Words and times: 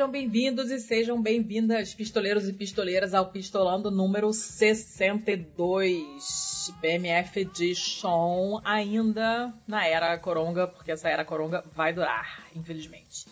Sejam 0.00 0.10
bem-vindos 0.10 0.70
e 0.70 0.80
sejam 0.80 1.20
bem-vindas, 1.20 1.92
pistoleiros 1.92 2.48
e 2.48 2.54
pistoleiras, 2.54 3.12
ao 3.12 3.30
Pistolando 3.30 3.90
número 3.90 4.32
62. 4.32 6.72
BMF 6.80 7.40
Edition, 7.40 8.62
ainda 8.64 9.52
na 9.68 9.86
era 9.86 10.16
Coronga, 10.16 10.66
porque 10.66 10.90
essa 10.90 11.10
era 11.10 11.22
Coronga 11.22 11.62
vai 11.74 11.92
durar, 11.92 12.46
infelizmente. 12.56 13.26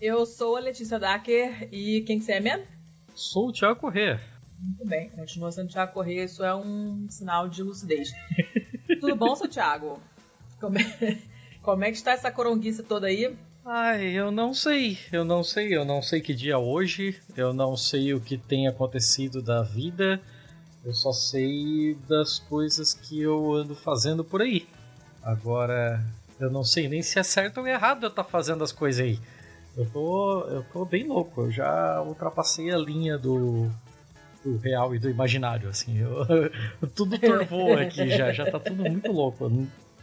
Eu 0.00 0.24
sou 0.24 0.56
a 0.56 0.60
Letícia 0.60 0.98
Dacker 0.98 1.68
e 1.70 2.00
quem 2.06 2.18
que 2.18 2.24
você 2.24 2.32
é 2.32 2.40
mesmo? 2.40 2.64
Sou 3.14 3.48
o 3.48 3.52
Thiago 3.52 3.78
Corrêa. 3.78 4.18
Muito 4.58 4.86
bem, 4.86 5.10
continua 5.10 5.52
sendo 5.52 5.68
Thiago 5.68 5.92
Corrêa, 5.92 6.24
isso 6.24 6.42
é 6.42 6.54
um 6.54 7.06
sinal 7.10 7.50
de 7.50 7.62
lucidez. 7.62 8.08
Tudo 8.98 9.14
bom, 9.14 9.36
seu 9.36 9.46
Thiago? 9.46 10.00
Como 10.58 10.78
é, 10.78 11.18
como 11.60 11.84
é 11.84 11.90
que 11.90 11.98
está 11.98 12.12
essa 12.12 12.30
coronguice 12.30 12.82
toda 12.82 13.08
aí? 13.08 13.36
Ai, 13.66 14.08
eu 14.08 14.30
não 14.30 14.52
sei, 14.52 14.98
eu 15.10 15.24
não 15.24 15.42
sei, 15.42 15.74
eu 15.74 15.86
não 15.86 16.02
sei 16.02 16.20
que 16.20 16.34
dia 16.34 16.52
é 16.52 16.56
hoje, 16.56 17.18
eu 17.34 17.54
não 17.54 17.78
sei 17.78 18.12
o 18.12 18.20
que 18.20 18.36
tem 18.36 18.68
acontecido 18.68 19.40
da 19.40 19.62
vida, 19.62 20.20
eu 20.84 20.92
só 20.92 21.12
sei 21.12 21.96
das 22.06 22.38
coisas 22.38 22.92
que 22.92 23.22
eu 23.22 23.54
ando 23.54 23.74
fazendo 23.74 24.22
por 24.22 24.42
aí. 24.42 24.68
Agora, 25.22 26.04
eu 26.38 26.50
não 26.50 26.62
sei 26.62 26.88
nem 26.88 27.02
se 27.02 27.18
é 27.18 27.22
certo 27.22 27.60
ou 27.60 27.66
errado 27.66 28.04
eu 28.04 28.10
estar 28.10 28.24
tá 28.24 28.28
fazendo 28.28 28.62
as 28.62 28.70
coisas 28.70 29.02
aí. 29.02 29.18
Eu 29.74 29.86
tô, 29.86 30.40
eu 30.42 30.62
tô 30.70 30.84
bem 30.84 31.08
louco, 31.08 31.40
eu 31.40 31.50
já 31.50 32.02
ultrapassei 32.02 32.70
a 32.70 32.76
linha 32.76 33.16
do, 33.16 33.70
do 34.44 34.58
real 34.58 34.94
e 34.94 34.98
do 34.98 35.08
imaginário, 35.08 35.70
assim. 35.70 35.96
Eu, 36.00 36.26
tudo 36.94 37.18
turvou 37.18 37.78
aqui 37.78 38.10
já, 38.10 38.30
já 38.30 38.44
tá 38.44 38.60
tudo 38.60 38.84
muito 38.84 39.10
louco. 39.10 39.50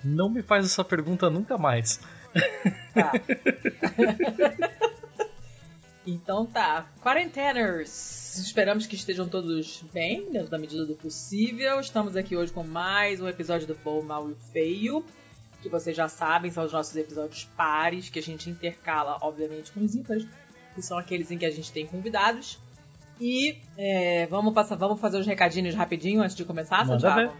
Não 0.03 0.31
me 0.31 0.41
faz 0.41 0.65
essa 0.65 0.83
pergunta 0.83 1.29
nunca 1.29 1.59
mais. 1.59 1.99
Tá. 2.93 3.11
então 6.07 6.45
tá. 6.45 6.87
Quarenteners! 7.01 8.37
Esperamos 8.37 8.85
que 8.85 8.95
estejam 8.95 9.27
todos 9.27 9.83
bem, 9.93 10.31
dentro 10.31 10.49
da 10.49 10.57
medida 10.57 10.85
do 10.85 10.95
possível. 10.95 11.79
Estamos 11.79 12.15
aqui 12.15 12.35
hoje 12.35 12.51
com 12.51 12.63
mais 12.63 13.19
um 13.19 13.27
episódio 13.27 13.67
do 13.67 13.75
Bom, 13.75 14.01
Mal 14.01 14.29
e 14.29 14.35
Feio. 14.51 15.03
Que 15.61 15.69
vocês 15.69 15.95
já 15.95 16.07
sabem, 16.07 16.49
são 16.49 16.63
os 16.63 16.71
nossos 16.71 16.95
episódios 16.95 17.45
pares, 17.55 18.09
que 18.09 18.19
a 18.19 18.21
gente 18.21 18.49
intercala, 18.49 19.17
obviamente, 19.21 19.71
com 19.71 19.81
os 19.81 19.93
ímpares, 19.93 20.25
que 20.73 20.81
são 20.81 20.97
aqueles 20.97 21.29
em 21.29 21.37
que 21.37 21.45
a 21.45 21.51
gente 21.51 21.71
tem 21.71 21.85
convidados. 21.85 22.57
E 23.19 23.59
é, 23.77 24.25
vamos 24.27 24.53
passar, 24.53 24.75
vamos 24.75 24.99
fazer 24.99 25.19
os 25.19 25.27
recadinhos 25.27 25.75
rapidinho 25.75 26.21
antes 26.21 26.35
de 26.35 26.45
começar, 26.45 26.85
Santiago? 26.87 27.33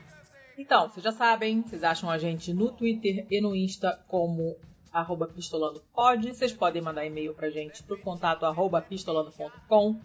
Então, 0.57 0.87
vocês 0.87 1.03
já 1.03 1.11
sabem, 1.11 1.61
vocês 1.61 1.83
acham 1.83 2.09
a 2.09 2.17
gente 2.17 2.53
no 2.53 2.71
Twitter 2.71 3.25
e 3.31 3.41
no 3.41 3.55
Insta 3.55 3.99
como 4.07 4.55
arroba 4.91 5.27
pistolandopod. 5.27 6.27
Vocês 6.27 6.51
podem 6.51 6.81
mandar 6.81 7.05
e-mail 7.05 7.33
pra 7.33 7.49
gente 7.49 7.81
pro 7.83 7.99
contato 7.99 8.45
arroba 8.45 8.81
pistolando.com. 8.81 9.99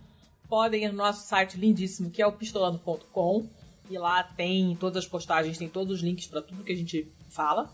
Podem 0.49 0.85
ir 0.85 0.89
no 0.93 0.99
nosso 0.99 1.27
site 1.27 1.59
lindíssimo 1.59 2.11
que 2.11 2.23
é 2.23 2.27
o 2.27 2.33
pistolando.com. 2.33 3.49
E 3.89 3.99
lá 3.99 4.23
tem 4.23 4.75
todas 4.77 5.05
as 5.05 5.11
postagens, 5.11 5.59
tem 5.59 5.69
todos 5.69 5.97
os 5.97 6.03
links 6.03 6.27
para 6.27 6.43
tudo 6.43 6.65
que 6.65 6.73
a 6.73 6.77
gente 6.77 7.11
fala. 7.29 7.71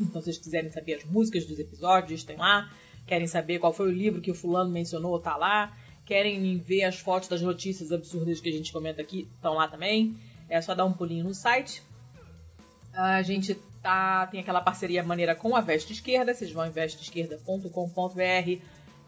Então, 0.00 0.20
se 0.20 0.26
vocês 0.26 0.38
quiserem 0.38 0.70
saber 0.70 0.94
as 0.94 1.04
músicas 1.04 1.46
dos 1.46 1.58
episódios, 1.58 2.24
tem 2.24 2.36
lá. 2.36 2.70
Querem 3.06 3.26
saber 3.26 3.58
qual 3.58 3.72
foi 3.72 3.88
o 3.88 3.92
livro 3.92 4.20
que 4.20 4.30
o 4.30 4.34
fulano 4.34 4.70
mencionou, 4.70 5.18
tá 5.20 5.36
lá. 5.36 5.76
Querem 6.04 6.58
ver 6.58 6.84
as 6.84 6.98
fotos 6.98 7.28
das 7.28 7.40
notícias 7.40 7.92
absurdas 7.92 8.40
que 8.40 8.48
a 8.48 8.52
gente 8.52 8.72
comenta 8.72 9.00
aqui, 9.00 9.28
estão 9.36 9.54
lá 9.54 9.68
também. 9.68 10.16
É 10.48 10.60
só 10.60 10.74
dar 10.74 10.84
um 10.84 10.92
pulinho 10.92 11.24
no 11.24 11.34
site. 11.34 11.82
A 12.92 13.22
gente 13.22 13.58
tá, 13.84 14.26
tem 14.28 14.40
aquela 14.40 14.62
parceria 14.62 15.02
maneira 15.02 15.34
com 15.34 15.54
a 15.54 15.60
Veste 15.60 15.92
Esquerda. 15.92 16.32
Vocês 16.32 16.50
vão 16.50 16.66
em 16.66 16.70
vesteesquerda.com.br 16.70 18.62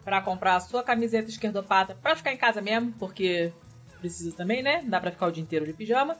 para 0.04 0.20
comprar 0.20 0.56
a 0.56 0.60
sua 0.60 0.82
camiseta 0.82 1.30
esquerdopata 1.30 1.96
para 2.00 2.14
ficar 2.14 2.32
em 2.32 2.36
casa 2.36 2.60
mesmo, 2.60 2.92
porque 2.98 3.52
precisa 3.98 4.36
também, 4.36 4.62
né? 4.62 4.84
Dá 4.86 5.00
para 5.00 5.10
ficar 5.10 5.28
o 5.28 5.32
dia 5.32 5.42
inteiro 5.42 5.64
de 5.64 5.72
pijama. 5.72 6.16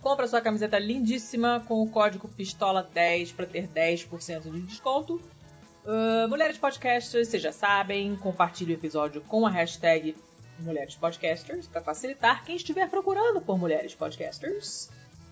Compra 0.00 0.26
sua 0.26 0.40
camiseta 0.40 0.78
lindíssima 0.78 1.62
com 1.68 1.82
o 1.82 1.90
código 1.90 2.28
PISTOLA10 2.36 3.34
para 3.34 3.44
ter 3.44 3.68
10% 3.68 4.50
de 4.50 4.62
desconto. 4.62 5.20
Uh, 5.84 6.26
Mulheres 6.28 6.56
Podcasters, 6.56 7.28
vocês 7.28 7.42
já 7.42 7.52
sabem, 7.52 8.16
compartilhe 8.16 8.72
o 8.72 8.76
episódio 8.76 9.20
com 9.22 9.46
a 9.46 9.50
hashtag 9.50 10.16
Mulheres 10.58 10.94
Podcasters 10.94 11.66
para 11.66 11.82
facilitar 11.82 12.44
quem 12.44 12.56
estiver 12.56 12.88
procurando 12.88 13.42
por 13.42 13.58
Mulheres 13.58 13.94
Podcasters. 13.94 14.90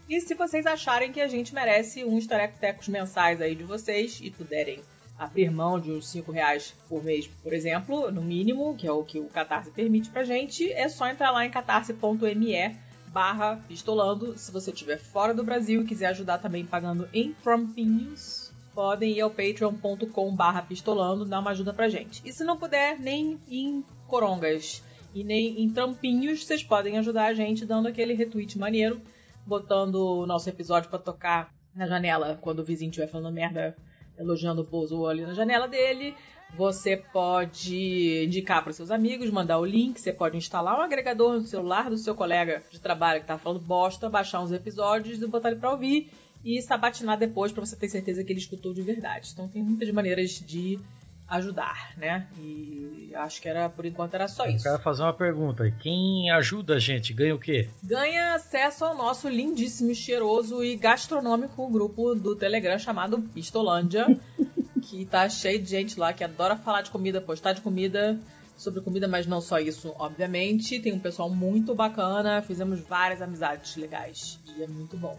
E 0.08 0.19
se 0.22 0.34
vocês 0.34 0.64
acharem 0.64 1.12
que 1.12 1.20
a 1.20 1.28
gente 1.28 1.54
merece 1.54 2.02
uns 2.02 2.26
tarecotecos 2.26 2.88
mensais 2.88 3.42
aí 3.42 3.54
de 3.54 3.62
vocês 3.62 4.19
e 4.22 4.30
puderem 4.30 4.80
abrir 5.19 5.50
mão 5.50 5.78
de 5.78 5.91
uns 5.91 6.08
5 6.08 6.32
reais 6.32 6.74
por 6.88 7.04
mês, 7.04 7.26
por 7.42 7.52
exemplo, 7.52 8.10
no 8.10 8.22
mínimo, 8.22 8.74
que 8.74 8.86
é 8.86 8.92
o 8.92 9.04
que 9.04 9.19
o 9.19 9.28
Catarse 9.28 9.70
permite 9.70 10.08
pra 10.08 10.24
gente, 10.24 10.72
é 10.72 10.88
só 10.88 11.06
entrar 11.08 11.30
lá 11.30 11.44
em 11.44 11.50
catarse.me 11.50 12.74
barra 13.08 13.62
pistolando. 13.69 14.38
Se 14.38 14.50
você 14.50 14.70
estiver 14.70 14.98
fora 14.98 15.34
do 15.34 15.44
Brasil 15.44 15.82
e 15.82 15.86
quiser 15.86 16.06
ajudar 16.06 16.38
também 16.38 16.64
pagando 16.64 17.06
em 17.12 17.34
trompinhos, 17.42 18.50
podem 18.75 19.12
ir 19.12 19.20
ao 19.20 19.30
patreon.com 19.30 20.34
barra 20.34 20.62
pistolando, 20.62 21.26
dar 21.26 21.40
uma 21.40 21.50
ajuda 21.50 21.75
pra 21.75 21.90
gente. 21.90 22.22
E 22.25 22.32
se 22.32 22.44
não 22.44 22.56
puder, 22.56 22.98
nem 22.98 23.38
em 23.46 23.84
corongas 24.06 24.82
e 25.14 25.22
nem 25.22 25.60
em 25.60 25.69
trampinhos, 25.69 26.46
vocês 26.46 26.62
podem 26.62 26.96
ajudar 26.96 27.26
a 27.26 27.34
gente 27.34 27.66
dando 27.66 27.88
aquele 27.88 28.14
retweet 28.14 28.58
maneiro 28.58 29.02
botando 29.48 29.94
o 29.94 30.26
nosso 30.26 30.48
episódio 30.48 30.91
para 30.91 30.98
tocar 30.98 31.54
na 31.75 31.86
janela 31.86 32.38
quando 32.41 32.60
o 32.60 32.64
vizinho 32.64 32.91
estiver 32.91 33.09
falando 33.09 33.32
merda, 33.34 33.75
elogiando 34.19 34.62
o 34.62 34.64
pouso 34.64 35.06
ali 35.06 35.22
na 35.22 35.32
janela 35.32 35.66
dele. 35.66 36.14
Você 36.56 36.97
pode 36.97 38.25
indicar 38.25 38.62
para 38.62 38.72
seus 38.72 38.91
amigos, 38.91 39.31
mandar 39.31 39.58
o 39.58 39.64
link. 39.64 40.00
Você 40.00 40.12
pode 40.12 40.37
instalar 40.37 40.78
um 40.78 40.82
agregador 40.82 41.34
no 41.34 41.42
celular 41.42 41.91
do 41.91 41.97
seu 41.97 42.14
colega 42.14 42.62
de 42.70 42.81
trabalho 42.81 43.20
que 43.20 43.26
tá 43.26 43.38
falando 43.38 43.60
bosta, 43.60 44.08
baixar 44.08 44.41
uns 44.41 44.53
episódios 44.53 45.20
e 45.20 45.26
botar 45.26 45.50
ele 45.50 45.60
para 45.60 45.70
ouvir 45.70 46.10
e 46.44 46.60
sabatinar 46.62 47.19
depois 47.19 47.53
para 47.53 47.64
você 47.64 47.76
ter 47.76 47.88
certeza 47.88 48.22
que 48.25 48.32
ele 48.32 48.41
escutou 48.41 48.72
de 48.72 48.82
verdade. 48.82 49.31
Então 49.32 49.48
tem 49.48 49.62
muitas 49.62 49.91
maneiras 49.91 50.31
de 50.31 50.78
ajudar, 51.28 51.92
né? 51.96 52.26
E 52.38 53.12
acho 53.14 53.40
que 53.40 53.48
era 53.48 53.68
por 53.68 53.84
enquanto 53.84 54.14
era 54.14 54.26
só 54.26 54.46
isso. 54.46 54.66
Eu 54.66 54.72
quero 54.72 54.82
fazer 54.82 55.02
uma 55.02 55.12
pergunta. 55.12 55.70
Quem 55.70 56.30
ajuda 56.30 56.76
a 56.76 56.78
gente 56.78 57.12
ganha 57.12 57.34
o 57.34 57.38
quê? 57.38 57.68
Ganha 57.82 58.34
acesso 58.34 58.84
ao 58.84 58.96
nosso 58.96 59.28
lindíssimo, 59.28 59.94
cheiroso 59.94 60.64
e 60.64 60.76
gastronômico 60.76 61.68
grupo 61.68 62.14
do 62.14 62.34
Telegram 62.34 62.78
chamado 62.78 63.20
Pistolândia, 63.20 64.06
que 64.82 65.04
tá 65.04 65.28
cheio 65.28 65.60
de 65.60 65.68
gente 65.68 66.00
lá 66.00 66.12
que 66.12 66.24
adora 66.24 66.56
falar 66.56 66.82
de 66.82 66.90
comida, 66.90 67.20
postar 67.20 67.52
de 67.52 67.60
comida, 67.60 68.18
sobre 68.56 68.80
comida, 68.80 69.06
mas 69.06 69.26
não 69.26 69.40
só 69.40 69.58
isso, 69.58 69.94
obviamente. 69.98 70.80
Tem 70.80 70.92
um 70.92 70.98
pessoal 70.98 71.28
muito 71.28 71.74
bacana, 71.74 72.40
fizemos 72.40 72.80
várias 72.80 73.20
amizades 73.20 73.76
legais 73.76 74.40
e 74.56 74.62
é 74.62 74.66
muito 74.66 74.96
bom. 74.96 75.18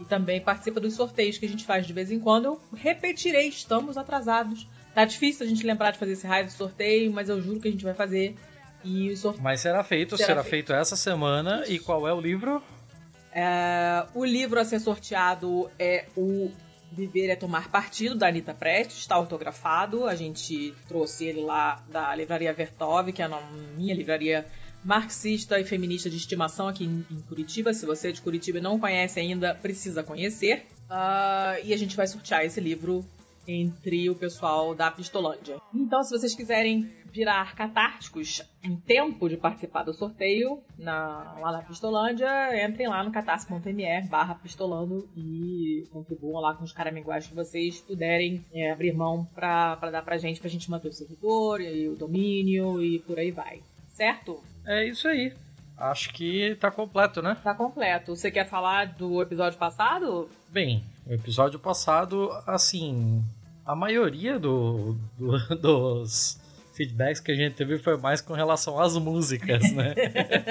E 0.00 0.04
também 0.04 0.40
participa 0.40 0.80
dos 0.80 0.94
sorteios 0.94 1.36
que 1.36 1.44
a 1.44 1.48
gente 1.48 1.64
faz 1.64 1.86
de 1.86 1.92
vez 1.92 2.10
em 2.10 2.18
quando. 2.18 2.46
Eu 2.46 2.60
repetirei, 2.74 3.48
estamos 3.48 3.98
atrasados 3.98 4.66
Tá 4.94 5.04
difícil 5.04 5.46
a 5.46 5.48
gente 5.48 5.64
lembrar 5.66 5.90
de 5.90 5.98
fazer 5.98 6.12
esse 6.12 6.26
raio 6.26 6.46
de 6.46 6.52
sorteio, 6.52 7.12
mas 7.12 7.28
eu 7.28 7.40
juro 7.40 7.60
que 7.60 7.68
a 7.68 7.70
gente 7.70 7.84
vai 7.84 7.94
fazer. 7.94 8.36
E 8.84 9.10
o 9.10 9.16
sorteio. 9.16 9.42
Mas 9.42 9.60
será 9.60 9.82
feito, 9.82 10.16
será, 10.16 10.26
será 10.26 10.42
feito. 10.42 10.68
feito. 10.68 10.72
essa 10.72 10.96
semana. 10.96 11.64
E 11.68 11.78
qual 11.78 12.06
é 12.06 12.12
o 12.12 12.20
livro? 12.20 12.62
É, 13.32 14.04
o 14.14 14.24
livro 14.24 14.60
a 14.60 14.64
ser 14.64 14.80
sorteado 14.80 15.70
é 15.78 16.06
o 16.16 16.50
Viver 16.92 17.30
é 17.30 17.36
Tomar 17.36 17.70
Partido, 17.70 18.14
da 18.14 18.28
Anitta 18.28 18.52
Prestes, 18.52 18.98
está 18.98 19.14
autografado. 19.14 20.04
A 20.06 20.14
gente 20.14 20.74
trouxe 20.86 21.24
ele 21.24 21.40
lá 21.40 21.82
da 21.90 22.14
livraria 22.14 22.52
Vertov, 22.52 23.10
que 23.12 23.22
é 23.22 23.24
a 23.24 23.40
minha 23.76 23.94
livraria 23.94 24.44
marxista 24.84 25.58
e 25.58 25.64
feminista 25.64 26.10
de 26.10 26.16
estimação 26.16 26.68
aqui 26.68 26.84
em, 26.84 27.20
Curitiba. 27.28 27.72
Se 27.72 27.86
você 27.86 28.08
é 28.08 28.12
de 28.12 28.20
Curitiba 28.20 28.58
e 28.58 28.60
não 28.60 28.78
conhece 28.78 29.18
ainda, 29.18 29.54
precisa 29.54 30.02
conhecer. 30.02 30.66
Uh, 30.90 31.64
e 31.64 31.72
a 31.72 31.78
gente 31.78 31.96
vai 31.96 32.06
sortear 32.06 32.44
esse 32.44 32.60
livro 32.60 33.02
entre 33.46 34.08
o 34.08 34.14
pessoal 34.14 34.74
da 34.74 34.90
Pistolândia. 34.90 35.56
Então, 35.74 36.02
se 36.02 36.16
vocês 36.16 36.34
quiserem 36.34 36.88
virar 37.12 37.54
catárticos 37.54 38.42
em 38.64 38.74
tempo 38.74 39.28
de 39.28 39.36
participar 39.36 39.82
do 39.82 39.92
sorteio 39.92 40.62
na, 40.78 41.36
lá 41.38 41.52
na 41.52 41.62
Pistolândia, 41.62 42.26
entrem 42.64 42.88
lá 42.88 43.04
no 43.04 43.12
catarse.me 43.12 44.02
barra 44.08 44.34
pistolando 44.34 45.08
e 45.16 45.86
contribuam 45.92 46.40
lá 46.40 46.54
com 46.54 46.64
os 46.64 46.72
caraminguais 46.72 47.26
que 47.26 47.34
vocês 47.34 47.80
puderem 47.80 48.44
é, 48.52 48.70
abrir 48.70 48.94
mão 48.94 49.26
pra 49.34 49.74
dar 49.76 50.02
pra 50.02 50.16
gente, 50.16 50.40
pra 50.40 50.48
gente 50.48 50.70
manter 50.70 50.88
o 50.88 50.92
servidor 50.92 51.60
e 51.60 51.88
o 51.88 51.96
domínio 51.96 52.82
e 52.82 52.98
por 53.00 53.18
aí 53.18 53.30
vai. 53.30 53.60
Certo? 53.90 54.42
É 54.66 54.86
isso 54.88 55.06
aí. 55.06 55.34
Acho 55.76 56.12
que 56.12 56.56
tá 56.60 56.70
completo, 56.70 57.20
né? 57.20 57.36
Tá 57.42 57.54
completo. 57.54 58.14
Você 58.14 58.30
quer 58.30 58.46
falar 58.46 58.94
do 58.94 59.20
episódio 59.20 59.58
passado? 59.58 60.30
Bem, 60.48 60.82
o 61.06 61.12
episódio 61.12 61.58
passado, 61.58 62.30
assim, 62.46 63.22
a 63.64 63.74
maioria 63.74 64.38
do, 64.38 64.96
do, 65.18 65.38
dos 65.56 66.40
feedbacks 66.74 67.20
que 67.20 67.32
a 67.32 67.34
gente 67.34 67.54
teve 67.54 67.78
foi 67.78 67.96
mais 67.96 68.20
com 68.20 68.32
relação 68.32 68.78
às 68.80 68.96
músicas, 68.96 69.70
né? 69.72 69.94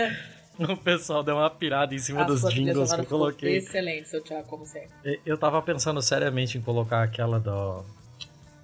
o 0.60 0.78
pessoal 0.78 1.24
deu 1.24 1.36
uma 1.36 1.50
pirada 1.50 1.96
em 1.96 2.00
cima 2.00 2.22
a 2.22 2.24
dos 2.24 2.42
jingles 2.54 2.94
que 2.94 3.02
eu 3.02 3.06
coloquei. 3.06 3.58
Excelente, 3.58 4.10
seu 4.10 4.22
Thiago, 4.22 4.48
como 4.48 4.66
sempre. 4.66 5.20
Eu 5.26 5.38
tava 5.38 5.62
pensando 5.62 6.02
seriamente 6.02 6.58
em 6.58 6.62
colocar 6.62 7.04
aquela 7.04 7.40
do, 7.40 7.84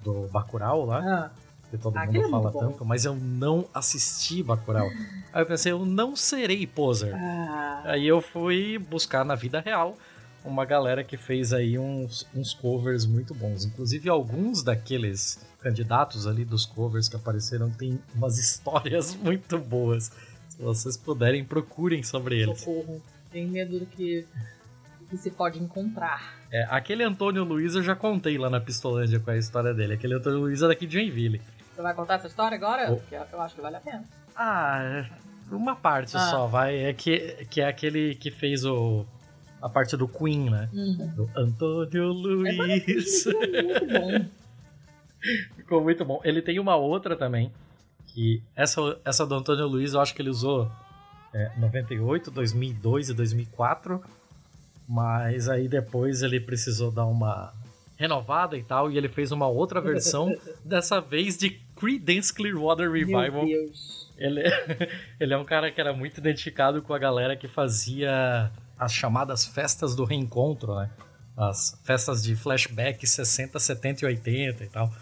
do 0.02 0.28
Bacurau 0.28 0.84
lá. 0.84 1.00
Ah. 1.00 1.30
que 1.70 1.76
todo 1.78 1.98
mundo 1.98 2.16
é 2.16 2.28
fala 2.30 2.50
bom. 2.50 2.58
tanto, 2.60 2.84
mas 2.84 3.04
eu 3.04 3.14
não 3.14 3.66
assisti 3.74 4.42
Bacurau. 4.42 4.88
Aí 5.32 5.42
eu 5.42 5.46
pensei, 5.46 5.72
eu 5.72 5.84
não 5.84 6.14
serei 6.14 6.66
poser. 6.66 7.14
Ah, 7.14 7.82
Aí 7.86 8.06
eu 8.06 8.20
fui 8.20 8.78
buscar 8.78 9.24
na 9.24 9.34
vida 9.34 9.60
real 9.60 9.96
uma 10.44 10.64
galera 10.64 11.02
que 11.04 11.16
fez 11.16 11.52
aí 11.52 11.78
uns, 11.78 12.26
uns 12.34 12.54
covers 12.54 13.04
muito 13.06 13.34
bons. 13.34 13.64
Inclusive, 13.64 14.08
alguns 14.08 14.62
daqueles 14.62 15.44
candidatos 15.60 16.26
ali 16.26 16.44
dos 16.44 16.64
covers 16.64 17.08
que 17.08 17.16
apareceram 17.16 17.70
têm 17.70 17.98
umas 18.14 18.38
histórias 18.40 19.14
muito 19.14 19.58
boas. 19.58 20.10
Se 20.48 20.62
vocês 20.62 20.96
puderem, 20.96 21.44
procurem 21.44 22.02
sobre 22.02 22.40
eles. 22.42 22.60
socorro. 22.60 23.02
Tenho 23.30 23.48
medo 23.48 23.80
do 23.80 23.86
que, 23.86 24.26
do 25.00 25.06
que 25.06 25.16
se 25.18 25.30
pode 25.30 25.62
encontrar. 25.62 26.36
É, 26.50 26.66
aquele 26.70 27.04
Antônio 27.04 27.44
Luiz 27.44 27.74
eu 27.74 27.82
já 27.82 27.94
contei 27.94 28.38
lá 28.38 28.48
na 28.48 28.58
Pistolândia 28.60 29.20
com 29.20 29.30
a 29.30 29.36
história 29.36 29.74
dele. 29.74 29.94
Aquele 29.94 30.14
Antônio 30.14 30.38
Luiz 30.40 30.62
é 30.62 30.68
daqui 30.68 30.86
de 30.86 30.94
Joinville. 30.94 31.42
Você 31.74 31.82
vai 31.82 31.94
contar 31.94 32.14
essa 32.14 32.26
história 32.26 32.56
agora? 32.56 32.90
Oh. 32.90 32.96
Porque 32.96 33.14
eu 33.14 33.24
eu 33.32 33.40
acho 33.42 33.54
que 33.54 33.60
vale 33.60 33.76
a 33.76 33.80
pena. 33.80 34.02
Ah, 34.34 35.06
é 35.50 35.54
uma 35.54 35.76
parte 35.76 36.16
Ah. 36.16 36.30
só, 36.30 36.46
vai. 36.46 36.76
É 36.78 36.92
que, 36.94 37.46
que 37.50 37.60
é 37.60 37.68
aquele 37.68 38.14
que 38.14 38.30
fez 38.30 38.64
o, 38.64 39.04
a 39.60 39.68
parte 39.68 39.96
do 39.96 40.06
Queen, 40.06 40.50
né? 40.50 40.68
Uhum. 40.72 41.08
Do 41.08 41.30
Antônio 41.36 42.08
Luiz. 42.08 43.26
É 43.26 43.32
muito 43.62 43.86
bom. 43.86 44.26
Ficou 45.56 45.82
muito 45.82 46.04
bom. 46.04 46.20
Ele 46.24 46.40
tem 46.40 46.58
uma 46.58 46.76
outra 46.76 47.16
também. 47.16 47.52
Que 48.06 48.42
essa, 48.54 48.98
essa 49.04 49.26
do 49.26 49.34
Antônio 49.34 49.66
Luiz 49.66 49.94
eu 49.94 50.00
acho 50.00 50.14
que 50.14 50.22
ele 50.22 50.30
usou 50.30 50.70
é, 51.34 51.52
98, 51.58 52.30
2002 52.30 53.10
e 53.10 53.14
2004. 53.14 54.02
Mas 54.88 55.48
aí 55.48 55.68
depois 55.68 56.22
ele 56.22 56.40
precisou 56.40 56.90
dar 56.90 57.04
uma 57.04 57.52
renovada 57.96 58.56
e 58.56 58.62
tal. 58.62 58.90
E 58.90 58.96
ele 58.96 59.08
fez 59.08 59.32
uma 59.32 59.48
outra 59.48 59.80
versão, 59.80 60.34
dessa 60.64 61.00
vez 61.00 61.36
de 61.36 61.50
Creedence 61.76 62.32
Clearwater 62.32 62.90
Revival. 62.90 63.44
Ele, 64.16 64.42
ele 65.20 65.34
é 65.34 65.36
um 65.36 65.44
cara 65.44 65.70
que 65.70 65.80
era 65.80 65.92
muito 65.92 66.18
identificado 66.18 66.80
com 66.80 66.94
a 66.94 66.98
galera 66.98 67.36
que 67.36 67.46
fazia 67.46 68.50
as 68.78 68.92
chamadas 68.92 69.44
festas 69.46 69.94
do 69.94 70.04
reencontro, 70.04 70.74
né? 70.76 70.90
As 71.36 71.78
festas 71.84 72.22
de 72.22 72.34
flashback 72.34 73.06
60, 73.06 73.58
70 73.58 74.04
e 74.04 74.06
80 74.06 74.64
e 74.64 74.68
tal. 74.68 74.92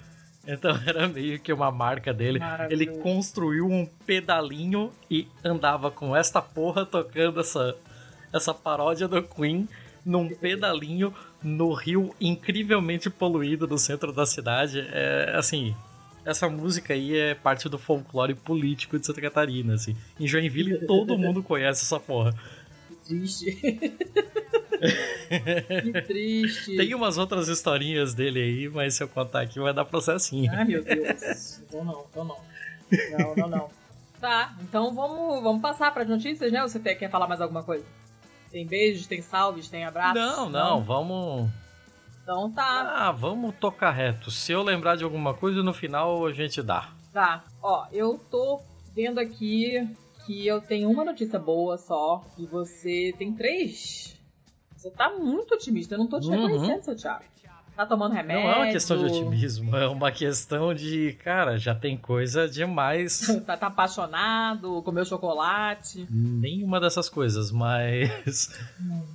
Então 0.47 0.79
era 0.87 1.09
meio 1.09 1.39
que 1.41 1.53
uma 1.53 1.71
marca 1.71 2.15
dele. 2.15 2.41
Ele 2.71 2.87
construiu 2.87 3.67
um 3.67 3.87
pedalinho 4.07 4.93
e 5.11 5.27
andava 5.45 5.91
com 5.91 6.15
esta 6.15 6.41
porra 6.41 6.87
tocando 6.87 7.41
essa, 7.41 7.75
essa 8.33 8.55
paródia 8.55 9.09
do 9.09 9.23
Queen 9.23 9.69
num 10.05 10.29
pedalinho 10.29 11.13
no 11.43 11.73
rio 11.73 12.15
incrivelmente 12.21 13.11
poluído 13.11 13.67
do 13.67 13.77
centro 13.77 14.13
da 14.13 14.25
cidade. 14.25 14.87
É 14.93 15.33
assim. 15.35 15.75
Essa 16.25 16.49
música 16.49 16.93
aí 16.93 17.17
é 17.17 17.35
parte 17.37 17.69
do 17.69 17.79
folclore 17.79 18.35
político 18.35 18.99
de 18.99 19.07
Santa 19.07 19.21
Catarina, 19.21 19.75
assim. 19.75 19.97
Em 20.19 20.27
Joinville 20.27 20.85
todo 20.85 21.17
mundo 21.17 21.41
conhece 21.41 21.85
essa 21.85 22.01
porra. 22.01 22.35
Triste. 23.07 23.53
que 25.83 26.03
triste. 26.03 26.77
Tem 26.77 26.95
umas 26.95 27.19
outras 27.19 27.49
historinhas 27.49 28.15
dele 28.15 28.41
aí, 28.41 28.69
mas 28.69 28.95
se 28.95 29.03
eu 29.03 29.09
contar 29.09 29.43
aqui 29.43 29.59
vai 29.61 29.73
dar 29.73 29.85
processinho. 29.85 30.51
Ai, 30.53 30.65
meu 30.65 30.83
Deus. 30.83 31.59
Então 31.61 31.85
não, 31.85 32.07
então 32.11 32.25
não. 32.25 32.37
Não, 33.19 33.37
não, 33.37 33.49
não. 33.49 33.71
Tá, 34.21 34.57
então 34.63 34.95
vamos, 34.95 35.43
vamos 35.43 35.61
passar 35.63 35.93
para 35.93 36.03
as 36.03 36.09
notícias, 36.09 36.51
né? 36.51 36.63
Ou 36.63 36.69
você 36.69 36.79
quer 36.95 37.11
falar 37.11 37.27
mais 37.29 37.41
alguma 37.41 37.63
coisa? 37.63 37.85
Tem 38.51 38.67
beijos, 38.67 39.07
tem 39.07 39.21
salves, 39.21 39.69
tem 39.69 39.85
abraços? 39.85 40.15
Não, 40.21 40.49
não, 40.49 40.83
vamos. 40.83 41.51
Então 42.23 42.51
tá, 42.51 42.93
Ah, 42.97 43.13
vamos 43.13 43.55
tocar 43.57 43.91
reto. 43.91 44.31
Se 44.31 44.53
eu 44.53 44.63
lembrar 44.63 44.97
de 44.97 45.05
alguma 45.05 45.35
coisa, 45.35 45.63
no 45.63 45.73
final 45.75 46.27
a 46.27 46.33
gente 46.33 46.63
dá. 46.63 46.91
tá. 47.13 47.45
Ó, 47.63 47.87
eu 47.93 48.19
tô 48.31 48.61
vendo 48.95 49.19
aqui 49.19 49.87
que 50.27 50.47
eu 50.47 50.61
tenho 50.61 50.91
uma 50.91 51.05
notícia 51.05 51.39
boa 51.39 51.79
só 51.79 52.25
e 52.37 52.45
você 52.47 53.15
tem 53.19 53.33
três. 53.33 54.17
Você 54.77 54.91
tá 54.91 55.11
muito 55.17 55.55
otimista, 55.55 55.95
eu 55.95 55.99
não 55.99 56.07
tô 56.07 56.21
te 56.21 56.27
Uhum. 56.29 56.33
reconhecendo, 56.47 56.83
seu 56.83 56.97
Thiago. 56.97 57.25
Tá 57.75 57.85
tomando 57.85 58.15
remédio? 58.15 58.43
Não 58.43 58.51
é 58.51 58.57
uma 58.57 58.73
questão 58.73 58.97
de 58.97 59.05
otimismo, 59.05 59.77
é 59.77 59.87
uma 59.87 60.11
questão 60.11 60.73
de, 60.73 61.13
cara, 61.23 61.59
já 61.59 61.75
tem 61.75 61.95
coisa 61.95 62.49
demais. 62.49 63.21
Tá, 63.45 63.55
tá 63.55 63.67
apaixonado, 63.67 64.81
comeu 64.83 65.05
chocolate. 65.05 66.07
Nenhuma 66.11 66.81
dessas 66.81 67.11
coisas, 67.11 67.51
mas 67.53 68.51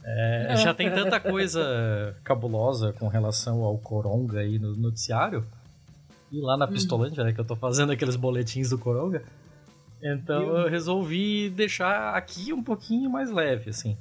é, 0.06 0.56
já 0.58 0.76
tem 0.76 0.92
tanta 0.94 1.20
coisa 1.20 2.16
cabulosa 2.24 2.94
com 2.94 3.08
relação 3.08 3.64
ao 3.64 3.80
Coronga 3.80 4.42
aí 4.42 4.60
no 4.60 4.76
noticiário. 4.76 5.44
E 6.32 6.40
lá 6.40 6.56
na 6.56 6.68
Pistolândia, 6.68 7.24
né, 7.24 7.34
que 7.34 7.42
eu 7.42 7.46
tô 7.46 7.56
fazendo 7.56 7.92
aqueles 7.92 8.16
boletins 8.16 8.70
do 8.70 8.78
Coronga. 8.78 9.24
Então 10.04 10.42
eu 10.58 10.70
resolvi 10.70 11.50
deixar 11.50 12.16
aqui 12.16 12.52
um 12.54 12.64
pouquinho 12.64 13.10
mais 13.10 13.30
leve, 13.32 13.70
assim. 13.70 13.96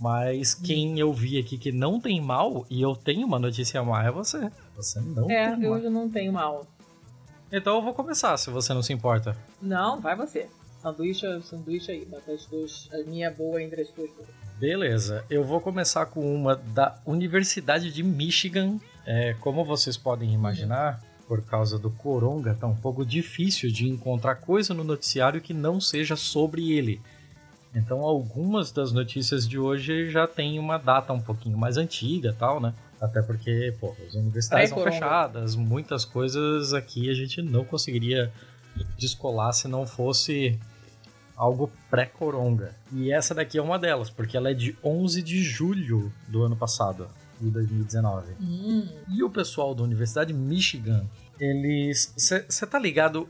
Mas 0.00 0.54
quem 0.54 0.98
eu 0.98 1.12
vi 1.12 1.38
aqui 1.38 1.56
que 1.56 1.70
não 1.70 2.00
tem 2.00 2.20
mal, 2.20 2.66
e 2.68 2.82
eu 2.82 2.96
tenho 2.96 3.26
uma 3.26 3.38
notícia 3.38 3.82
má, 3.82 4.04
é 4.04 4.10
você. 4.10 4.50
Você 4.76 5.00
não 5.00 5.30
É, 5.30 5.54
tem 5.54 5.64
eu 5.64 5.70
mal. 5.70 5.78
hoje 5.78 5.88
não 5.90 6.10
tenho 6.10 6.32
mal. 6.32 6.66
Então 7.52 7.76
eu 7.76 7.82
vou 7.82 7.94
começar, 7.94 8.36
se 8.36 8.50
você 8.50 8.74
não 8.74 8.82
se 8.82 8.92
importa. 8.92 9.36
Não, 9.62 10.00
vai 10.00 10.16
você. 10.16 10.48
Sanduíche, 10.82 11.24
sanduíche 11.42 11.92
aí, 11.92 12.04
bota 12.04 12.32
as 12.32 12.44
duas, 12.46 12.88
a 12.92 13.08
minha 13.08 13.30
boa 13.30 13.62
entre 13.62 13.82
as 13.82 13.90
boas. 13.90 14.10
Beleza, 14.58 15.24
eu 15.30 15.44
vou 15.44 15.60
começar 15.60 16.06
com 16.06 16.34
uma 16.34 16.56
da 16.56 16.98
Universidade 17.06 17.90
de 17.92 18.02
Michigan. 18.02 18.78
É, 19.06 19.34
como 19.40 19.64
vocês 19.64 19.96
podem 19.96 20.32
imaginar, 20.32 21.00
por 21.34 21.42
causa 21.42 21.76
do 21.80 21.90
Coronga, 21.90 22.54
tá 22.54 22.64
um 22.68 22.76
pouco 22.76 23.04
difícil 23.04 23.68
de 23.68 23.88
encontrar 23.88 24.36
coisa 24.36 24.72
no 24.72 24.84
noticiário 24.84 25.40
que 25.40 25.52
não 25.52 25.80
seja 25.80 26.14
sobre 26.14 26.70
ele. 26.70 27.00
Então, 27.74 28.02
algumas 28.02 28.70
das 28.70 28.92
notícias 28.92 29.48
de 29.48 29.58
hoje 29.58 30.10
já 30.12 30.28
tem 30.28 30.60
uma 30.60 30.78
data 30.78 31.12
um 31.12 31.20
pouquinho 31.20 31.58
mais 31.58 31.76
antiga 31.76 32.32
tal, 32.38 32.60
né? 32.60 32.72
Até 33.00 33.20
porque, 33.20 33.74
pô, 33.80 33.92
as 34.06 34.14
universidades 34.14 34.68
são 34.70 34.80
Pré-Coronga. 34.80 34.92
fechadas, 34.92 35.56
muitas 35.56 36.04
coisas 36.04 36.72
aqui 36.72 37.10
a 37.10 37.14
gente 37.14 37.42
não 37.42 37.64
conseguiria 37.64 38.32
descolar 38.96 39.52
se 39.52 39.66
não 39.66 39.84
fosse 39.88 40.56
algo 41.36 41.68
pré-coronga. 41.90 42.76
E 42.92 43.10
essa 43.10 43.34
daqui 43.34 43.58
é 43.58 43.62
uma 43.62 43.76
delas, 43.76 44.08
porque 44.08 44.36
ela 44.36 44.52
é 44.52 44.54
de 44.54 44.76
11 44.84 45.20
de 45.20 45.42
julho 45.42 46.12
do 46.28 46.44
ano 46.44 46.54
passado, 46.54 47.08
de 47.40 47.50
2019. 47.50 48.34
Hum, 48.40 48.86
E 49.10 49.20
o 49.24 49.28
pessoal 49.28 49.74
da 49.74 49.82
Universidade 49.82 50.32
de 50.32 50.38
Michigan, 50.38 51.04
eles. 51.38 52.14
Você 52.16 52.66
tá 52.66 52.78
ligado. 52.78 53.28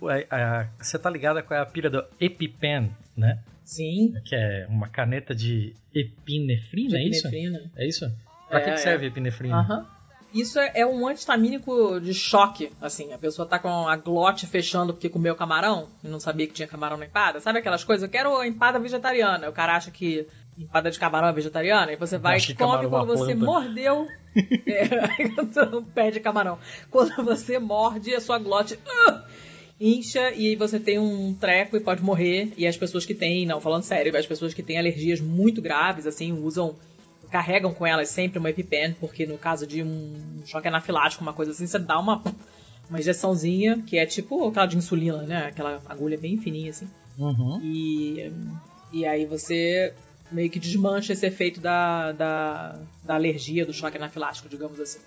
Você 0.78 0.98
tá 0.98 1.10
ligado 1.10 1.42
com 1.42 1.54
a 1.54 1.64
pira 1.66 1.90
do 1.90 2.04
EpiPen, 2.20 2.90
né? 3.16 3.38
sim. 3.64 4.14
Que 4.24 4.36
é 4.36 4.66
uma 4.68 4.88
caneta 4.88 5.34
de 5.34 5.74
epinefrina, 5.94 6.98
é 6.98 7.04
isso? 7.04 7.28
É 7.76 7.86
isso? 7.86 8.12
Pra 8.48 8.60
que, 8.60 8.70
É, 8.70 8.74
que 8.74 8.80
é. 8.80 8.82
serve 8.82 9.06
a 9.06 9.08
epinefrina? 9.08 9.58
Aham. 9.58 9.86
Isso 10.34 10.58
é, 10.58 10.72
é 10.74 10.86
um 10.86 11.06
antistamínico 11.06 12.00
de 12.00 12.12
choque, 12.12 12.72
assim. 12.80 13.12
A 13.12 13.18
pessoa 13.18 13.46
tá 13.46 13.56
com 13.56 13.88
a 13.88 13.96
glote 13.96 14.48
fechando 14.48 14.92
porque 14.92 15.08
comeu 15.08 15.36
camarão 15.36 15.88
e 16.02 16.08
não 16.08 16.18
sabia 16.18 16.44
que 16.48 16.52
tinha 16.52 16.66
camarão 16.66 16.96
na 16.96 17.06
empada. 17.06 17.38
Sabe 17.38 17.60
aquelas 17.60 17.84
coisas? 17.84 18.02
Eu 18.02 18.10
quero 18.10 18.42
empada 18.44 18.80
vegetariana. 18.80 19.48
O 19.48 19.52
cara 19.52 19.76
acha 19.76 19.92
que 19.92 20.26
empada 20.58 20.90
de 20.90 20.98
camarão 20.98 21.28
é 21.28 21.32
vegetariana 21.32 21.92
e 21.92 21.96
você 21.96 22.18
vai 22.18 22.38
e 22.38 22.40
que 22.40 22.52
come 22.54 22.84
é 22.84 22.88
quando 22.88 23.06
você 23.06 23.32
mordeu. 23.32 24.08
É, 24.36 25.28
não 25.70 25.84
pede 25.84 26.20
camarão. 26.20 26.58
Quando 26.90 27.24
você 27.24 27.58
morde, 27.58 28.14
a 28.14 28.20
sua 28.20 28.38
glote 28.38 28.78
ah, 28.86 29.24
incha 29.80 30.30
e 30.32 30.48
aí 30.48 30.56
você 30.56 30.78
tem 30.78 30.98
um 30.98 31.34
treco 31.34 31.76
e 31.76 31.80
pode 31.80 32.02
morrer. 32.02 32.52
E 32.56 32.66
as 32.66 32.76
pessoas 32.76 33.04
que 33.04 33.14
têm, 33.14 33.46
não, 33.46 33.60
falando 33.60 33.82
sério, 33.82 34.16
as 34.16 34.26
pessoas 34.26 34.54
que 34.54 34.62
têm 34.62 34.78
alergias 34.78 35.20
muito 35.20 35.60
graves, 35.60 36.06
assim, 36.06 36.32
usam 36.32 36.74
carregam 37.30 37.74
com 37.74 37.84
elas 37.84 38.10
sempre 38.10 38.38
uma 38.38 38.50
EpiPen, 38.50 38.94
porque 39.00 39.26
no 39.26 39.36
caso 39.36 39.66
de 39.66 39.82
um 39.82 40.14
choque 40.44 40.68
anafilático, 40.68 41.20
uma 41.20 41.32
coisa 41.32 41.50
assim, 41.50 41.66
você 41.66 41.80
dá 41.80 41.98
uma, 41.98 42.22
uma 42.88 43.00
injeçãozinha, 43.00 43.82
que 43.84 43.98
é 43.98 44.06
tipo 44.06 44.46
aquela 44.46 44.66
de 44.66 44.76
insulina, 44.76 45.22
né? 45.22 45.46
Aquela 45.46 45.82
agulha 45.86 46.16
bem 46.16 46.38
fininha, 46.38 46.70
assim. 46.70 46.88
Uhum. 47.18 47.60
E, 47.60 48.32
e 48.92 49.04
aí 49.04 49.26
você 49.26 49.92
meio 50.34 50.50
que 50.50 50.58
desmancha 50.58 51.12
esse 51.12 51.24
efeito 51.24 51.60
da, 51.60 52.12
da, 52.12 52.78
da 53.04 53.14
alergia, 53.14 53.64
do 53.64 53.72
choque 53.72 53.96
anafilático, 53.96 54.48
digamos 54.48 54.80
assim. 54.80 54.98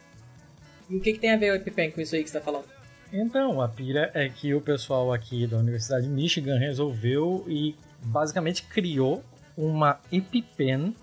E 0.90 0.96
o 0.96 1.02
que, 1.02 1.14
que 1.14 1.20
tem 1.20 1.32
a 1.32 1.38
ver 1.38 1.52
o 1.52 1.56
EpiPen 1.56 1.92
com 1.92 2.00
isso 2.00 2.16
aí 2.16 2.24
que 2.24 2.30
você 2.30 2.40
tá 2.40 2.44
falando? 2.44 2.66
Então, 3.12 3.62
a 3.62 3.68
pira 3.68 4.10
é 4.14 4.30
que 4.30 4.54
o 4.54 4.62
pessoal 4.62 5.14
aqui 5.14 5.46
da 5.46 5.58
Universidade 5.58 6.06
de 6.06 6.12
Michigan 6.12 6.58
resolveu 6.58 7.46
e 7.48 7.76
basicamente 8.04 8.64
criou 8.64 9.24
uma 9.58 10.00
EpiPen 10.12 10.96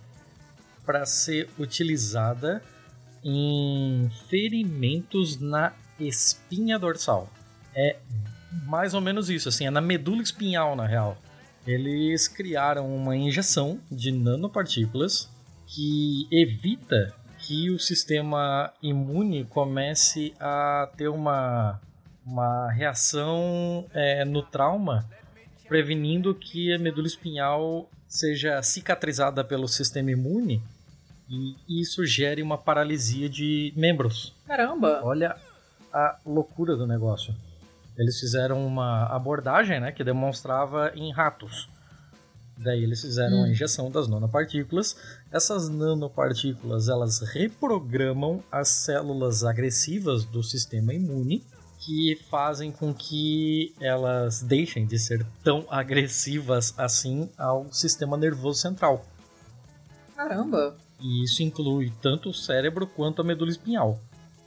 para 0.84 1.04
ser 1.04 1.48
utilizada 1.58 2.62
em 3.22 4.10
ferimentos 4.28 5.38
na 5.38 5.72
espinha 5.98 6.78
dorsal. 6.78 7.28
É 7.74 7.96
mais 8.66 8.94
ou 8.94 9.00
menos 9.00 9.28
isso, 9.28 9.48
assim, 9.48 9.66
é 9.66 9.70
na 9.70 9.80
medula 9.80 10.22
espinhal, 10.22 10.76
na 10.76 10.86
real. 10.86 11.18
Eles 11.66 12.28
criaram 12.28 12.94
uma 12.94 13.16
injeção 13.16 13.80
de 13.90 14.12
nanopartículas 14.12 15.30
que 15.66 16.26
evita 16.30 17.14
que 17.38 17.70
o 17.70 17.78
sistema 17.78 18.72
imune 18.82 19.44
comece 19.44 20.34
a 20.38 20.90
ter 20.96 21.08
uma 21.08 21.80
uma 22.26 22.70
reação 22.70 23.84
é, 23.92 24.24
no 24.24 24.42
trauma, 24.42 25.06
prevenindo 25.68 26.34
que 26.34 26.72
a 26.72 26.78
medula 26.78 27.06
espinhal 27.06 27.86
seja 28.08 28.62
cicatrizada 28.62 29.44
pelo 29.44 29.68
sistema 29.68 30.10
imune 30.10 30.62
e 31.28 31.54
isso 31.80 32.04
gere 32.04 32.42
uma 32.42 32.58
paralisia 32.58 33.28
de 33.28 33.72
membros. 33.76 34.34
Caramba! 34.46 35.00
Olha 35.02 35.36
a 35.92 36.18
loucura 36.24 36.76
do 36.76 36.86
negócio. 36.86 37.34
Eles 37.96 38.18
fizeram 38.18 38.66
uma 38.66 39.04
abordagem 39.06 39.80
né, 39.80 39.92
que 39.92 40.02
demonstrava 40.02 40.92
em 40.94 41.12
ratos. 41.12 41.68
Daí 42.56 42.82
eles 42.82 43.00
fizeram 43.00 43.38
hum. 43.38 43.44
a 43.44 43.48
injeção 43.48 43.90
das 43.90 44.08
nanopartículas. 44.08 44.96
Essas 45.30 45.68
nanopartículas 45.68 46.88
elas 46.88 47.20
reprogramam 47.20 48.42
as 48.50 48.68
células 48.68 49.44
agressivas 49.44 50.24
do 50.24 50.42
sistema 50.42 50.94
imune 50.94 51.44
que 51.84 52.18
fazem 52.30 52.72
com 52.72 52.94
que 52.94 53.74
elas 53.80 54.42
deixem 54.42 54.86
de 54.86 54.98
ser 54.98 55.26
tão 55.42 55.66
agressivas 55.68 56.72
assim 56.78 57.28
ao 57.36 57.70
sistema 57.72 58.16
nervoso 58.16 58.60
central. 58.60 59.04
Caramba! 60.16 60.76
E 61.00 61.24
isso 61.24 61.42
inclui 61.42 61.92
tanto 62.00 62.30
o 62.30 62.34
cérebro 62.34 62.86
quanto 62.86 63.20
a 63.20 63.24
medula 63.24 63.50
espinhal. 63.50 64.00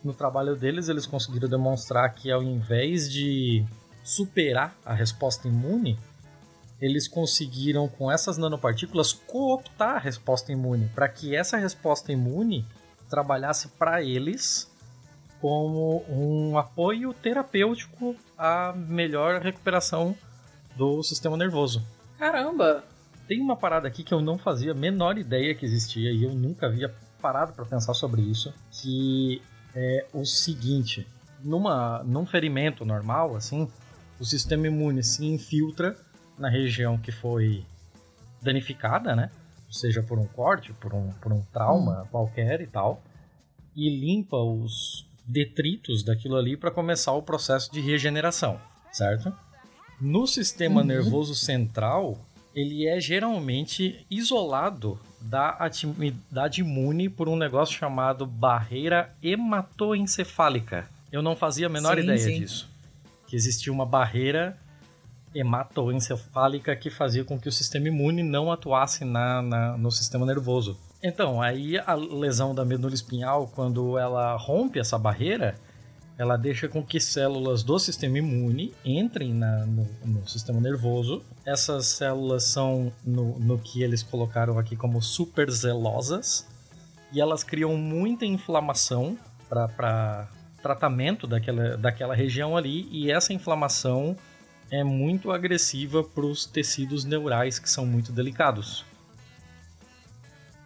No 0.03 0.13
trabalho 0.13 0.55
deles, 0.55 0.89
eles 0.89 1.05
conseguiram 1.05 1.49
demonstrar 1.49 2.13
que 2.13 2.31
ao 2.31 2.41
invés 2.41 3.11
de 3.11 3.65
superar 4.03 4.75
a 4.85 4.93
resposta 4.93 5.47
imune, 5.47 5.97
eles 6.79 7.07
conseguiram 7.07 7.87
com 7.87 8.11
essas 8.11 8.37
nanopartículas 8.37 9.11
cooptar 9.11 9.95
a 9.95 9.99
resposta 9.99 10.51
imune, 10.51 10.89
para 10.93 11.09
que 11.09 11.35
essa 11.35 11.57
resposta 11.57 12.11
imune 12.11 12.65
trabalhasse 13.09 13.69
para 13.69 14.01
eles 14.03 14.71
como 15.41 16.03
um 16.09 16.57
apoio 16.57 17.13
terapêutico 17.13 18.15
à 18.37 18.73
melhor 18.75 19.41
recuperação 19.41 20.15
do 20.75 21.03
sistema 21.03 21.37
nervoso. 21.37 21.83
Caramba! 22.17 22.83
Tem 23.27 23.41
uma 23.41 23.57
parada 23.57 23.87
aqui 23.87 24.03
que 24.03 24.13
eu 24.13 24.21
não 24.21 24.37
fazia 24.37 24.71
a 24.71 24.75
menor 24.75 25.17
ideia 25.17 25.53
que 25.53 25.65
existia 25.65 26.11
e 26.11 26.23
eu 26.23 26.33
nunca 26.33 26.67
havia 26.67 26.93
parado 27.21 27.51
para 27.53 27.65
pensar 27.65 27.93
sobre 27.93 28.21
isso, 28.21 28.53
que 28.71 29.41
é 29.79 30.07
o 30.11 30.25
seguinte: 30.25 31.07
numa, 31.43 32.03
num 32.03 32.25
ferimento 32.25 32.83
normal, 32.83 33.35
assim, 33.35 33.69
o 34.19 34.25
sistema 34.25 34.65
imune 34.65 35.03
se 35.03 35.23
infiltra 35.25 35.95
na 36.37 36.49
região 36.49 36.97
que 36.97 37.11
foi 37.11 37.63
danificada, 38.41 39.15
né? 39.15 39.29
Seja 39.69 40.01
por 40.01 40.17
um 40.17 40.25
corte, 40.25 40.73
por 40.73 40.93
um, 40.93 41.11
por 41.21 41.31
um 41.31 41.41
trauma 41.53 42.01
hum. 42.01 42.07
qualquer 42.07 42.61
e 42.61 42.67
tal, 42.67 43.03
e 43.75 43.89
limpa 43.89 44.37
os 44.37 45.07
detritos 45.25 46.03
daquilo 46.03 46.37
ali 46.37 46.57
para 46.57 46.71
começar 46.71 47.11
o 47.11 47.21
processo 47.21 47.71
de 47.71 47.81
regeneração, 47.81 48.59
certo? 48.91 49.31
No 49.99 50.25
sistema 50.25 50.81
uhum. 50.81 50.87
nervoso 50.87 51.35
central, 51.35 52.17
ele 52.55 52.87
é 52.87 52.99
geralmente 52.99 54.05
isolado 54.09 54.99
da 55.19 55.49
atividade 55.49 56.61
imune 56.61 57.09
por 57.09 57.27
um 57.27 57.35
negócio 57.35 57.75
chamado 57.75 58.25
barreira 58.25 59.13
hematoencefálica. 59.21 60.87
Eu 61.11 61.21
não 61.21 61.35
fazia 61.35 61.67
a 61.67 61.69
menor 61.69 61.95
sim, 61.95 62.03
ideia 62.03 62.19
sim. 62.19 62.39
disso. 62.39 62.69
Que 63.27 63.35
existia 63.35 63.71
uma 63.71 63.85
barreira 63.85 64.57
hematoencefálica 65.33 66.75
que 66.75 66.89
fazia 66.89 67.23
com 67.23 67.39
que 67.39 67.49
o 67.49 67.51
sistema 67.51 67.87
imune 67.87 68.23
não 68.23 68.51
atuasse 68.51 69.05
na, 69.05 69.41
na, 69.41 69.77
no 69.77 69.91
sistema 69.91 70.25
nervoso. 70.25 70.77
Então, 71.01 71.41
aí 71.41 71.77
a 71.77 71.93
lesão 71.93 72.55
da 72.55 72.65
medula 72.65 72.93
espinhal, 72.93 73.47
quando 73.53 73.97
ela 73.97 74.35
rompe 74.35 74.79
essa 74.79 74.97
barreira, 74.97 75.55
ela 76.17 76.35
deixa 76.35 76.67
com 76.67 76.83
que 76.83 76.99
células 76.99 77.61
do 77.61 77.77
sistema 77.77 78.17
imune 78.17 78.73
entrem 78.83 79.33
na, 79.33 79.65
no, 79.65 79.87
no, 80.03 80.27
sistema 80.27 80.59
nervoso. 80.59 81.23
Essas 81.45 81.85
células 81.85 82.43
são 82.43 82.91
no, 83.05 83.37
no 83.39 83.59
que 83.59 83.83
eles 83.83 84.01
colocaram 84.01 84.57
aqui 84.57 84.75
como 84.75 85.01
superzelosas 85.01 86.47
e 87.11 87.21
elas 87.21 87.43
criam 87.43 87.77
muita 87.77 88.25
inflamação 88.25 89.17
para 89.47 90.27
tratamento 90.61 91.27
daquela, 91.27 91.77
daquela 91.77 92.15
região 92.15 92.57
ali 92.57 92.87
e 92.91 93.11
essa 93.11 93.31
inflamação 93.31 94.17
é 94.71 94.83
muito 94.83 95.31
agressiva 95.31 96.03
para 96.03 96.25
os 96.25 96.45
tecidos 96.45 97.05
neurais 97.05 97.59
que 97.59 97.69
são 97.69 97.85
muito 97.85 98.11
delicados. 98.11 98.83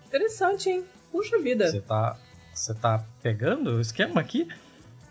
Interessante, 0.08 0.70
hein? 0.70 0.86
Puxa 1.12 1.38
vida. 1.40 1.70
Você 1.70 1.82
tá, 1.82 2.18
você 2.54 2.74
tá 2.74 3.06
pegando 3.22 3.76
o 3.76 3.82
esquema 3.82 4.22
aqui? 4.22 4.48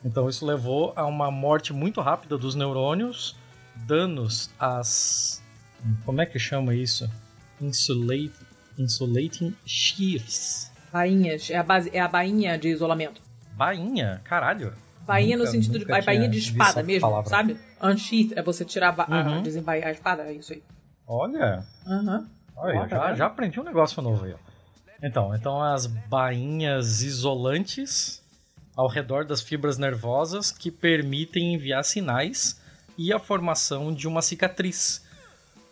Então 0.04 0.28
isso 0.28 0.46
levou 0.46 0.92
a 0.96 1.04
uma 1.04 1.30
morte 1.30 1.72
muito 1.72 2.00
rápida 2.00 2.38
dos 2.38 2.54
neurônios, 2.54 3.36
danos 3.74 4.50
às. 4.58 5.42
Como 6.04 6.20
é 6.20 6.26
que 6.26 6.38
chama 6.38 6.74
isso? 6.74 7.10
Insulate, 7.60 8.32
insulating 8.78 9.54
sheaths. 9.64 10.70
Bainhas. 10.92 11.50
É 11.50 11.56
a, 11.56 11.62
base, 11.62 11.90
é 11.92 12.00
a 12.00 12.08
bainha 12.08 12.58
de 12.58 12.68
isolamento. 12.68 13.20
Bainha? 13.52 14.20
Caralho. 14.24 14.72
Bainha 15.06 15.36
nunca, 15.36 15.50
no 15.50 15.52
sentido 15.52 15.78
de. 15.78 15.84
Bainha 15.84 16.28
de 16.28 16.38
espada 16.38 16.82
mesmo, 16.82 17.08
palavra. 17.08 17.28
sabe? 17.28 17.58
Unsheath 17.82 18.32
é 18.36 18.42
você 18.42 18.64
tirar 18.64 18.94
a, 18.98 19.10
uhum. 19.10 19.42
a, 19.66 19.72
a 19.72 19.90
espada, 19.90 20.22
é 20.24 20.32
isso 20.32 20.52
aí. 20.52 20.62
Olha. 21.06 21.64
Aham. 21.86 22.18
Uhum. 22.18 22.28
Olha, 22.56 22.88
já, 22.88 23.14
já 23.14 23.26
aprendi 23.26 23.58
um 23.58 23.64
negócio 23.64 24.02
novo 24.02 24.24
aí. 24.24 24.34
Então, 25.02 25.34
então 25.34 25.62
as 25.62 25.86
bainhas 25.86 27.00
isolantes 27.00 28.22
ao 28.76 28.88
redor 28.88 29.24
das 29.24 29.40
fibras 29.40 29.78
nervosas 29.78 30.50
que 30.50 30.70
permitem 30.70 31.54
enviar 31.54 31.84
sinais 31.84 32.60
e 32.96 33.12
a 33.12 33.18
formação 33.18 33.92
de 33.92 34.06
uma 34.06 34.22
cicatriz. 34.22 35.02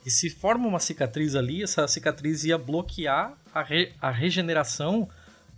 E 0.05 0.11
se 0.11 0.31
forma 0.31 0.67
uma 0.67 0.79
cicatriz 0.79 1.35
ali, 1.35 1.63
essa 1.63 1.87
cicatriz 1.87 2.45
ia 2.45 2.57
bloquear 2.57 3.35
a, 3.53 3.63
re 3.63 3.93
a 4.01 4.11
regeneração 4.11 5.09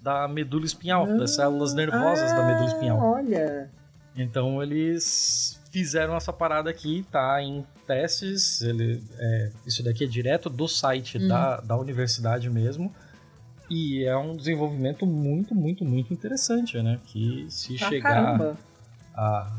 da 0.02 0.26
medula 0.26 0.64
espinhal, 0.64 1.04
ah, 1.04 1.16
das 1.18 1.36
células 1.36 1.74
nervosas 1.74 2.32
ah, 2.32 2.36
da 2.36 2.46
medula 2.46 2.66
espinhal. 2.66 2.98
Olha! 2.98 3.70
Então 4.16 4.62
eles 4.62 5.60
fizeram 5.70 6.16
essa 6.16 6.32
parada 6.32 6.68
aqui, 6.68 7.06
tá 7.10 7.40
em 7.42 7.64
testes. 7.86 8.60
Ele, 8.60 9.02
é, 9.18 9.50
isso 9.66 9.82
daqui 9.82 10.04
é 10.04 10.06
direto 10.06 10.50
do 10.50 10.66
site 10.66 11.18
uhum. 11.18 11.28
da, 11.28 11.60
da 11.60 11.76
universidade 11.76 12.50
mesmo. 12.50 12.92
E 13.70 14.04
é 14.04 14.16
um 14.16 14.36
desenvolvimento 14.36 15.06
muito, 15.06 15.54
muito, 15.54 15.84
muito 15.84 16.12
interessante, 16.12 16.82
né? 16.82 16.98
Que 17.06 17.46
se 17.48 17.76
ah, 17.76 17.88
chegar 17.88 18.56
a, 19.14 19.52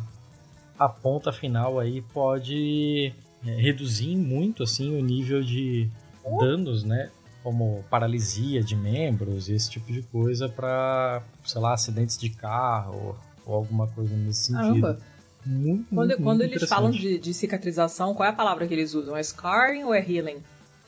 a 0.77 0.89
ponta 0.89 1.32
final 1.32 1.80
aí 1.80 2.01
pode 2.01 3.13
é, 3.46 3.56
reduzir 3.56 4.18
muito 4.18 4.63
assim 4.63 5.00
o 5.00 5.01
nível 5.01 5.41
de 5.41 5.89
oh. 6.25 6.39
danos, 6.39 6.84
né? 6.84 7.10
Como 7.41 7.84
paralisia 7.89 8.62
de 8.62 8.75
membros 8.75 9.48
e 9.48 9.53
esse 9.53 9.70
tipo 9.70 9.91
de 9.91 10.01
coisa 10.03 10.50
para, 10.50 11.24
sei 11.46 11.62
lá, 11.62 11.74
acidentes 11.74 12.18
de 12.18 12.30
carro 12.30 13.18
ou 13.46 13.56
alguma 13.56 13.88
coisa 13.88 14.15
nesse 14.15 14.48
sentido. 14.48 14.82
Caramba. 14.82 15.00
Muito, 15.44 15.86
quando, 15.89 16.10
muito, 16.10 16.24
quando 16.24 16.39
muito 16.39 16.53
eles 16.53 16.70
falam 16.70 16.91
de, 16.91 17.18
de, 17.18 17.34
cicatrização, 17.34 18.13
qual 18.13 18.27
é 18.27 18.30
a 18.30 18.36
palavra 18.36 18.68
que 18.68 18.74
eles 18.74 18.94
usam? 18.94 19.18
É 19.18 19.24
scarring 19.24 19.84
ou 19.84 19.94
é 19.94 20.00
healing? 20.00 20.38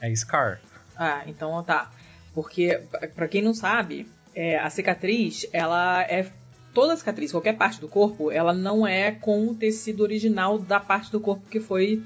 É 0.00 0.14
scar. 0.14 0.60
Ah, 0.96 1.24
então 1.26 1.60
tá. 1.64 1.90
Porque, 2.34 2.80
para 3.14 3.28
quem 3.28 3.42
não 3.42 3.54
sabe, 3.54 4.06
é, 4.34 4.58
a 4.58 4.68
cicatriz, 4.68 5.46
ela 5.52 6.02
é. 6.02 6.30
Toda 6.72 6.96
cicatriz, 6.96 7.30
qualquer 7.30 7.56
parte 7.56 7.80
do 7.80 7.88
corpo, 7.88 8.32
ela 8.32 8.52
não 8.52 8.84
é 8.84 9.12
com 9.12 9.46
o 9.46 9.54
tecido 9.54 10.02
original 10.02 10.58
da 10.58 10.80
parte 10.80 11.12
do 11.12 11.20
corpo 11.20 11.48
que 11.48 11.60
foi 11.60 12.02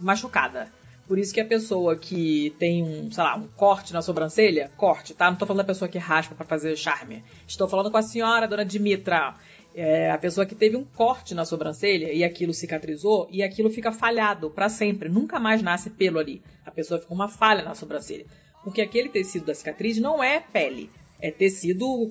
machucada. 0.00 0.68
Por 1.06 1.18
isso 1.18 1.34
que 1.34 1.40
a 1.40 1.44
pessoa 1.44 1.96
que 1.96 2.54
tem 2.58 2.82
um, 2.82 3.10
sei 3.10 3.22
lá, 3.22 3.36
um 3.36 3.46
corte 3.48 3.92
na 3.92 4.02
sobrancelha, 4.02 4.70
corte, 4.76 5.14
tá? 5.14 5.30
Não 5.30 5.36
tô 5.36 5.46
falando 5.46 5.64
da 5.64 5.72
pessoa 5.72 5.88
que 5.88 5.98
raspa 5.98 6.34
para 6.34 6.46
fazer 6.46 6.76
charme. 6.76 7.24
Estou 7.46 7.68
falando 7.68 7.90
com 7.90 7.96
a 7.96 8.02
senhora, 8.02 8.46
dona 8.46 8.64
Dimitra. 8.64 9.34
É, 9.74 10.10
a 10.10 10.18
pessoa 10.18 10.46
que 10.46 10.54
teve 10.54 10.76
um 10.76 10.84
corte 10.84 11.34
na 11.34 11.44
sobrancelha 11.44 12.12
e 12.12 12.24
aquilo 12.24 12.52
cicatrizou 12.52 13.28
e 13.30 13.42
aquilo 13.42 13.70
fica 13.70 13.92
falhado 13.92 14.50
para 14.50 14.68
sempre, 14.68 15.08
nunca 15.08 15.38
mais 15.38 15.62
nasce 15.62 15.90
pelo 15.90 16.18
ali. 16.18 16.42
A 16.64 16.70
pessoa 16.70 17.00
fica 17.00 17.12
uma 17.14 17.28
falha 17.28 17.64
na 17.64 17.74
sobrancelha. 17.74 18.26
Porque 18.62 18.80
aquele 18.80 19.08
tecido 19.08 19.46
da 19.46 19.54
cicatriz 19.54 19.98
não 19.98 20.22
é 20.22 20.40
pele, 20.40 20.90
é 21.20 21.30
tecido 21.30 22.08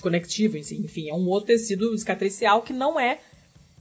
conectivo, 0.00 0.56
enfim, 0.56 1.08
é 1.08 1.14
um 1.14 1.28
outro 1.28 1.48
tecido 1.48 1.96
cicatricial 1.96 2.62
que 2.62 2.72
não 2.72 2.98
é 2.98 3.18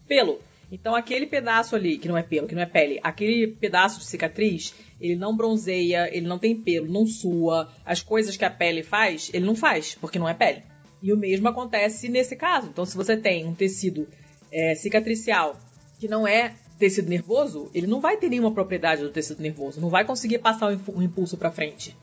pelo. 0.08 0.40
Então 0.72 0.96
aquele 0.96 1.26
pedaço 1.26 1.76
ali, 1.76 1.98
que 1.98 2.08
não 2.08 2.18
é 2.18 2.24
pelo, 2.24 2.48
que 2.48 2.56
não 2.56 2.62
é 2.62 2.66
pele, 2.66 3.00
aquele 3.04 3.48
pedaço 3.48 4.00
de 4.00 4.06
cicatriz, 4.06 4.74
ele 5.00 5.16
não 5.16 5.36
bronzeia, 5.36 6.10
ele 6.16 6.28
não 6.28 6.40
tem 6.40 6.56
pelo, 6.56 6.88
não 6.88 7.06
sua, 7.06 7.72
as 7.86 8.02
coisas 8.02 8.38
que 8.38 8.46
a 8.46 8.50
pele 8.50 8.82
faz, 8.82 9.30
ele 9.34 9.46
não 9.46 9.56
faz, 9.56 9.96
porque 9.96 10.18
não 10.18 10.30
é 10.30 10.34
pele. 10.34 10.64
E 11.04 11.12
o 11.12 11.18
mesmo 11.18 11.48
acontece 11.48 12.08
nesse 12.08 12.36
caso. 12.36 12.68
Então 12.68 12.86
se 12.86 12.96
você 12.96 13.18
tem 13.18 13.46
um 13.46 13.54
tecido 13.54 14.08
é, 14.52 14.76
cicatricial 14.76 15.60
que 16.00 16.08
não 16.08 16.28
é 16.28 16.56
tecido 16.82 17.08
nervoso, 17.08 17.70
ele 17.74 17.86
não 17.86 18.02
vai 18.02 18.18
ter 18.18 18.28
nenhuma 18.28 18.52
propriedade 18.52 19.04
do 19.04 19.10
tecido 19.10 19.42
nervoso, 19.42 19.80
não 19.80 19.90
vai 19.90 20.04
conseguir 20.04 20.40
passar 20.40 20.76
um 20.94 21.02
impulso 21.02 21.38
para 21.38 21.52
frente. 21.52 21.96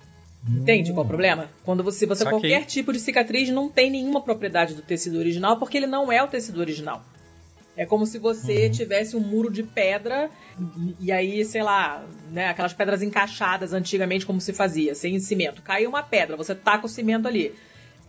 Entende 0.49 0.92
qual 0.92 1.02
é 1.02 1.04
o 1.04 1.08
problema? 1.08 1.50
Quando 1.64 1.82
você, 1.82 2.06
você 2.06 2.25
qualquer 2.25 2.64
tipo 2.64 2.92
de 2.92 3.00
cicatriz 3.00 3.50
não 3.50 3.68
tem 3.68 3.90
nenhuma 3.90 4.23
propriedade 4.23 4.75
do 4.75 4.82
tecido 4.82 5.18
original 5.18 5.58
porque 5.58 5.76
ele 5.76 5.87
não 5.87 6.12
é 6.12 6.23
o 6.23 6.28
tecido 6.28 6.61
original. 6.61 7.04
É 7.76 7.85
como 7.85 8.06
se 8.06 8.18
você 8.18 8.66
uhum. 8.66 8.73
tivesse 8.73 9.16
um 9.16 9.20
muro 9.20 9.50
de 9.50 9.62
pedra 9.62 10.30
e, 10.58 11.06
e, 11.06 11.12
aí, 11.12 11.44
sei 11.44 11.62
lá, 11.62 12.04
né, 12.30 12.49
aquelas 12.49 12.73
pedras 12.73 13.02
encaixadas 13.02 13.73
antigamente 13.73 14.26
como 14.26 14.40
se 14.40 14.52
fazia, 14.52 14.94
sem 14.94 15.18
cimento. 15.20 15.62
Caiu 15.62 15.90
uma 15.90 16.02
pedra, 16.02 16.37
você 16.37 16.54
taca 16.54 16.87
o 16.87 16.88
cimento 16.88 17.28
ali. 17.28 17.54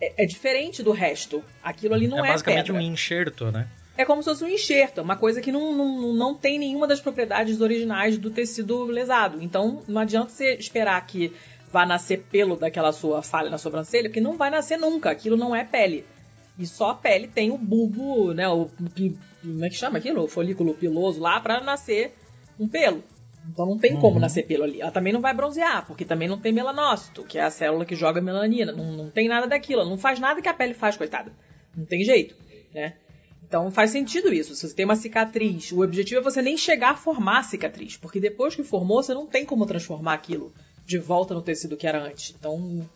É, 0.00 0.24
é 0.24 0.26
diferente 0.26 0.82
do 0.82 0.90
resto. 0.92 1.44
Aquilo 1.62 1.94
ali 1.94 2.08
não 2.08 2.24
é, 2.24 2.30
é 2.30 2.32
basicamente 2.32 2.66
pedra. 2.66 2.82
um 2.82 2.84
enxerto, 2.84 3.52
né? 3.52 3.68
É 4.00 4.04
como 4.06 4.22
se 4.22 4.30
fosse 4.30 4.42
um 4.42 4.48
enxerto, 4.48 5.02
uma 5.02 5.14
coisa 5.14 5.42
que 5.42 5.52
não, 5.52 5.76
não, 5.76 6.14
não 6.14 6.34
tem 6.34 6.58
nenhuma 6.58 6.86
das 6.86 7.02
propriedades 7.02 7.60
originais 7.60 8.16
do 8.16 8.30
tecido 8.30 8.86
lesado. 8.86 9.42
Então 9.42 9.82
não 9.86 10.00
adianta 10.00 10.30
você 10.30 10.54
esperar 10.54 11.06
que 11.06 11.34
vá 11.70 11.84
nascer 11.84 12.24
pelo 12.30 12.56
daquela 12.56 12.92
sua 12.92 13.22
falha 13.22 13.50
na 13.50 13.58
sobrancelha, 13.58 14.08
porque 14.08 14.18
não 14.18 14.38
vai 14.38 14.48
nascer 14.48 14.78
nunca. 14.78 15.10
Aquilo 15.10 15.36
não 15.36 15.54
é 15.54 15.64
pele. 15.64 16.06
E 16.58 16.66
só 16.66 16.92
a 16.92 16.94
pele 16.94 17.28
tem 17.28 17.50
o 17.50 17.58
bulbo, 17.58 18.32
né? 18.32 18.48
O, 18.48 18.70
como 19.42 19.64
é 19.66 19.68
que 19.68 19.76
chama 19.76 19.98
aquilo? 19.98 20.24
O 20.24 20.28
folículo 20.28 20.72
piloso 20.72 21.20
lá 21.20 21.38
para 21.38 21.60
nascer 21.60 22.14
um 22.58 22.66
pelo. 22.66 23.04
Então 23.52 23.66
não 23.66 23.76
tem 23.76 23.92
uhum. 23.92 24.00
como 24.00 24.18
nascer 24.18 24.46
pelo 24.46 24.64
ali. 24.64 24.80
Ela 24.80 24.90
também 24.90 25.12
não 25.12 25.20
vai 25.20 25.34
bronzear, 25.34 25.86
porque 25.86 26.06
também 26.06 26.26
não 26.26 26.38
tem 26.38 26.52
melanócito, 26.52 27.22
que 27.24 27.36
é 27.36 27.42
a 27.42 27.50
célula 27.50 27.84
que 27.84 27.94
joga 27.94 28.22
melanina. 28.22 28.72
Não, 28.72 28.92
não 28.92 29.10
tem 29.10 29.28
nada 29.28 29.46
daquilo. 29.46 29.84
Não 29.84 29.98
faz 29.98 30.18
nada 30.18 30.40
que 30.40 30.48
a 30.48 30.54
pele 30.54 30.72
faz, 30.72 30.96
coitada. 30.96 31.30
Não 31.76 31.84
tem 31.84 32.02
jeito, 32.02 32.34
né? 32.72 32.94
Então 33.50 33.68
faz 33.68 33.90
sentido 33.90 34.32
isso. 34.32 34.54
Se 34.54 34.68
você 34.68 34.72
tem 34.72 34.84
uma 34.84 34.94
cicatriz, 34.94 35.72
o 35.72 35.82
objetivo 35.82 36.20
é 36.20 36.22
você 36.22 36.40
nem 36.40 36.56
chegar 36.56 36.90
a 36.90 36.96
formar 36.96 37.40
a 37.40 37.42
cicatriz, 37.42 37.96
porque 37.96 38.20
depois 38.20 38.54
que 38.54 38.62
formou, 38.62 39.02
você 39.02 39.12
não 39.12 39.26
tem 39.26 39.44
como 39.44 39.66
transformar 39.66 40.14
aquilo 40.14 40.54
de 40.86 40.98
volta 40.98 41.34
no 41.34 41.42
tecido 41.42 41.76
que 41.76 41.84
era 41.84 42.00
antes. 42.00 42.32
Então 42.38 42.88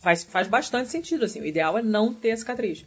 faz, 0.00 0.24
faz 0.24 0.48
bastante 0.48 0.90
sentido, 0.90 1.24
assim. 1.24 1.40
O 1.40 1.46
ideal 1.46 1.78
é 1.78 1.82
não 1.82 2.12
ter 2.12 2.32
a 2.32 2.36
cicatriz. 2.36 2.84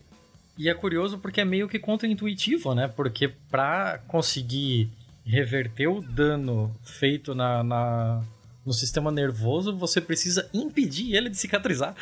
E 0.57 0.67
é 0.67 0.73
curioso 0.73 1.17
porque 1.17 1.39
é 1.39 1.45
meio 1.45 1.69
que 1.69 1.79
contra-intuitivo, 1.79 2.75
né? 2.75 2.89
Porque 2.89 3.29
para 3.49 3.99
conseguir 4.05 4.89
reverter 5.25 5.87
o 5.87 6.01
dano 6.01 6.75
feito 6.83 7.33
na, 7.33 7.63
na, 7.63 8.21
no 8.65 8.73
sistema 8.73 9.13
nervoso, 9.13 9.73
você 9.73 10.01
precisa 10.01 10.49
impedir 10.53 11.15
ele 11.15 11.29
de 11.29 11.37
cicatrizar. 11.37 11.95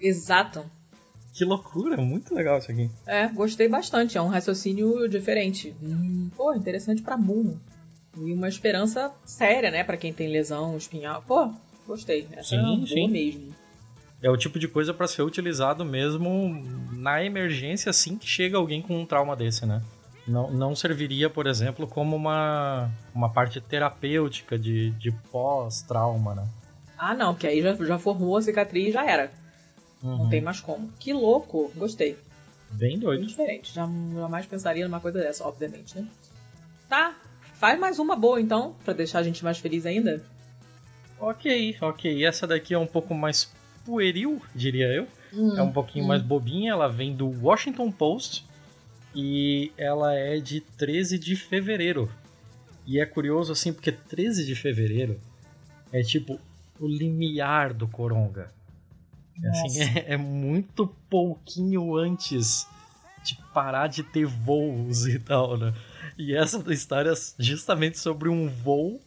Exato. 0.00 0.64
Que 1.36 1.44
loucura, 1.44 1.98
muito 1.98 2.34
legal 2.34 2.56
isso 2.56 2.72
aqui. 2.72 2.90
É, 3.06 3.28
gostei 3.28 3.68
bastante, 3.68 4.16
é 4.16 4.22
um 4.22 4.28
raciocínio 4.28 5.06
diferente. 5.06 5.76
Hum, 5.82 6.30
pô, 6.34 6.54
interessante 6.54 7.02
pra 7.02 7.14
burro. 7.14 7.60
E 8.16 8.32
uma 8.32 8.48
esperança 8.48 9.12
séria, 9.26 9.70
né, 9.70 9.84
para 9.84 9.98
quem 9.98 10.14
tem 10.14 10.28
lesão 10.28 10.74
espinhal. 10.78 11.22
Pô, 11.28 11.52
gostei. 11.86 12.26
Essa 12.32 12.56
sim, 12.56 12.82
é 12.82 12.86
sim. 12.86 13.08
mesmo. 13.08 13.54
É 14.22 14.30
o 14.30 14.36
tipo 14.38 14.58
de 14.58 14.66
coisa 14.66 14.94
para 14.94 15.06
ser 15.06 15.20
utilizado 15.20 15.84
mesmo 15.84 16.58
na 16.92 17.22
emergência 17.22 17.90
assim 17.90 18.16
que 18.16 18.26
chega 18.26 18.56
alguém 18.56 18.80
com 18.80 18.98
um 18.98 19.04
trauma 19.04 19.36
desse, 19.36 19.66
né? 19.66 19.82
Não, 20.26 20.50
não 20.50 20.74
serviria, 20.74 21.28
por 21.28 21.46
exemplo, 21.46 21.86
como 21.86 22.16
uma, 22.16 22.90
uma 23.14 23.28
parte 23.28 23.60
terapêutica 23.60 24.58
de, 24.58 24.90
de 24.92 25.12
pós-trauma, 25.30 26.34
né? 26.34 26.48
Ah, 26.96 27.12
não, 27.12 27.34
que 27.34 27.46
aí 27.46 27.60
já, 27.60 27.74
já 27.74 27.98
formou 27.98 28.38
a 28.38 28.42
cicatriz 28.42 28.88
e 28.88 28.92
já 28.92 29.04
era. 29.04 29.30
Uhum. 30.02 30.18
Não 30.18 30.28
tem 30.28 30.40
mais 30.40 30.60
como. 30.60 30.90
Que 30.98 31.12
louco, 31.12 31.70
gostei. 31.74 32.16
Bem 32.70 32.98
doido. 32.98 33.20
Bem 33.20 33.28
diferente. 33.28 33.74
Já, 33.74 33.88
jamais 34.14 34.46
pensaria 34.46 34.86
numa 34.86 35.00
coisa 35.00 35.20
dessa, 35.20 35.46
obviamente, 35.46 35.98
né? 35.98 36.06
Tá, 36.88 37.16
faz 37.54 37.78
mais 37.78 37.98
uma 37.98 38.16
boa 38.16 38.40
então, 38.40 38.76
para 38.84 38.94
deixar 38.94 39.20
a 39.20 39.22
gente 39.22 39.42
mais 39.42 39.58
feliz 39.58 39.86
ainda. 39.86 40.22
Ok, 41.18 41.76
ok. 41.80 42.24
Essa 42.24 42.46
daqui 42.46 42.74
é 42.74 42.78
um 42.78 42.86
pouco 42.86 43.14
mais 43.14 43.50
pueril, 43.84 44.40
diria 44.54 44.86
eu. 44.88 45.06
Hum, 45.32 45.56
é 45.56 45.62
um 45.62 45.72
pouquinho 45.72 46.04
hum. 46.04 46.08
mais 46.08 46.22
bobinha, 46.22 46.72
ela 46.72 46.88
vem 46.88 47.14
do 47.14 47.28
Washington 47.42 47.90
Post 47.90 48.44
e 49.14 49.72
ela 49.76 50.14
é 50.14 50.38
de 50.38 50.60
13 50.60 51.18
de 51.18 51.34
fevereiro. 51.34 52.10
E 52.86 53.00
é 53.00 53.06
curioso 53.06 53.52
assim, 53.52 53.72
porque 53.72 53.90
13 53.90 54.44
de 54.44 54.54
fevereiro 54.54 55.18
é 55.92 56.02
tipo 56.02 56.38
o 56.78 56.86
limiar 56.86 57.72
do 57.72 57.88
Coronga. 57.88 58.52
Assim, 59.44 59.80
é, 59.80 60.14
é, 60.14 60.16
muito 60.16 60.86
pouquinho 61.10 61.96
antes 61.96 62.66
de 63.22 63.36
parar 63.52 63.88
de 63.88 64.02
ter 64.02 64.24
voos 64.24 65.06
e 65.06 65.18
tal, 65.18 65.58
né? 65.58 65.74
E 66.16 66.34
essa 66.34 66.62
história 66.72 67.10
é 67.10 67.14
justamente 67.38 67.98
sobre 67.98 68.28
um 68.28 68.48
voo 68.48 69.00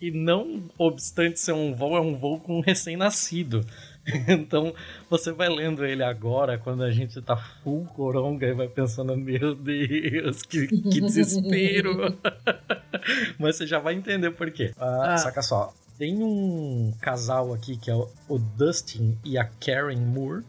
e 0.00 0.10
não 0.10 0.62
obstante 0.78 1.38
ser 1.38 1.52
um 1.52 1.74
voo, 1.74 1.96
é 1.96 2.00
um 2.00 2.16
voo 2.16 2.40
com 2.40 2.58
um 2.58 2.60
recém-nascido. 2.60 3.64
Então 4.26 4.72
você 5.10 5.32
vai 5.32 5.50
lendo 5.50 5.84
ele 5.84 6.02
agora, 6.02 6.56
quando 6.56 6.82
a 6.82 6.90
gente 6.90 7.20
tá 7.20 7.36
full 7.36 7.84
coronga 7.94 8.46
e 8.46 8.54
vai 8.54 8.66
pensando, 8.66 9.14
meu 9.14 9.54
Deus, 9.54 10.42
que, 10.42 10.66
que 10.66 11.00
desespero. 11.02 12.16
Mas 13.38 13.56
você 13.56 13.66
já 13.66 13.78
vai 13.78 13.94
entender 13.94 14.30
por 14.30 14.50
quê. 14.50 14.72
Ah, 14.78 15.12
ah. 15.12 15.18
Saca 15.18 15.42
só, 15.42 15.74
tem 15.98 16.22
um 16.22 16.92
casal 17.00 17.52
aqui 17.52 17.76
que 17.76 17.90
é 17.90 17.94
o 17.94 18.38
Dustin 18.38 19.18
e 19.24 19.36
a 19.36 19.44
Karen 19.44 19.98
Moore. 19.98 20.44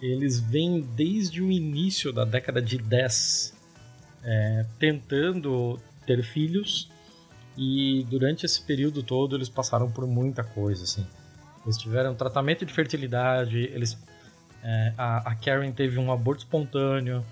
Eles 0.00 0.38
vêm 0.38 0.80
desde 0.80 1.42
o 1.42 1.50
início 1.50 2.12
da 2.12 2.24
década 2.24 2.62
de 2.62 2.78
10 2.78 3.54
é, 4.22 4.66
tentando 4.78 5.78
ter 6.06 6.22
filhos 6.22 6.88
e 7.56 8.06
durante 8.08 8.46
esse 8.46 8.62
período 8.62 9.02
todo 9.02 9.34
eles 9.34 9.48
passaram 9.48 9.90
por 9.90 10.06
muita 10.06 10.44
coisa, 10.44 10.84
assim. 10.84 11.06
Eles 11.64 11.76
tiveram 11.76 12.14
tratamento 12.14 12.64
de 12.64 12.72
fertilidade, 12.72 13.58
eles, 13.58 13.98
é, 14.62 14.92
a, 14.96 15.30
a, 15.30 15.34
Karen 15.34 15.72
teve 15.72 15.98
um 15.98 16.12
aborto 16.12 16.44
espontâneo, 16.44 17.24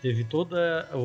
teve 0.00 0.24
todo 0.24 0.56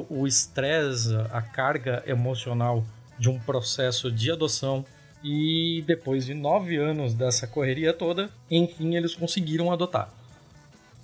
o 0.09 0.25
estresse, 0.27 1.13
a 1.31 1.41
carga 1.41 2.03
emocional 2.05 2.85
de 3.17 3.29
um 3.29 3.39
processo 3.39 4.09
de 4.11 4.31
adoção. 4.31 4.85
E 5.23 5.83
depois 5.85 6.25
de 6.25 6.33
nove 6.33 6.77
anos 6.77 7.13
dessa 7.13 7.45
correria 7.45 7.93
toda, 7.93 8.29
enfim 8.49 8.95
eles 8.95 9.15
conseguiram 9.15 9.71
adotar. 9.71 10.09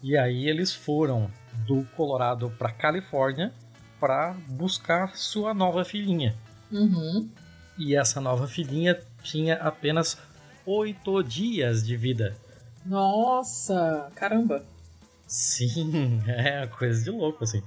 E 0.01 0.17
aí 0.17 0.47
eles 0.47 0.73
foram 0.73 1.29
do 1.67 1.83
Colorado 1.95 2.49
para 2.57 2.71
Califórnia 2.71 3.51
para 3.99 4.35
buscar 4.47 5.15
sua 5.15 5.53
nova 5.53 5.83
filhinha. 5.83 6.35
Uhum. 6.71 7.29
E 7.77 7.95
essa 7.95 8.21
nova 8.21 8.47
filhinha 8.47 8.99
tinha 9.23 9.55
apenas 9.55 10.17
oito 10.65 11.21
dias 11.23 11.85
de 11.85 11.97
vida. 11.97 12.35
Nossa, 12.85 14.11
caramba. 14.15 14.63
Sim, 15.27 16.21
é 16.27 16.67
coisa 16.67 17.03
de 17.03 17.09
louco 17.09 17.43
assim. 17.43 17.63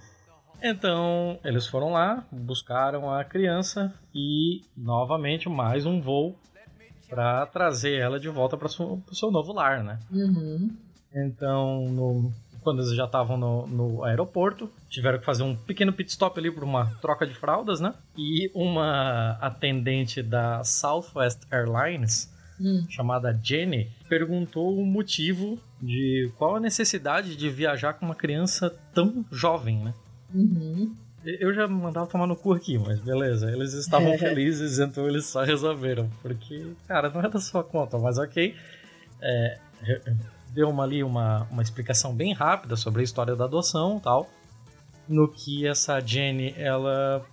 Então, 0.63 1.39
eles 1.45 1.67
foram 1.67 1.93
lá, 1.93 2.25
buscaram 2.31 3.11
a 3.13 3.25
criança 3.25 3.95
e 4.15 4.63
novamente 4.77 5.49
mais 5.49 5.87
um 5.87 6.01
voo 6.01 6.37
para 7.09 7.47
trazer 7.47 7.99
ela 7.99 8.19
de 8.21 8.29
volta 8.29 8.57
para 8.57 8.67
o 8.67 9.15
seu 9.15 9.31
novo 9.31 9.53
lar, 9.53 9.83
né? 9.83 9.99
Uhum. 10.11 10.77
Então, 11.15 11.89
no, 11.89 12.33
quando 12.61 12.83
eles 12.83 12.95
já 12.95 13.07
estavam 13.07 13.37
no, 13.37 13.67
no, 13.67 14.05
aeroporto, 14.05 14.71
tiveram 14.91 15.19
que 15.19 15.25
fazer 15.25 15.43
um 15.43 15.57
pequeno 15.57 15.93
pit 15.93 16.11
stop 16.11 16.39
ali 16.39 16.51
para 16.51 16.65
uma 16.65 16.87
troca 17.01 17.27
de 17.27 17.35
fraldas, 17.35 17.81
né? 17.81 17.95
E 18.17 18.51
uma 18.55 19.39
atendente 19.41 20.23
da 20.23 20.63
Southwest 20.65 21.41
Airlines 21.51 22.31
hum. 22.61 22.85
chamada 22.89 23.39
Jenny, 23.43 23.91
perguntou 24.09 24.79
o 24.79 24.85
motivo 24.85 25.59
de 25.81 26.31
qual 26.37 26.57
a 26.57 26.61
necessidade 26.61 27.37
de 27.37 27.49
viajar 27.49 27.95
com 27.95 28.05
uma 28.05 28.15
criança 28.15 28.77
tão 28.93 29.25
jovem, 29.31 29.79
né? 29.79 29.95
Uhum. 30.35 30.95
Eu 31.25 31.53
já 31.53 31.67
mandava 31.67 32.07
tomar 32.07 32.27
no 32.27 32.37
cu 32.37 32.53
aqui, 32.53 32.79
mas 32.79 33.01
beleza. 33.01 33.51
Eles 33.51 33.73
estavam 33.75 34.17
felizes, 34.19 34.79
então 34.79 35.07
eles 35.07 35.27
só 35.27 35.43
resolveram. 35.43 36.09
Porque, 36.23 36.73
cara, 36.87 37.11
não 37.11 37.21
é 37.21 37.29
da 37.29 37.41
sua 37.41 37.65
conta, 37.65 37.99
mas 37.99 38.19
ok. 38.19 38.55
É, 39.21 39.59
deu 40.51 40.69
uma, 40.69 40.85
ali 40.85 41.03
uma, 41.03 41.47
uma 41.51 41.63
explicação 41.63 42.15
bem 42.15 42.33
rápida 42.33 42.77
sobre 42.77 43.01
a 43.01 43.05
história 43.05 43.35
da 43.35 43.45
adoção 43.45 43.99
tal. 44.01 44.31
No 45.09 45.29
que 45.29 45.67
essa 45.67 46.01
Jenny, 46.01 46.55
ela 46.57 47.25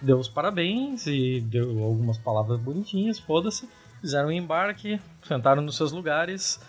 deu 0.00 0.18
os 0.18 0.28
parabéns 0.28 1.06
e 1.06 1.40
deu 1.40 1.82
algumas 1.82 2.18
palavras 2.18 2.58
bonitinhas, 2.60 3.18
foda-se 3.18 3.68
fizeram 4.00 4.28
o 4.28 4.30
um 4.30 4.32
embarque, 4.32 5.00
sentaram 5.22 5.62
nos 5.62 5.76
seus 5.76 5.92
lugares. 5.92 6.60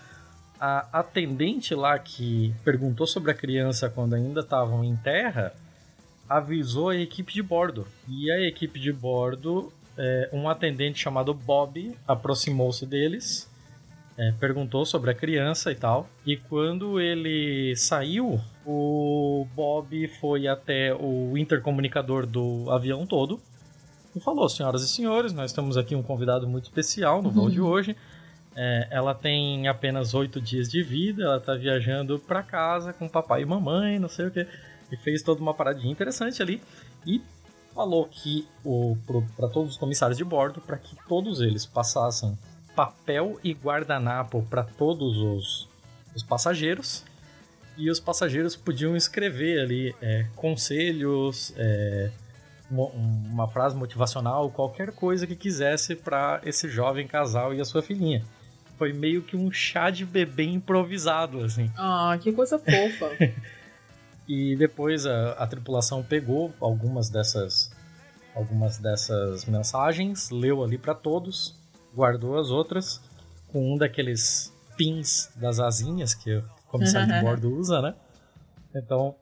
A 0.59 0.99
atendente 0.99 1.73
lá 1.73 1.97
que 1.97 2.53
perguntou 2.65 3.07
sobre 3.07 3.31
a 3.31 3.33
criança 3.33 3.89
quando 3.89 4.15
ainda 4.15 4.41
estavam 4.41 4.83
em 4.83 4.95
terra 4.97 5.53
avisou 6.29 6.89
a 6.89 6.95
equipe 6.95 7.33
de 7.33 7.41
bordo. 7.41 7.87
E 8.07 8.31
a 8.31 8.39
equipe 8.41 8.79
de 8.79 8.93
bordo, 8.93 9.73
é, 9.97 10.29
um 10.31 10.47
atendente 10.47 10.99
chamado 10.99 11.33
Bob 11.33 11.95
aproximou-se 12.07 12.85
deles, 12.85 13.49
é, 14.17 14.31
perguntou 14.39 14.85
sobre 14.85 15.09
a 15.09 15.13
criança 15.13 15.71
e 15.71 15.75
tal. 15.75 16.07
E 16.25 16.37
quando 16.37 16.99
ele 16.99 17.75
saiu, 17.75 18.39
o 18.65 19.47
Bob 19.55 20.07
foi 20.19 20.47
até 20.47 20.93
o 20.93 21.37
intercomunicador 21.37 22.27
do 22.27 22.69
avião 22.69 23.07
todo 23.07 23.41
e 24.15 24.19
falou: 24.19 24.47
Senhoras 24.47 24.83
e 24.83 24.87
senhores, 24.87 25.33
nós 25.33 25.51
temos 25.51 25.77
aqui 25.77 25.95
um 25.95 26.03
convidado 26.03 26.47
muito 26.47 26.65
especial 26.65 27.21
no 27.21 27.31
voo 27.31 27.45
uhum. 27.45 27.49
de 27.49 27.61
hoje. 27.61 27.95
É, 28.55 28.87
ela 28.91 29.15
tem 29.15 29.67
apenas 29.67 30.13
oito 30.13 30.41
dias 30.41 30.69
de 30.69 30.83
vida, 30.83 31.23
ela 31.23 31.37
está 31.37 31.55
viajando 31.55 32.19
para 32.19 32.43
casa 32.43 32.91
com 32.91 33.07
papai 33.07 33.43
e 33.43 33.45
mamãe, 33.45 33.99
não 33.99 34.09
sei 34.09 34.27
o 34.27 34.31
que. 34.31 34.45
E 34.91 34.97
fez 34.97 35.21
toda 35.21 35.41
uma 35.41 35.53
paradinha 35.53 35.91
interessante 35.91 36.41
ali. 36.41 36.61
E 37.05 37.21
falou 37.73 38.05
que 38.05 38.47
para 39.35 39.47
todos 39.47 39.71
os 39.71 39.77
comissários 39.77 40.17
de 40.17 40.23
bordo, 40.23 40.59
para 40.61 40.77
que 40.77 40.95
todos 41.07 41.41
eles 41.41 41.65
passassem 41.65 42.37
papel 42.75 43.39
e 43.43 43.53
guardanapo 43.53 44.41
para 44.49 44.63
todos 44.63 45.17
os, 45.17 45.69
os 46.15 46.23
passageiros 46.23 47.03
e 47.79 47.89
os 47.89 47.99
passageiros 47.99 48.55
podiam 48.55 48.95
escrever 48.95 49.61
ali 49.61 49.95
é, 50.01 50.25
conselhos, 50.35 51.53
é, 51.55 52.11
uma 52.69 53.47
frase 53.47 53.75
motivacional, 53.75 54.49
qualquer 54.51 54.91
coisa 54.91 55.25
que 55.25 55.35
quisesse 55.35 55.95
para 55.95 56.41
esse 56.43 56.67
jovem 56.67 57.07
casal 57.07 57.53
e 57.53 57.61
a 57.61 57.65
sua 57.65 57.81
filhinha. 57.81 58.23
Foi 58.77 58.93
meio 58.93 59.21
que 59.21 59.35
um 59.35 59.51
chá 59.51 59.89
de 59.89 60.05
bebê 60.05 60.43
improvisado, 60.43 61.43
assim. 61.43 61.71
Ah, 61.77 62.17
que 62.21 62.31
coisa 62.31 62.59
fofa. 62.59 63.11
e 64.29 64.55
depois 64.55 65.07
a, 65.07 65.31
a 65.31 65.47
tripulação 65.47 66.03
pegou 66.03 66.53
algumas 66.61 67.09
dessas 67.09 67.71
algumas 68.35 68.77
dessas 68.77 69.45
mensagens, 69.45 70.29
leu 70.29 70.63
ali 70.63 70.77
para 70.77 70.93
todos, 70.93 71.59
guardou 71.93 72.37
as 72.37 72.51
outras 72.51 73.01
com 73.51 73.73
um 73.73 73.75
daqueles 73.75 74.53
pins 74.77 75.31
das 75.35 75.59
asinhas 75.59 76.13
que 76.13 76.41
comissário 76.67 77.11
de 77.11 77.19
bordo 77.25 77.51
usa, 77.53 77.81
né? 77.81 77.95
Então, 78.73 79.15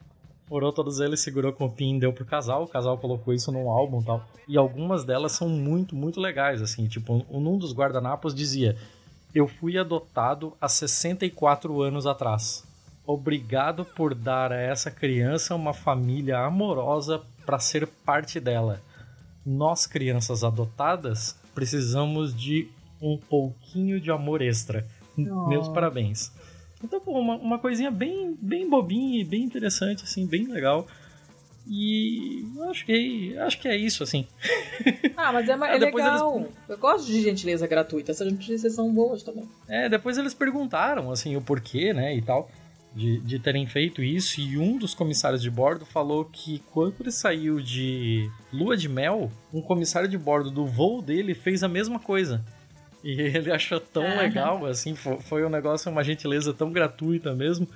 furou 0.44 0.74
todos 0.74 1.00
eles, 1.00 1.22
segurou 1.22 1.54
com 1.54 1.66
o 1.66 1.72
pin, 1.72 1.98
deu 1.98 2.12
pro 2.12 2.26
casal, 2.26 2.64
o 2.64 2.68
casal 2.68 2.98
colocou 2.98 3.34
isso 3.34 3.50
num 3.50 3.70
álbum 3.70 4.02
e 4.02 4.06
tal. 4.06 4.28
E 4.46 4.58
algumas 4.58 5.06
delas 5.06 5.32
são 5.32 5.48
muito, 5.48 5.96
muito 5.96 6.20
legais, 6.20 6.62
assim, 6.62 6.86
tipo, 6.86 7.26
um 7.30 7.58
dos 7.58 7.74
guardanapos 7.74 8.36
dizia: 8.36 8.76
Eu 9.34 9.48
fui 9.48 9.78
adotado 9.78 10.54
há 10.60 10.68
64 10.68 11.82
anos 11.82 12.06
atrás. 12.06 12.67
Obrigado 13.08 13.86
por 13.86 14.14
dar 14.14 14.52
a 14.52 14.60
essa 14.60 14.92
criança 14.92 15.56
uma 15.56 15.74
família 15.74 16.40
amorosa 16.40 17.22
para 17.46 17.58
ser 17.58 17.88
parte 17.88 18.38
dela. 18.38 18.82
Nós, 19.46 19.88
crianças 19.88 20.44
adotadas, 20.44 21.34
precisamos 21.56 22.36
de 22.36 22.68
um 23.02 23.18
pouquinho 23.18 24.02
de 24.02 24.12
amor 24.12 24.42
extra. 24.42 24.86
Oh. 25.18 25.48
Meus 25.48 25.70
parabéns. 25.70 26.34
Então, 26.84 27.00
pô, 27.00 27.18
uma, 27.18 27.38
uma 27.38 27.58
coisinha 27.58 27.90
bem, 27.90 28.38
bem 28.42 28.70
bobinha 28.70 29.22
e 29.22 29.24
bem 29.24 29.42
interessante, 29.42 30.04
assim, 30.04 30.28
bem 30.28 30.46
legal. 30.46 30.86
E 31.66 32.46
acho 32.70 32.86
que, 32.86 33.38
acho 33.38 33.60
que 33.60 33.70
é 33.70 33.78
isso, 33.78 34.04
assim. 34.04 34.28
Ah, 35.16 35.34
mas 35.34 35.50
é, 35.50 35.54
é 35.54 35.78
legal. 35.80 36.40
Eles... 36.40 36.50
Eu 36.70 36.78
gosto 36.78 37.08
de 37.08 37.20
gentileza 37.22 37.66
gratuita. 37.66 38.12
Essas 38.12 38.30
gentilezas 38.30 38.76
são 38.76 38.94
boas 38.94 39.24
também. 39.24 39.50
É, 39.68 39.90
depois 39.90 40.16
eles 40.16 40.34
perguntaram, 40.34 41.10
assim, 41.12 41.36
o 41.36 41.42
porquê, 41.42 41.92
né, 41.92 42.16
e 42.16 42.22
tal, 42.22 42.52
de, 42.98 43.20
de 43.20 43.38
terem 43.38 43.68
feito 43.68 44.02
isso. 44.02 44.42
E 44.42 44.58
um 44.58 44.78
dos 44.78 44.96
comissários 44.96 45.42
de 45.42 45.52
bordo 45.52 45.86
falou 45.86 46.26
que 46.26 46.64
quando 46.74 46.96
ele 47.00 47.12
saiu 47.12 47.62
de 47.62 48.28
lua 48.52 48.76
de 48.76 48.90
mel, 48.90 49.32
um 49.54 49.62
comissário 49.62 50.10
de 50.10 50.18
bordo 50.18 50.50
do 50.50 50.66
voo 50.66 51.00
dele 51.00 51.36
fez 51.36 51.62
a 51.62 51.68
mesma 51.68 52.00
coisa. 52.00 52.44
E 53.04 53.12
ele 53.12 53.52
achou 53.52 53.80
tão 53.80 54.04
legal, 54.18 54.66
assim, 54.66 54.96
foi, 54.96 55.18
foi 55.18 55.46
um 55.46 55.50
negócio, 55.50 55.92
uma 55.92 56.04
gentileza 56.04 56.52
tão 56.52 56.72
gratuita 56.72 57.36
mesmo, 57.36 57.68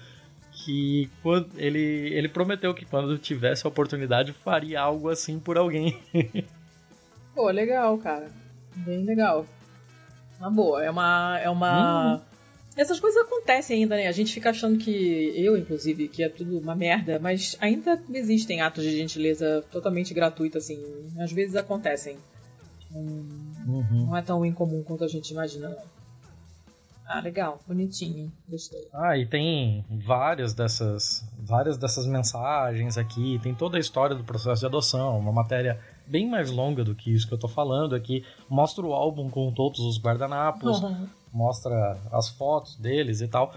que 0.52 1.08
quando 1.22 1.52
ele, 1.56 1.80
ele 1.80 2.28
prometeu 2.28 2.74
que 2.74 2.84
quando 2.84 3.16
tivesse 3.20 3.66
a 3.66 3.70
oportunidade 3.70 4.34
faria 4.34 4.82
algo 4.82 5.08
assim 5.08 5.40
por 5.40 5.56
alguém. 5.56 6.00
Pô, 7.36 7.50
legal, 7.52 7.96
cara. 8.00 8.30
Bem 8.76 9.06
legal. 9.06 9.46
Uma 10.40 10.50
boa, 10.50 10.84
é 10.84 10.90
uma. 10.90 11.40
É 11.40 11.50
uma... 11.50 12.16
Hum. 12.16 12.31
Essas 12.76 13.00
coisas 13.00 13.22
acontecem 13.22 13.82
ainda, 13.82 13.96
né? 13.96 14.08
A 14.08 14.12
gente 14.14 14.34
fica 14.34 14.50
achando 14.50 14.78
que, 14.78 15.34
eu 15.36 15.58
inclusive, 15.58 16.08
que 16.08 16.24
é 16.24 16.30
tudo 16.30 16.58
uma 16.58 16.76
merda, 16.76 17.20
mas 17.20 17.58
ainda 17.60 18.02
existem 18.14 18.62
atos 18.62 18.84
de 18.84 18.98
gentileza 18.98 19.64
totalmente 19.72 20.14
gratuitos, 20.14 20.64
assim. 20.64 20.80
Às 21.20 21.32
vezes 21.32 21.56
acontecem. 21.56 22.18
Uhum. 22.94 24.06
Não 24.06 24.18
é 24.18 24.22
tão 24.22 24.46
incomum 24.46 24.84
quanto 24.84 25.04
a 25.04 25.08
gente 25.08 25.32
imagina, 25.32 25.70
não. 25.70 26.02
Ah, 27.14 27.20
legal, 27.20 27.60
bonitinho, 27.68 28.32
gostei. 28.48 28.88
Ah, 28.94 29.18
e 29.18 29.26
tem 29.26 29.84
várias 29.90 30.54
dessas, 30.54 31.28
várias 31.38 31.78
dessas 31.78 32.06
mensagens 32.06 32.98
aqui, 32.98 33.38
tem 33.44 33.54
toda 33.54 33.76
a 33.76 33.82
história 33.82 34.16
do 34.16 34.24
processo 34.24 34.62
de 34.62 34.66
adoção, 34.66 35.20
uma 35.20 35.34
matéria 35.34 35.78
bem 36.08 36.30
mais 36.30 36.50
longa 36.50 36.86
do 36.86 36.96
que 36.96 37.14
isso 37.14 37.28
que 37.28 37.34
eu 37.34 37.38
tô 37.38 37.50
falando 37.50 37.96
aqui. 37.96 38.24
Mostra 38.48 38.86
o 38.86 38.94
álbum 38.94 39.30
com 39.30 39.52
todos 39.52 39.82
os 39.82 40.02
guardanapos, 40.02 40.82
uhum. 40.82 41.06
Mostra 41.34 41.98
as 42.12 42.30
fotos 42.30 42.76
deles 42.76 43.22
e 43.22 43.28
tal. 43.28 43.54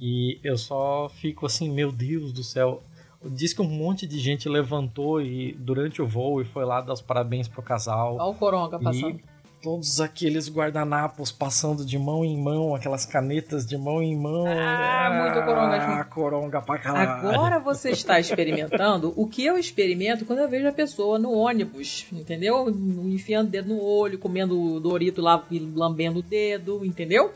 E 0.00 0.38
eu 0.44 0.58
só 0.58 1.08
fico 1.08 1.46
assim, 1.46 1.70
meu 1.70 1.90
Deus 1.90 2.32
do 2.32 2.44
céu, 2.44 2.82
Diz 3.24 3.52
que 3.52 3.62
um 3.62 3.68
monte 3.68 4.06
de 4.06 4.18
gente 4.18 4.48
levantou 4.48 5.20
e 5.20 5.52
durante 5.54 6.00
o 6.00 6.06
voo 6.06 6.40
e 6.40 6.44
foi 6.44 6.64
lá 6.64 6.80
dar 6.80 6.92
os 6.92 7.00
parabéns 7.00 7.48
pro 7.48 7.62
casal. 7.62 8.16
Olha 8.16 8.24
o 8.24 8.34
Coronga 8.34 8.78
passando. 8.78 9.16
E 9.16 9.24
todos 9.66 10.00
aqueles 10.00 10.48
guardanapos 10.48 11.32
passando 11.32 11.84
de 11.84 11.98
mão 11.98 12.24
em 12.24 12.40
mão, 12.40 12.72
aquelas 12.72 13.04
canetas 13.04 13.66
de 13.66 13.76
mão 13.76 14.00
em 14.00 14.16
mão. 14.16 14.46
Ah, 14.46 15.24
muito 15.24 15.44
coronga. 15.44 15.76
Ah, 15.76 16.04
coronga 16.04 16.62
pra 16.62 16.78
caralho. 16.78 17.28
Agora 17.30 17.58
você 17.58 17.90
está 17.90 18.20
experimentando 18.20 19.12
o 19.16 19.26
que 19.26 19.44
eu 19.44 19.58
experimento 19.58 20.24
quando 20.24 20.38
eu 20.38 20.48
vejo 20.48 20.68
a 20.68 20.72
pessoa 20.72 21.18
no 21.18 21.32
ônibus, 21.32 22.06
entendeu? 22.12 22.68
Enfiando 22.68 23.48
o 23.48 23.50
dedo 23.50 23.74
no 23.74 23.82
olho, 23.82 24.20
comendo 24.20 24.78
Dorito 24.78 25.20
lá, 25.20 25.44
lambendo 25.74 26.20
o 26.20 26.22
dedo, 26.22 26.84
entendeu? 26.84 27.32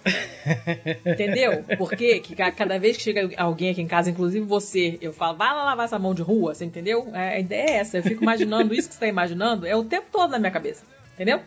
entendeu? 1.05 1.64
Porque 1.79 2.21
que 2.21 2.37
cada 2.37 2.79
vez 2.79 2.97
que 2.97 3.03
chega 3.03 3.29
alguém 3.38 3.71
aqui 3.71 3.83
em 3.83 3.88
casa, 3.88 4.09
inclusive 4.09 4.47
você, 4.47 4.97
eu 5.03 5.12
falo, 5.12 5.37
vai 5.37 5.53
lá 5.53 5.64
lavar 5.64 5.87
essa 5.87 5.99
mão 5.99 6.14
de 6.14 6.23
rua, 6.23 6.55
você 6.55 6.64
entendeu? 6.64 7.09
É, 7.12 7.35
a 7.35 7.40
ideia 7.40 7.71
é 7.71 7.77
essa, 7.79 7.99
eu 7.99 8.05
fico 8.05 8.23
imaginando 8.23 8.73
isso 8.73 8.87
que 8.87 8.95
você 8.95 8.99
está 8.99 9.09
imaginando, 9.09 9.66
é 9.66 9.75
o 9.75 9.83
tempo 9.83 10.07
todo 10.12 10.31
na 10.31 10.38
minha 10.38 10.53
cabeça, 10.53 10.85
entendeu? 11.14 11.40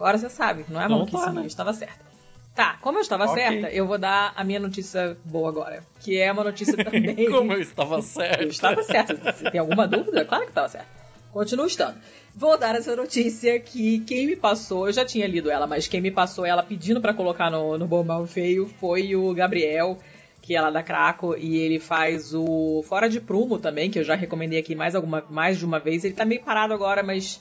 Agora 0.00 0.16
você 0.16 0.30
sabe, 0.30 0.64
não 0.70 0.80
é 0.80 0.86
então, 0.86 0.96
maluquice 0.96 1.24
tá, 1.24 1.30
né? 1.30 1.42
eu 1.42 1.46
estava 1.46 1.74
certa. 1.74 2.10
Tá, 2.54 2.78
como 2.80 2.96
eu 2.96 3.02
estava 3.02 3.26
okay. 3.26 3.42
certa, 3.42 3.68
eu 3.68 3.86
vou 3.86 3.98
dar 3.98 4.32
a 4.34 4.42
minha 4.42 4.58
notícia 4.58 5.14
boa 5.26 5.50
agora. 5.50 5.84
Que 6.00 6.18
é 6.18 6.32
uma 6.32 6.42
notícia 6.42 6.74
também. 6.82 7.30
como 7.30 7.52
eu 7.52 7.60
estava 7.60 8.00
certa? 8.00 8.42
Eu 8.42 8.48
estava 8.48 8.82
certa. 8.82 9.32
Se 9.34 9.50
tem 9.50 9.60
alguma 9.60 9.86
dúvida, 9.86 10.24
claro 10.24 10.44
que 10.44 10.52
estava 10.52 10.68
certa. 10.70 10.88
Continuo 11.30 11.66
estando. 11.66 11.98
Vou 12.34 12.56
dar 12.56 12.74
essa 12.76 12.96
notícia 12.96 13.60
que 13.60 14.00
quem 14.00 14.26
me 14.26 14.36
passou, 14.36 14.86
eu 14.86 14.92
já 14.92 15.04
tinha 15.04 15.26
lido 15.26 15.50
ela, 15.50 15.66
mas 15.66 15.86
quem 15.86 16.00
me 16.00 16.10
passou 16.10 16.46
ela 16.46 16.62
pedindo 16.62 17.00
para 17.00 17.12
colocar 17.12 17.50
no, 17.50 17.76
no 17.76 17.86
Bom 17.86 18.02
Mal 18.02 18.26
Feio 18.26 18.66
foi 18.80 19.14
o 19.14 19.34
Gabriel, 19.34 19.98
que 20.40 20.56
é 20.56 20.60
lá 20.62 20.70
da 20.70 20.82
Craco, 20.82 21.36
e 21.36 21.58
ele 21.58 21.78
faz 21.78 22.32
o 22.34 22.82
Fora 22.88 23.06
de 23.06 23.20
Prumo 23.20 23.58
também, 23.58 23.90
que 23.90 23.98
eu 23.98 24.04
já 24.04 24.14
recomendei 24.14 24.60
aqui 24.60 24.74
mais, 24.74 24.94
alguma, 24.94 25.22
mais 25.28 25.58
de 25.58 25.66
uma 25.66 25.78
vez. 25.78 26.04
Ele 26.04 26.14
tá 26.14 26.24
meio 26.24 26.42
parado 26.42 26.72
agora, 26.72 27.02
mas 27.02 27.38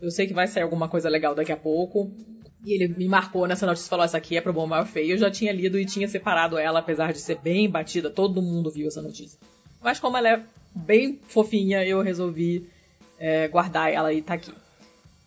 eu 0.00 0.10
sei 0.10 0.26
que 0.26 0.34
vai 0.34 0.46
sair 0.46 0.62
alguma 0.62 0.88
coisa 0.88 1.08
legal 1.08 1.34
daqui 1.34 1.52
a 1.52 1.56
pouco. 1.56 2.10
E 2.64 2.74
ele 2.74 2.88
me 2.88 3.08
marcou 3.08 3.46
nessa 3.46 3.66
notícia 3.66 3.86
e 3.86 3.90
falou: 3.90 4.04
essa 4.04 4.18
aqui 4.18 4.36
é 4.36 4.40
pro 4.40 4.52
bom, 4.52 4.66
mal 4.66 4.84
feio. 4.84 5.12
Eu 5.12 5.18
já 5.18 5.30
tinha 5.30 5.52
lido 5.52 5.78
e 5.78 5.86
tinha 5.86 6.08
separado 6.08 6.58
ela, 6.58 6.80
apesar 6.80 7.12
de 7.12 7.20
ser 7.20 7.38
bem 7.38 7.70
batida. 7.70 8.10
Todo 8.10 8.42
mundo 8.42 8.70
viu 8.70 8.88
essa 8.88 9.00
notícia. 9.00 9.38
Mas 9.80 10.00
como 10.00 10.16
ela 10.16 10.28
é 10.28 10.42
bem 10.74 11.20
fofinha, 11.28 11.84
eu 11.84 12.02
resolvi 12.02 12.68
é, 13.18 13.46
guardar 13.48 13.92
ela 13.92 14.12
e 14.12 14.20
tá 14.20 14.34
aqui. 14.34 14.52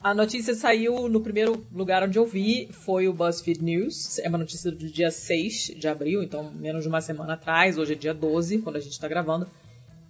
A 0.02 0.14
notícia 0.14 0.54
saiu 0.54 1.10
no 1.10 1.20
primeiro 1.20 1.66
lugar 1.74 2.04
onde 2.04 2.18
eu 2.18 2.26
vi, 2.26 2.70
foi 2.72 3.10
o 3.10 3.14
BuzzFeed 3.14 3.62
News. 3.62 4.18
É 4.20 4.30
uma 4.30 4.38
notícia 4.38 4.72
do 4.72 4.88
dia 4.88 5.12
6 5.12 5.74
de 5.78 5.88
abril, 5.90 6.24
então 6.24 6.52
menos 6.52 6.84
de 6.84 6.90
uma 6.90 7.02
semana 7.02 7.34
atrás. 7.34 7.78
Hoje 7.78 7.94
é 7.94 7.96
dia 7.96 8.14
12, 8.14 8.60
quando 8.60 8.78
a 8.78 8.80
gente 8.80 8.98
tá 8.98 9.10
gravando. 9.10 9.46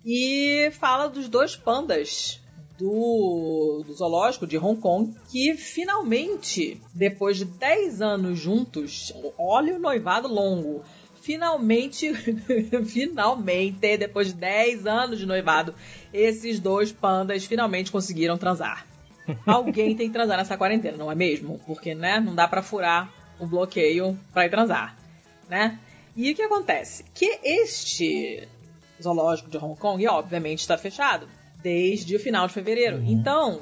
E 0.05 0.69
fala 0.73 1.07
dos 1.07 1.27
dois 1.27 1.55
pandas 1.55 2.38
do, 2.79 3.83
do 3.85 3.93
zoológico 3.93 4.47
de 4.47 4.57
Hong 4.57 4.79
Kong, 4.79 5.13
que 5.29 5.53
finalmente, 5.55 6.81
depois 6.93 7.37
de 7.37 7.45
10 7.45 8.01
anos 8.01 8.39
juntos, 8.39 9.13
olha 9.37 9.75
o 9.75 9.79
noivado 9.79 10.29
longo, 10.29 10.81
finalmente, 11.21 12.13
finalmente, 12.87 13.97
depois 13.97 14.27
de 14.27 14.35
10 14.35 14.87
anos 14.87 15.19
de 15.19 15.25
noivado, 15.25 15.75
esses 16.13 16.59
dois 16.59 16.91
pandas 16.91 17.43
finalmente 17.43 17.91
conseguiram 17.91 18.37
transar. 18.37 18.87
Alguém 19.45 19.95
tem 19.95 20.07
que 20.07 20.13
transar 20.13 20.37
nessa 20.37 20.57
quarentena, 20.57 20.97
não 20.97 21.11
é 21.11 21.15
mesmo? 21.15 21.59
Porque, 21.67 21.93
né, 21.93 22.19
não 22.19 22.33
dá 22.33 22.47
para 22.47 22.63
furar 22.63 23.13
o 23.37 23.45
bloqueio 23.45 24.17
para 24.33 24.45
ir 24.45 24.49
transar, 24.49 24.97
né? 25.49 25.77
E 26.15 26.31
o 26.31 26.35
que 26.35 26.41
acontece? 26.41 27.05
Que 27.13 27.39
este 27.43 28.47
zoológico 29.01 29.49
de 29.49 29.57
Hong 29.57 29.77
Kong, 29.77 30.05
obviamente, 30.07 30.59
está 30.59 30.77
fechado 30.77 31.27
desde 31.61 32.15
o 32.15 32.19
final 32.19 32.47
de 32.47 32.53
fevereiro. 32.53 32.97
Uhum. 32.97 33.11
Então, 33.11 33.61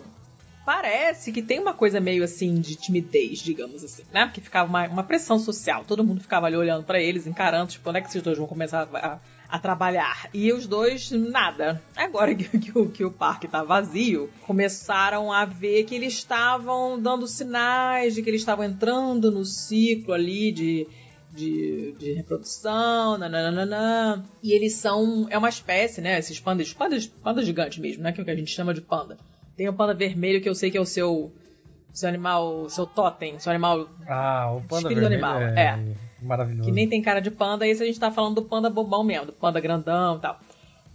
parece 0.67 1.31
que 1.31 1.41
tem 1.41 1.60
uma 1.60 1.73
coisa 1.73 1.99
meio 1.99 2.25
assim 2.25 2.55
de 2.55 2.75
timidez, 2.75 3.39
digamos 3.39 3.86
assim, 3.86 4.03
né? 4.12 4.25
Porque 4.25 4.41
ficava 4.41 4.69
uma, 4.69 4.86
uma 4.88 5.03
pressão 5.03 5.39
social. 5.39 5.86
Todo 5.86 6.03
mundo 6.03 6.19
ficava 6.19 6.45
ali 6.45 6.57
olhando 6.57 6.83
para 6.83 6.99
eles, 6.99 7.25
encarando, 7.25 7.71
tipo, 7.71 7.89
onde 7.89 7.99
é 7.99 8.01
que 8.01 8.10
esses 8.10 8.21
dois 8.21 8.38
vão 8.38 8.45
começar 8.45 8.88
a, 8.93 9.19
a 9.47 9.60
trabalhar? 9.60 10.29
E 10.33 10.51
os 10.51 10.67
dois, 10.67 11.10
nada. 11.12 11.81
Agora 11.95 12.36
que, 12.36 12.60
que, 12.60 12.77
o, 12.77 12.89
que 12.89 13.05
o 13.05 13.12
parque 13.12 13.47
tá 13.47 13.63
vazio, 13.63 14.29
começaram 14.45 15.31
a 15.31 15.45
ver 15.45 15.86
que 15.86 15.95
eles 15.95 16.13
estavam 16.15 16.99
dando 16.99 17.27
sinais 17.27 18.13
de 18.13 18.21
que 18.21 18.29
eles 18.29 18.41
estavam 18.41 18.65
entrando 18.65 19.31
no 19.31 19.45
ciclo 19.45 20.13
ali 20.13 20.51
de 20.51 20.86
de, 21.38 21.93
de 21.93 22.13
reprodução, 22.13 23.17
nananana. 23.17 24.26
E 24.41 24.54
eles 24.54 24.73
são. 24.73 25.28
É 25.30 25.38
uma 25.38 25.50
espécie, 25.50 26.02
né? 26.02 26.17
Esses 26.17 26.39
pandas. 26.39 26.73
Pandas, 26.73 27.06
pandas 27.06 27.45
gigantes 27.45 27.78
mesmo, 27.78 28.04
né? 28.04 28.12
Que 28.12 28.19
é 28.19 28.23
o 28.23 28.26
que 28.26 28.32
a 28.32 28.36
gente 28.36 28.52
chama 28.52 28.73
de 28.73 28.82
panda. 28.82 29.17
Tem 29.56 29.69
o 29.69 29.73
panda 29.73 29.93
vermelho 29.93 30.41
que 30.41 30.50
eu 30.50 30.56
sei 30.56 30.71
que 30.71 30.78
é 30.78 30.82
o 30.82 30.86
seu 30.86 31.32
seu 31.93 32.10
animal, 32.10 32.69
seu 32.69 32.86
totem, 32.86 33.39
seu 33.39 33.52
animal. 33.52 33.88
Ah, 34.08 34.52
o 34.52 34.62
panda 34.62 34.89
vermelho 34.89 35.08
animal. 35.08 35.41
É, 35.41 35.62
é, 35.62 36.26
maravilhoso. 36.26 36.69
Que 36.69 36.71
nem 36.71 36.88
tem 36.88 37.02
cara 37.02 37.19
de 37.19 37.32
panda, 37.32 37.67
esse 37.67 37.82
a 37.82 37.86
gente 37.86 38.00
tá 38.00 38.12
falando 38.12 38.36
do 38.36 38.43
panda 38.43 38.69
bobão 38.69 39.04
mesmo, 39.04 39.28
do 39.28 39.34
panda 39.34 39.60
grandão 39.60 40.17
e 40.17 40.19
tal. 40.19 40.39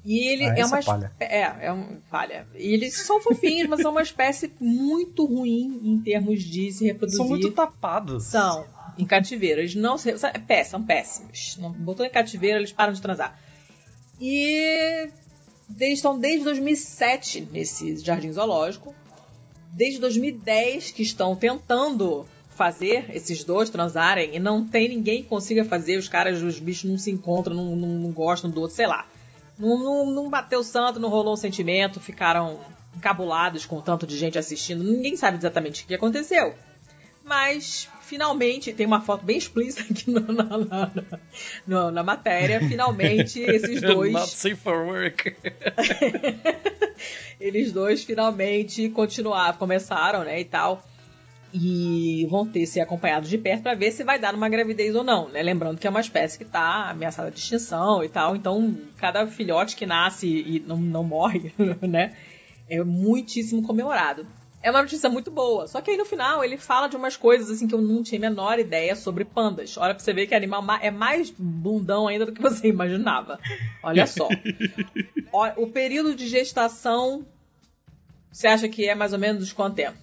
E 0.04 0.32
ele 0.32 0.44
ah, 0.44 0.54
é 0.56 0.66
uma 0.66 0.82
palha. 0.82 1.12
É, 1.18 1.66
é 1.66 1.72
um 1.72 1.98
palha. 2.10 2.46
E 2.56 2.74
eles 2.74 2.94
são 2.94 3.20
fofinhos, 3.20 3.68
mas 3.68 3.82
são 3.82 3.92
uma 3.92 4.02
espécie 4.02 4.52
muito 4.60 5.24
ruim 5.24 5.80
em 5.84 6.00
termos 6.00 6.42
de 6.42 6.72
se 6.72 6.84
reproduzir. 6.84 7.18
São 7.18 7.28
muito 7.28 7.50
tapados. 7.52 8.24
São. 8.24 8.64
Em 8.98 9.06
cativeiro. 9.06 9.60
Eles 9.60 9.74
não 9.74 9.96
se. 9.96 10.14
É, 10.48 10.64
são 10.64 10.82
péssimos. 10.82 11.58
Botou 11.78 12.04
em 12.04 12.10
cativeiro, 12.10 12.58
eles 12.58 12.72
param 12.72 12.92
de 12.92 13.00
transar. 13.00 13.38
E 14.20 15.08
eles 15.80 15.98
estão 15.98 16.18
desde 16.18 16.44
2007 16.44 17.48
nesse 17.52 17.96
jardim 17.98 18.32
zoológico. 18.32 18.94
Desde 19.72 19.98
2010 20.00 20.90
que 20.90 21.02
estão 21.02 21.34
tentando 21.34 22.26
fazer 22.50 23.06
esses 23.14 23.42
dois 23.42 23.70
transarem 23.70 24.36
e 24.36 24.38
não 24.38 24.66
tem 24.66 24.88
ninguém 24.88 25.22
que 25.22 25.28
consiga 25.28 25.64
fazer. 25.64 25.96
Os 25.96 26.08
caras, 26.08 26.42
os 26.42 26.58
bichos 26.58 26.90
não 26.90 26.98
se 26.98 27.10
encontram, 27.10 27.54
não, 27.54 27.74
não, 27.74 27.88
não 27.88 28.12
gostam 28.12 28.50
do 28.50 28.60
outro, 28.60 28.76
sei 28.76 28.86
lá. 28.86 29.06
Não, 29.58 29.78
não, 29.78 30.06
não 30.10 30.30
bateu 30.30 30.62
santo, 30.62 31.00
não 31.00 31.08
rolou 31.08 31.34
um 31.34 31.36
sentimento, 31.36 32.00
ficaram 32.00 32.60
encabulados 32.96 33.64
com 33.64 33.80
tanto 33.80 34.06
de 34.06 34.16
gente 34.16 34.38
assistindo. 34.38 34.84
Ninguém 34.84 35.16
sabe 35.16 35.38
exatamente 35.38 35.84
o 35.84 35.86
que 35.86 35.94
aconteceu. 35.94 36.54
Mas 37.24 37.88
finalmente, 38.12 38.74
tem 38.74 38.84
uma 38.84 39.00
foto 39.00 39.24
bem 39.24 39.38
explícita 39.38 39.90
aqui 39.90 40.10
no, 40.10 40.20
na, 40.20 40.44
na, 40.44 40.90
na, 41.66 41.90
na, 41.90 42.02
matéria. 42.02 42.60
Finalmente, 42.60 43.40
esses 43.40 43.80
dois. 43.80 44.12
Not 44.12 44.28
safe 44.28 44.54
for 44.54 44.84
work. 44.84 45.34
eles 47.40 47.72
dois 47.72 48.04
finalmente 48.04 48.90
continuaram, 48.90 49.56
começaram, 49.56 50.24
né? 50.24 50.38
E 50.38 50.44
tal 50.44 50.84
e 51.54 52.26
vão 52.30 52.46
ter 52.46 52.64
ser 52.64 52.80
acompanhados 52.80 53.28
de 53.28 53.36
perto 53.36 53.62
para 53.62 53.74
ver 53.74 53.92
se 53.92 54.02
vai 54.02 54.18
dar 54.18 54.34
uma 54.34 54.48
gravidez 54.48 54.94
ou 54.94 55.04
não, 55.04 55.28
né? 55.28 55.42
Lembrando 55.42 55.78
que 55.78 55.86
é 55.86 55.90
uma 55.90 56.00
espécie 56.00 56.38
que 56.38 56.44
está 56.44 56.88
ameaçada 56.88 57.30
de 57.30 57.38
extinção 57.38 58.02
e 58.02 58.08
tal, 58.08 58.34
então 58.34 58.74
cada 58.96 59.26
filhote 59.26 59.76
que 59.76 59.84
nasce 59.84 60.26
e 60.26 60.60
não, 60.60 60.78
não 60.78 61.04
morre, 61.04 61.52
né? 61.86 62.14
É 62.70 62.82
muitíssimo 62.82 63.62
comemorado. 63.62 64.26
É 64.62 64.70
uma 64.70 64.82
notícia 64.82 65.10
muito 65.10 65.30
boa, 65.30 65.66
só 65.66 65.80
que 65.80 65.90
aí 65.90 65.96
no 65.96 66.04
final 66.04 66.44
ele 66.44 66.56
fala 66.56 66.86
de 66.86 66.96
umas 66.96 67.16
coisas 67.16 67.50
assim 67.50 67.66
que 67.66 67.74
eu 67.74 67.82
não 67.82 68.02
tinha 68.02 68.18
a 68.20 68.30
menor 68.30 68.60
ideia 68.60 68.94
sobre 68.94 69.24
pandas. 69.24 69.76
Olha 69.76 69.92
pra 69.92 70.02
você 70.02 70.12
ver 70.12 70.28
que 70.28 70.34
animal 70.34 70.64
é 70.80 70.90
mais 70.90 71.30
bundão 71.36 72.06
ainda 72.06 72.26
do 72.26 72.32
que 72.32 72.40
você 72.40 72.68
imaginava. 72.68 73.40
Olha 73.82 74.06
só. 74.06 74.28
o 75.56 75.66
período 75.66 76.14
de 76.14 76.28
gestação, 76.28 77.26
você 78.30 78.46
acha 78.46 78.68
que 78.68 78.88
é 78.88 78.94
mais 78.94 79.12
ou 79.12 79.18
menos 79.18 79.52
quanto 79.52 79.74
tempo? 79.74 79.98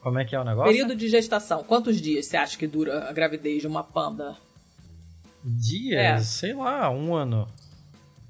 Como 0.00 0.18
é 0.18 0.24
que 0.24 0.36
é 0.36 0.40
o 0.40 0.44
negócio? 0.44 0.70
Período 0.70 0.94
de 0.94 1.08
gestação. 1.08 1.64
Quantos 1.64 2.00
dias 2.00 2.26
você 2.26 2.36
acha 2.36 2.56
que 2.56 2.68
dura 2.68 3.08
a 3.08 3.12
gravidez 3.12 3.62
de 3.62 3.66
uma 3.66 3.82
panda? 3.82 4.36
Dias? 5.44 5.98
É. 5.98 6.18
Sei 6.18 6.54
lá, 6.54 6.88
um 6.88 7.14
ano. 7.14 7.48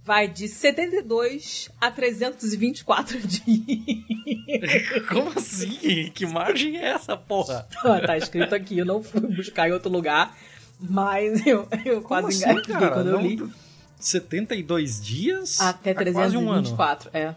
Vai 0.09 0.27
de 0.27 0.49
72 0.49 1.69
a 1.79 1.91
324 1.91 3.19
dias. 3.27 5.05
Como 5.07 5.29
assim? 5.37 6.11
Que 6.15 6.25
margem 6.25 6.79
é 6.79 6.87
essa, 6.93 7.15
porra? 7.15 7.69
tá 8.07 8.17
escrito 8.17 8.55
aqui, 8.55 8.79
eu 8.79 8.87
não 8.87 9.03
fui 9.03 9.21
buscar 9.21 9.69
em 9.69 9.73
outro 9.73 9.91
lugar, 9.91 10.35
mas 10.81 11.45
eu, 11.47 11.69
eu 11.85 12.01
quase 12.01 12.29
assim, 12.29 12.51
engasguei 12.51 12.89
quando 12.89 13.11
eu 13.11 13.21
li. 13.21 13.53
72 14.01 15.05
dias? 15.05 15.61
Até 15.61 15.93
324, 15.93 17.11
é 17.13 17.19
um 17.19 17.23
ano. 17.23 17.37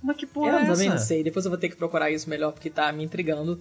Mas 0.00 0.16
que 0.16 0.24
porra 0.24 0.50
eu 0.50 0.58
é 0.58 0.62
essa? 0.62 0.72
também 0.72 0.88
não 0.88 0.98
sei. 0.98 1.24
Depois 1.24 1.44
eu 1.46 1.50
vou 1.50 1.58
ter 1.58 1.68
que 1.68 1.74
procurar 1.74 2.12
isso 2.12 2.30
melhor 2.30 2.52
porque 2.52 2.70
tá 2.70 2.92
me 2.92 3.02
intrigando. 3.02 3.60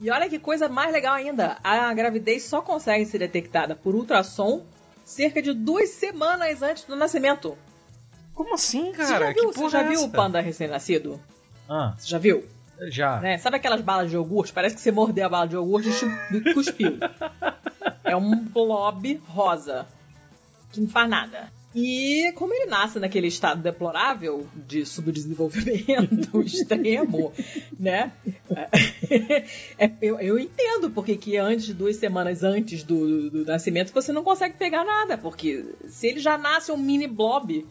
E 0.00 0.10
olha 0.10 0.28
que 0.28 0.40
coisa 0.40 0.68
mais 0.68 0.92
legal 0.92 1.14
ainda. 1.14 1.56
A 1.62 1.94
gravidez 1.94 2.42
só 2.42 2.60
consegue 2.60 3.06
ser 3.06 3.18
detectada 3.18 3.76
por 3.76 3.94
ultrassom 3.94 4.66
cerca 5.04 5.42
de 5.42 5.52
duas 5.52 5.90
semanas 5.90 6.62
antes 6.62 6.84
do 6.84 6.96
nascimento. 6.96 7.56
Como 8.34 8.54
assim, 8.54 8.90
cara? 8.92 9.06
Você 9.06 9.18
já 9.18 9.32
viu, 9.32 9.52
você 9.52 9.68
já 9.68 9.80
é 9.82 9.88
viu 9.88 10.02
o 10.02 10.10
panda 10.10 10.40
recém-nascido? 10.40 11.20
Ah. 11.68 11.94
Você 11.96 12.08
já 12.08 12.18
viu? 12.18 12.44
Já. 12.88 13.20
Né? 13.20 13.38
Sabe 13.38 13.56
aquelas 13.56 13.80
balas 13.80 14.10
de 14.10 14.16
iogurte? 14.16 14.52
Parece 14.52 14.74
que 14.74 14.80
você 14.80 14.90
mordeu 14.90 15.26
a 15.26 15.28
bala 15.28 15.46
de 15.46 15.54
iogurte 15.54 15.88
e 16.32 16.52
cuspiu. 16.52 16.98
é 18.02 18.16
um 18.16 18.44
blob 18.44 19.22
rosa. 19.28 19.86
Que 20.72 20.80
não 20.80 20.88
faz 20.88 21.08
nada. 21.08 21.52
E 21.74 22.30
como 22.36 22.54
ele 22.54 22.66
nasce 22.66 23.00
naquele 23.00 23.26
estado 23.26 23.60
deplorável 23.60 24.46
de 24.54 24.86
subdesenvolvimento 24.86 26.38
extremo, 26.40 27.32
né? 27.78 28.12
É, 29.76 29.90
eu, 30.00 30.20
eu, 30.20 30.38
entendo 30.38 30.90
porque 30.90 31.16
que 31.16 31.36
antes, 31.36 31.74
duas 31.74 31.96
semanas 31.96 32.44
antes 32.44 32.84
do, 32.84 33.28
do, 33.28 33.44
nascimento, 33.44 33.92
você 33.92 34.12
não 34.12 34.22
consegue 34.22 34.56
pegar 34.56 34.84
nada. 34.84 35.18
Porque 35.18 35.64
se 35.88 36.06
ele 36.06 36.20
já 36.20 36.38
nasce 36.38 36.70
um 36.70 36.76
mini 36.76 37.08
blob, 37.08 37.66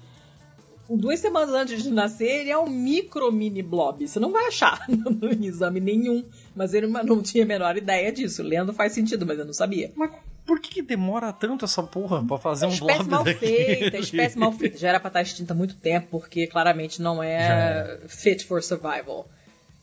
duas 0.89 1.21
semanas 1.21 1.55
antes 1.55 1.81
de 1.81 1.89
nascer, 1.89 2.41
ele 2.41 2.49
é 2.49 2.57
um 2.57 2.69
micro 2.69 3.31
mini 3.31 3.63
blob. 3.63 4.05
Você 4.05 4.19
não 4.19 4.33
vai 4.33 4.47
achar 4.47 4.85
no 4.89 5.31
exame 5.45 5.79
nenhum. 5.79 6.25
Mas 6.53 6.73
ele 6.73 6.87
não 6.87 7.21
tinha 7.21 7.45
a 7.45 7.47
menor 7.47 7.77
ideia 7.77 8.11
disso. 8.11 8.43
Lendo 8.43 8.73
faz 8.73 8.91
sentido, 8.91 9.25
mas 9.25 9.39
eu 9.39 9.45
não 9.45 9.53
sabia. 9.53 9.93
Mas 9.95 10.11
por 10.45 10.59
que, 10.59 10.69
que, 10.75 10.81
demora 10.81 11.31
tanto 11.31 11.65
essa 11.65 11.81
porra 11.81 12.23
pra 12.23 12.37
fazer 12.37 12.65
um 12.65 12.69
espécie 12.69 13.03
blob 13.03 13.09
mal 13.09 13.25
feita, 13.25 13.97
espécie 13.97 14.37
mal 14.37 14.51
feita. 14.51 14.77
Já 14.77 14.89
era 14.89 14.99
pra 14.99 15.07
estar 15.07 15.21
extinta 15.21 15.53
há 15.53 15.55
muito 15.55 15.75
tempo, 15.75 16.07
porque 16.11 16.47
claramente 16.47 17.01
não 17.01 17.23
é, 17.23 17.99
é 18.03 18.07
fit 18.07 18.45
for 18.45 18.61
survival. 18.61 19.27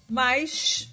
Mas 0.08 0.90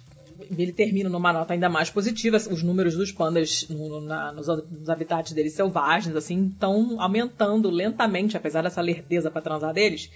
ele 0.56 0.72
termina 0.72 1.08
numa 1.08 1.32
nota 1.32 1.52
ainda 1.52 1.68
mais 1.68 1.90
positiva. 1.90 2.36
Os 2.36 2.62
números 2.62 2.96
dos 2.96 3.12
pandas 3.12 3.68
no, 3.68 4.00
na, 4.00 4.32
nos, 4.32 4.46
nos, 4.46 4.88
habitats 4.88 5.32
deles 5.32 5.52
selvagens, 5.52 6.14
assim, 6.14 6.48
estão 6.48 7.00
aumentando 7.00 7.70
lentamente, 7.70 8.36
apesar 8.36 8.62
dessa 8.62 8.80
lerdeza 8.80 9.30
para 9.30 9.42
transar 9.42 9.74
deles, 9.74 10.10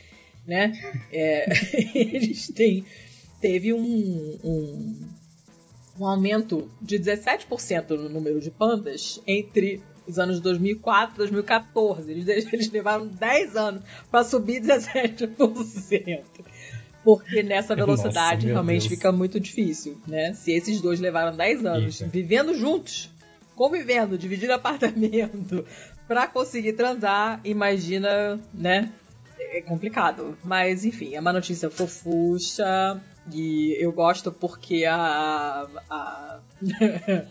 né? 0.47 0.73
É, 1.13 1.47
eles 1.95 2.49
têm... 2.49 2.85
Teve 3.41 3.73
um, 3.73 4.39
um 4.45 5.09
um 5.99 6.07
aumento 6.07 6.71
de 6.81 6.99
17% 6.99 7.91
no 7.91 8.09
número 8.09 8.41
de 8.41 8.51
pandas 8.51 9.21
entre 9.27 9.83
os 10.07 10.19
anos 10.19 10.41
2004 10.41 11.15
e 11.15 11.19
2014. 11.19 12.11
Eles, 12.11 12.53
eles 12.53 12.71
levaram 12.71 13.07
10 13.07 13.57
anos 13.57 13.83
para 14.11 14.25
subir 14.25 14.61
17%. 14.61 16.23
Porque 17.05 17.43
nessa 17.43 17.75
velocidade 17.75 18.47
Nossa, 18.47 18.53
realmente 18.53 18.89
Deus. 18.89 18.95
fica 18.95 19.11
muito 19.11 19.41
difícil, 19.41 20.01
né? 20.07 20.35
Se 20.35 20.53
esses 20.53 20.81
dois 20.81 21.01
levaram 21.01 21.37
10 21.37 21.67
anos 21.67 22.01
vivendo 22.01 22.55
juntos, 22.55 23.11
convivendo, 23.57 24.17
dividindo 24.17 24.53
apartamento, 24.53 25.65
para 26.07 26.29
conseguir 26.29 26.75
transar, 26.75 27.41
imagina, 27.45 28.41
né? 28.55 28.93
É 29.39 29.61
complicado. 29.63 30.39
Mas 30.45 30.85
enfim, 30.85 31.15
é 31.15 31.21
uma 31.21 31.33
notícia 31.33 31.69
fofucha. 31.69 33.01
E 33.31 33.77
eu 33.79 33.93
gosto 33.93 34.33
porque 34.33 34.85
a, 34.85 35.67
a, 35.89 36.39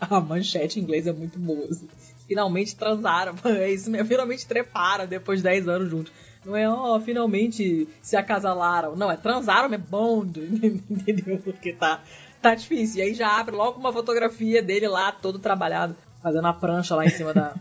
a 0.00 0.20
manchete 0.20 0.78
em 0.78 0.82
inglês 0.82 1.06
é 1.06 1.12
muito 1.12 1.38
boa. 1.38 1.66
Assim. 1.66 1.88
Finalmente 2.26 2.76
transaram, 2.76 3.34
é 3.44 3.70
isso 3.70 3.90
mesmo, 3.90 4.08
finalmente 4.08 4.46
treparam 4.46 5.06
depois 5.06 5.40
de 5.40 5.44
10 5.44 5.68
anos 5.68 5.90
juntos. 5.90 6.12
Não 6.44 6.56
é, 6.56 6.68
ó, 6.68 6.96
oh, 6.96 7.00
finalmente 7.00 7.88
se 8.00 8.16
acasalaram. 8.16 8.96
Não, 8.96 9.10
é 9.10 9.16
transaram, 9.16 9.72
é 9.72 9.78
bond, 9.78 10.40
entendeu? 10.90 11.38
Porque 11.38 11.72
tá, 11.72 12.02
tá 12.40 12.54
difícil. 12.54 12.98
E 12.98 13.02
aí 13.02 13.14
já 13.14 13.38
abre 13.38 13.54
logo 13.54 13.78
uma 13.78 13.92
fotografia 13.92 14.62
dele 14.62 14.88
lá, 14.88 15.12
todo 15.12 15.38
trabalhado, 15.38 15.94
fazendo 16.22 16.48
a 16.48 16.52
prancha 16.52 16.96
lá 16.96 17.04
em 17.04 17.10
cima 17.10 17.32
da. 17.32 17.54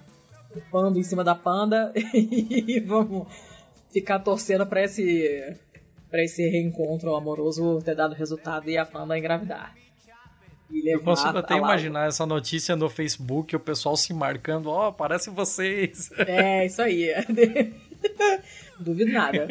panda 0.72 0.98
em 0.98 1.04
cima 1.04 1.24
da 1.24 1.36
panda. 1.36 1.92
e 1.96 2.80
vamos 2.80 3.28
ficar 3.92 4.20
torcendo 4.20 4.66
pra 4.66 4.84
esse 4.84 5.56
para 6.12 6.24
esse 6.24 6.48
reencontro 6.48 7.16
amoroso 7.16 7.82
ter 7.84 7.96
dado 7.96 8.14
resultado 8.14 8.70
e 8.70 8.78
a 8.78 8.86
Panda 8.86 9.18
engravidar. 9.18 9.74
Eu 10.86 11.02
consigo 11.02 11.38
até 11.38 11.58
imaginar 11.58 12.08
essa 12.08 12.26
notícia 12.26 12.76
no 12.76 12.90
Facebook, 12.90 13.56
o 13.56 13.60
pessoal 13.60 13.98
se 13.98 14.14
marcando, 14.14 14.70
ó, 14.70 14.90
oh, 14.90 14.94
parece 14.94 15.30
vocês. 15.30 16.10
É, 16.20 16.66
isso 16.66 16.82
aí. 16.82 17.10
Duvido 18.80 19.12
nada. 19.12 19.48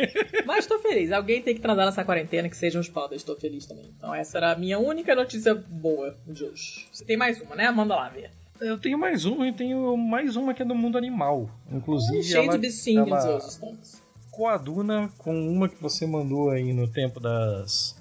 Mas 0.46 0.66
tô 0.66 0.78
feliz. 0.78 1.12
Alguém 1.12 1.42
tem 1.42 1.54
que 1.54 1.60
transar 1.60 1.86
nessa 1.86 2.04
quarentena 2.04 2.48
que 2.48 2.56
sejam 2.56 2.80
os 2.80 2.88
podas. 2.88 3.18
Estou 3.18 3.36
feliz 3.36 3.66
também. 3.66 3.84
Então 3.96 4.14
essa 4.14 4.38
era 4.38 4.52
a 4.52 4.56
minha 4.56 4.78
única 4.78 5.14
notícia 5.14 5.54
boa 5.54 6.16
de 6.26 6.44
hoje. 6.44 6.86
Você 6.90 7.04
tem 7.04 7.16
mais 7.16 7.40
uma, 7.40 7.54
né? 7.54 7.70
Manda 7.70 7.94
lá 7.94 8.08
ver. 8.08 8.30
Eu 8.60 8.78
tenho 8.78 8.98
mais 8.98 9.24
uma 9.24 9.46
e 9.46 9.52
tenho 9.52 9.96
mais 9.96 10.36
uma 10.36 10.52
que 10.52 10.62
é 10.62 10.64
do 10.64 10.74
mundo 10.74 10.98
animal. 10.98 11.48
Inclusive. 11.70 12.22
Cheio 12.24 12.44
ela, 12.44 12.52
de 12.52 12.58
bichinhos 12.58 13.08
ela... 13.08 13.36
hoje, 13.36 13.46
estamos 13.46 14.09
coaduna 14.30 15.10
com 15.18 15.34
uma 15.50 15.68
que 15.68 15.80
você 15.80 16.06
mandou 16.06 16.50
aí 16.50 16.72
no 16.72 16.88
tempo 16.88 17.20
das 17.20 17.96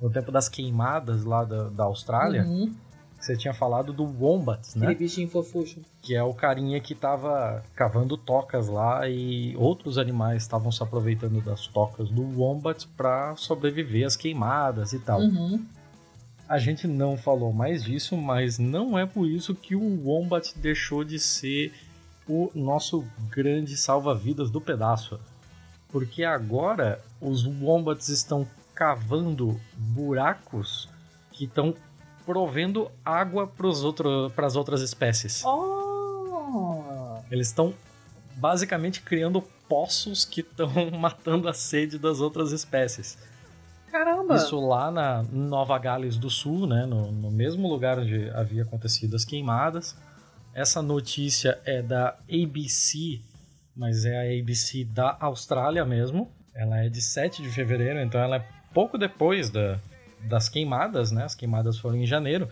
no 0.00 0.10
tempo 0.10 0.32
das 0.32 0.48
queimadas 0.48 1.24
lá 1.24 1.44
da, 1.44 1.68
da 1.68 1.84
Austrália. 1.84 2.44
Uhum. 2.44 2.74
Você 3.20 3.36
tinha 3.36 3.52
falado 3.52 3.92
do 3.92 4.04
Wombat, 4.04 4.78
né? 4.78 4.86
Aquele 4.86 5.06
bichinho 5.06 5.28
fofucho. 5.28 5.80
Que 6.00 6.16
é 6.16 6.22
o 6.22 6.32
carinha 6.32 6.80
que 6.80 6.94
tava 6.94 7.62
cavando 7.74 8.16
tocas 8.16 8.66
lá 8.68 9.06
e 9.06 9.54
outros 9.58 9.98
animais 9.98 10.42
estavam 10.42 10.72
se 10.72 10.82
aproveitando 10.82 11.42
das 11.42 11.66
tocas 11.66 12.08
do 12.08 12.22
Wombat 12.22 12.88
para 12.96 13.36
sobreviver 13.36 14.06
às 14.06 14.16
queimadas 14.16 14.94
e 14.94 14.98
tal. 14.98 15.20
Uhum. 15.20 15.62
A 16.48 16.58
gente 16.58 16.88
não 16.88 17.16
falou 17.18 17.52
mais 17.52 17.84
disso, 17.84 18.16
mas 18.16 18.58
não 18.58 18.98
é 18.98 19.04
por 19.04 19.28
isso 19.28 19.54
que 19.54 19.76
o 19.76 20.08
Wombat 20.08 20.58
deixou 20.58 21.04
de 21.04 21.18
ser 21.18 21.74
o 22.26 22.50
nosso 22.54 23.04
grande 23.28 23.76
salva-vidas 23.76 24.50
do 24.50 24.62
pedaço. 24.62 25.20
Porque 25.92 26.24
agora 26.24 27.00
os 27.20 27.46
Wombats 27.46 28.08
estão 28.08 28.46
cavando 28.74 29.60
buracos 29.76 30.88
que 31.32 31.44
estão 31.44 31.74
provendo 32.24 32.90
água 33.04 33.46
para 33.46 34.46
as 34.46 34.56
outras 34.56 34.80
espécies. 34.80 35.44
Oh! 35.44 37.18
Eles 37.30 37.48
estão 37.48 37.74
basicamente 38.36 39.02
criando 39.02 39.42
poços 39.68 40.24
que 40.24 40.40
estão 40.40 40.90
matando 40.98 41.48
a 41.48 41.52
sede 41.52 41.98
das 41.98 42.20
outras 42.20 42.52
espécies. 42.52 43.18
Caramba! 43.90 44.36
Isso 44.36 44.58
lá 44.60 44.90
na 44.90 45.22
Nova 45.24 45.78
Gales 45.78 46.16
do 46.16 46.30
Sul, 46.30 46.66
né, 46.66 46.86
no, 46.86 47.10
no 47.10 47.30
mesmo 47.30 47.68
lugar 47.68 47.98
onde 47.98 48.30
havia 48.30 48.62
acontecido 48.62 49.16
as 49.16 49.24
queimadas. 49.24 49.96
Essa 50.54 50.80
notícia 50.80 51.60
é 51.64 51.82
da 51.82 52.16
ABC, 52.28 53.20
mas 53.80 54.04
é 54.04 54.18
a 54.18 54.38
ABC 54.38 54.84
da 54.84 55.16
Austrália 55.18 55.86
mesmo. 55.86 56.30
Ela 56.54 56.84
é 56.84 56.90
de 56.90 57.00
7 57.00 57.42
de 57.42 57.48
fevereiro, 57.48 57.98
então 57.98 58.20
ela 58.20 58.36
é 58.36 58.46
pouco 58.74 58.98
depois 58.98 59.48
da, 59.48 59.80
das 60.28 60.50
queimadas, 60.50 61.10
né? 61.10 61.24
As 61.24 61.34
queimadas 61.34 61.78
foram 61.78 61.96
em 61.96 62.06
janeiro. 62.06 62.46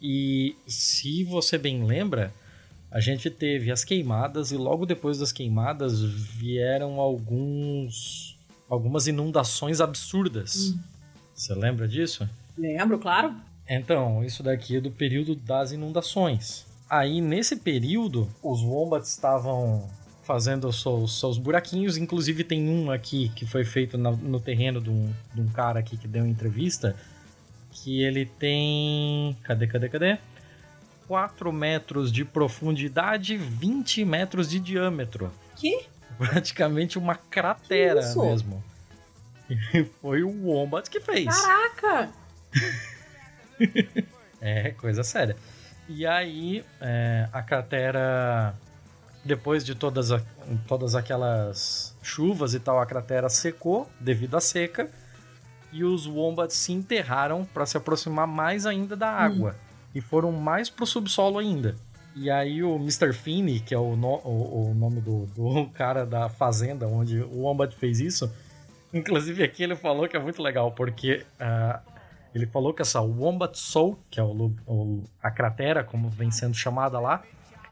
E 0.00 0.54
se 0.64 1.24
você 1.24 1.58
bem 1.58 1.84
lembra, 1.84 2.32
a 2.92 3.00
gente 3.00 3.28
teve 3.28 3.72
as 3.72 3.82
queimadas 3.82 4.52
e 4.52 4.56
logo 4.56 4.86
depois 4.86 5.18
das 5.18 5.32
queimadas 5.32 6.00
vieram 6.00 7.00
alguns 7.00 8.38
algumas 8.70 9.08
inundações 9.08 9.80
absurdas. 9.80 10.68
Hum. 10.68 10.78
Você 11.34 11.54
lembra 11.54 11.88
disso? 11.88 12.28
Lembro, 12.56 13.00
claro. 13.00 13.34
Então, 13.68 14.22
isso 14.22 14.44
daqui 14.44 14.76
é 14.76 14.80
do 14.80 14.92
período 14.92 15.34
das 15.34 15.72
inundações. 15.72 16.64
Aí, 16.88 17.20
nesse 17.20 17.56
período, 17.56 18.28
os 18.40 18.62
wombats 18.62 19.10
estavam 19.10 19.90
fazendo 20.22 20.68
os 20.68 20.80
seus, 20.80 21.18
seus, 21.18 21.38
buraquinhos. 21.38 21.96
Inclusive, 21.96 22.44
tem 22.44 22.68
um 22.68 22.90
aqui 22.90 23.30
que 23.34 23.44
foi 23.44 23.64
feito 23.64 23.98
no, 23.98 24.16
no 24.16 24.40
terreno 24.40 24.80
de 24.80 24.90
um, 24.90 25.12
de 25.34 25.40
um 25.40 25.48
cara 25.48 25.80
aqui 25.80 25.96
que 25.96 26.08
deu 26.08 26.26
entrevista. 26.26 26.96
Que 27.70 28.02
ele 28.02 28.26
tem. 28.26 29.36
Cadê, 29.42 29.66
cadê, 29.66 29.88
cadê? 29.88 30.18
4 31.08 31.52
metros 31.52 32.12
de 32.12 32.24
profundidade, 32.24 33.36
20 33.36 34.04
metros 34.04 34.48
de 34.48 34.60
diâmetro. 34.60 35.32
Que? 35.56 35.86
Praticamente 36.16 36.98
uma 36.98 37.14
cratera 37.14 38.00
mesmo. 38.14 38.62
E 39.74 39.84
foi 40.00 40.22
o 40.22 40.30
Wombat 40.46 40.88
que 40.88 41.00
fez. 41.00 41.26
Caraca! 41.26 42.10
é, 44.40 44.70
coisa 44.70 45.02
séria. 45.02 45.36
E 45.88 46.06
aí, 46.06 46.64
é, 46.80 47.28
a 47.32 47.42
cratera 47.42 48.54
depois 49.24 49.64
de 49.64 49.74
todas, 49.74 50.10
a, 50.10 50.20
todas 50.66 50.94
aquelas 50.94 51.96
chuvas 52.02 52.54
e 52.54 52.60
tal, 52.60 52.80
a 52.80 52.86
cratera 52.86 53.28
secou 53.28 53.88
devido 54.00 54.36
à 54.36 54.40
seca 54.40 54.90
e 55.72 55.84
os 55.84 56.06
wombats 56.06 56.56
se 56.56 56.72
enterraram 56.72 57.44
para 57.44 57.64
se 57.64 57.76
aproximar 57.76 58.26
mais 58.26 58.66
ainda 58.66 58.96
da 58.96 59.08
água 59.08 59.52
hum. 59.52 59.90
e 59.94 60.00
foram 60.00 60.32
mais 60.32 60.68
pro 60.68 60.84
subsolo 60.84 61.38
ainda. 61.38 61.76
E 62.14 62.30
aí 62.30 62.62
o 62.62 62.76
Mr. 62.76 63.12
Finney, 63.12 63.60
que 63.60 63.74
é 63.74 63.78
o, 63.78 63.96
no, 63.96 64.16
o, 64.24 64.70
o 64.70 64.74
nome 64.74 65.00
do, 65.00 65.26
do, 65.26 65.66
cara 65.72 66.04
da 66.04 66.28
fazenda 66.28 66.86
onde 66.86 67.20
o 67.20 67.42
Wombat 67.42 67.74
fez 67.76 68.00
isso, 68.00 68.30
inclusive 68.92 69.42
aqui 69.42 69.62
ele 69.62 69.76
falou 69.76 70.06
que 70.06 70.16
é 70.16 70.20
muito 70.20 70.42
legal, 70.42 70.72
porque 70.72 71.24
uh, 71.40 71.80
ele 72.34 72.46
falou 72.46 72.74
que 72.74 72.82
essa 72.82 73.00
Wombat 73.00 73.58
Soul, 73.58 73.98
que 74.10 74.20
é 74.20 74.22
o, 74.22 75.04
a 75.22 75.30
cratera, 75.30 75.82
como 75.82 76.10
vem 76.10 76.30
sendo 76.30 76.54
chamada 76.54 77.00
lá, 77.00 77.22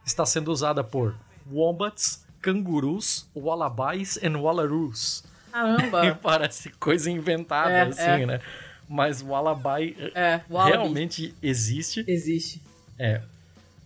está 0.05 0.25
sendo 0.25 0.51
usada 0.51 0.83
por 0.83 1.15
wombats, 1.51 2.25
cangurus, 2.41 3.27
wallabies 3.35 4.17
e 4.17 4.29
wallaroos. 4.29 5.25
Caramba! 5.53 6.15
Parece 6.23 6.71
coisa 6.71 7.11
inventada, 7.11 7.71
é, 7.71 7.83
assim, 7.83 8.23
é. 8.23 8.27
né? 8.27 8.41
Mas 8.89 9.23
o 9.23 9.29
wallaby 9.29 9.97
é, 10.15 10.41
realmente 10.49 11.35
existe. 11.43 12.05
Existe. 12.07 12.61
É. 12.99 13.21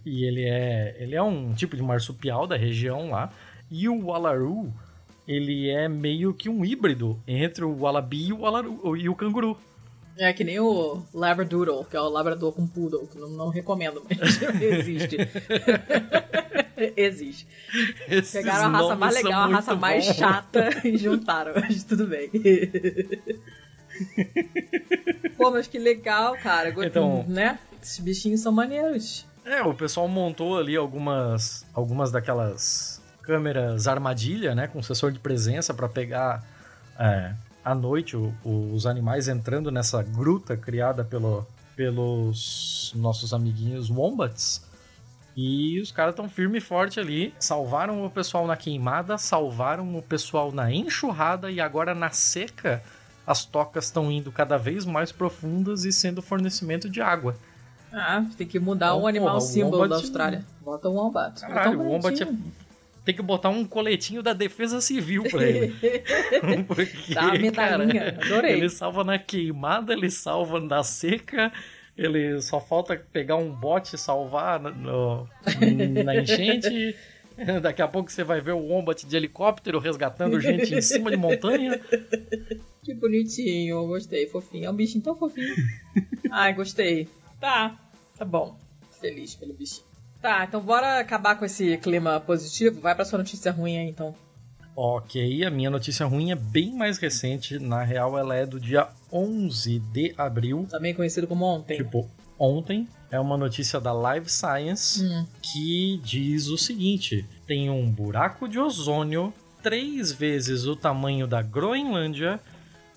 E 0.04 0.24
ele 0.24 0.44
é, 0.44 0.96
ele 0.98 1.14
é 1.14 1.22
um 1.22 1.54
tipo 1.54 1.76
de 1.76 1.82
marsupial 1.82 2.46
da 2.46 2.56
região 2.56 3.10
lá. 3.10 3.32
E 3.70 3.88
o 3.88 4.06
wallaroo, 4.06 4.72
ele 5.26 5.70
é 5.70 5.88
meio 5.88 6.34
que 6.34 6.48
um 6.48 6.64
híbrido 6.64 7.18
entre 7.26 7.64
o 7.64 7.80
wallaby 7.80 8.28
e 8.28 8.32
o, 8.32 8.40
wallaru, 8.40 8.96
e 8.96 9.08
o 9.08 9.14
canguru. 9.14 9.58
É 10.16 10.32
que 10.32 10.44
nem 10.44 10.60
o 10.60 11.02
Labradoodle, 11.12 11.84
que 11.90 11.96
é 11.96 12.00
o 12.00 12.08
labrador 12.08 12.52
com 12.52 12.66
poodle, 12.66 13.06
que 13.08 13.18
não, 13.18 13.28
não 13.30 13.48
recomendo, 13.48 14.04
mas 14.08 14.40
existe. 14.62 15.16
existe. 16.96 17.46
Esses 18.08 18.32
Pegaram 18.32 18.74
a 18.74 18.78
raça 18.78 18.96
mais 18.96 19.14
legal, 19.14 19.42
a 19.42 19.46
raça 19.46 19.74
mais 19.74 20.04
chata 20.04 20.68
e 20.84 20.96
juntaram, 20.96 21.52
mas 21.60 21.84
tudo 21.84 22.06
bem. 22.06 22.30
Pô, 25.36 25.50
mas 25.50 25.66
que 25.66 25.78
legal, 25.78 26.36
cara. 26.38 26.74
Então, 26.84 27.24
né? 27.28 27.58
Esses 27.82 27.98
bichinhos 27.98 28.40
são 28.40 28.52
maneiros. 28.52 29.26
É, 29.44 29.62
o 29.62 29.74
pessoal 29.74 30.08
montou 30.08 30.58
ali 30.58 30.74
algumas, 30.74 31.66
algumas 31.74 32.10
daquelas 32.10 33.02
câmeras 33.22 33.86
armadilha, 33.86 34.54
né? 34.54 34.66
Com 34.66 34.82
sensor 34.82 35.12
de 35.12 35.18
presença 35.18 35.74
para 35.74 35.88
pegar 35.88 36.42
é, 36.98 37.34
à 37.64 37.74
noite 37.74 38.16
o, 38.16 38.34
os 38.44 38.86
animais 38.86 39.28
entrando 39.28 39.70
nessa 39.70 40.02
gruta 40.02 40.56
criada 40.56 41.04
pelo, 41.04 41.46
pelos 41.76 42.92
nossos 42.94 43.32
amiguinhos 43.32 43.90
wombats. 43.90 44.62
E 45.36 45.80
os 45.80 45.90
caras 45.90 46.12
estão 46.12 46.28
firme 46.28 46.58
e 46.58 46.60
forte 46.60 47.00
ali. 47.00 47.34
Salvaram 47.38 48.04
o 48.04 48.10
pessoal 48.10 48.46
na 48.46 48.56
queimada, 48.56 49.18
salvaram 49.18 49.96
o 49.96 50.02
pessoal 50.02 50.52
na 50.52 50.72
enxurrada 50.72 51.50
e 51.50 51.60
agora 51.60 51.94
na 51.94 52.10
seca 52.10 52.82
as 53.26 53.44
tocas 53.44 53.86
estão 53.86 54.12
indo 54.12 54.30
cada 54.30 54.56
vez 54.56 54.84
mais 54.84 55.10
profundas 55.10 55.84
e 55.84 55.92
sendo 55.92 56.22
fornecimento 56.22 56.88
de 56.88 57.00
água. 57.00 57.36
Ah, 57.92 58.24
tem 58.36 58.46
que 58.46 58.58
mudar 58.58 58.88
então, 58.88 59.02
o 59.02 59.06
animal 59.06 59.38
porra, 59.38 59.40
símbolo 59.40 59.88
da 59.88 59.96
Austrália. 59.96 60.44
Bota 60.60 60.88
um 60.88 60.94
wombat. 60.94 61.40
Caralho, 61.40 61.80
o 61.80 61.88
wombat 61.88 62.22
é 62.22 62.28
tem 63.04 63.14
que 63.14 63.22
botar 63.22 63.50
um 63.50 63.66
coletinho 63.66 64.22
da 64.22 64.32
Defesa 64.32 64.80
Civil 64.80 65.24
pra 65.24 65.44
ele. 65.44 65.74
Porque, 66.66 67.12
Dá 67.12 67.24
uma 67.24 67.32
medalhinha, 67.32 68.12
cara, 68.12 68.24
adorei. 68.24 68.52
Ele 68.54 68.68
salva 68.70 69.04
na 69.04 69.18
queimada, 69.18 69.92
ele 69.92 70.10
salva 70.10 70.58
na 70.58 70.82
seca, 70.82 71.52
ele 71.96 72.40
só 72.42 72.60
falta 72.60 72.96
pegar 73.12 73.36
um 73.36 73.50
bote 73.50 73.94
e 73.94 73.98
salvar 73.98 74.60
no, 74.60 75.28
na 76.04 76.16
enchente. 76.16 76.96
Daqui 77.62 77.82
a 77.82 77.88
pouco 77.88 78.10
você 78.10 78.22
vai 78.22 78.40
ver 78.40 78.52
o 78.52 78.58
Wombat 78.58 79.04
de 79.06 79.16
helicóptero 79.16 79.80
resgatando 79.80 80.40
gente 80.40 80.74
em 80.74 80.80
cima 80.80 81.10
de 81.10 81.16
montanha. 81.16 81.80
Que 82.82 82.94
bonitinho, 82.94 83.86
gostei, 83.86 84.26
fofinho. 84.28 84.66
É 84.66 84.70
um 84.70 84.74
bichinho 84.74 85.02
tão 85.02 85.16
fofinho. 85.16 85.54
Ai, 86.30 86.52
gostei. 86.52 87.08
Tá, 87.40 87.76
tá 88.16 88.24
bom. 88.24 88.56
Feliz 89.00 89.34
pelo 89.34 89.54
bichinho. 89.54 89.86
Tá, 90.20 90.44
então 90.44 90.60
bora 90.60 91.00
acabar 91.00 91.36
com 91.36 91.44
esse 91.44 91.76
clima 91.78 92.20
positivo. 92.20 92.80
Vai 92.80 92.94
pra 92.94 93.04
sua 93.04 93.18
notícia 93.18 93.50
ruim 93.50 93.78
aí, 93.78 93.88
então. 93.88 94.14
Ok, 94.76 95.44
a 95.44 95.50
minha 95.50 95.70
notícia 95.70 96.04
ruim 96.04 96.32
é 96.32 96.34
bem 96.34 96.74
mais 96.74 96.98
recente. 96.98 97.58
Na 97.60 97.84
real, 97.84 98.18
ela 98.18 98.34
é 98.34 98.44
do 98.44 98.58
dia 98.58 98.88
11 99.12 99.78
de 99.78 100.14
abril. 100.18 100.66
Também 100.68 100.92
conhecido 100.92 101.28
como 101.28 101.44
ontem. 101.44 101.76
Tipo, 101.76 102.10
ontem. 102.38 102.88
É 103.10 103.20
uma 103.20 103.36
notícia 103.36 103.80
da 103.80 103.92
Live 103.92 104.28
Science 104.28 105.04
hum. 105.04 105.24
que 105.40 106.00
diz 106.02 106.48
o 106.48 106.58
seguinte: 106.58 107.24
tem 107.46 107.70
um 107.70 107.88
buraco 107.88 108.48
de 108.48 108.58
ozônio 108.58 109.32
três 109.62 110.10
vezes 110.10 110.66
o 110.66 110.74
tamanho 110.74 111.26
da 111.26 111.40
Groenlândia 111.40 112.40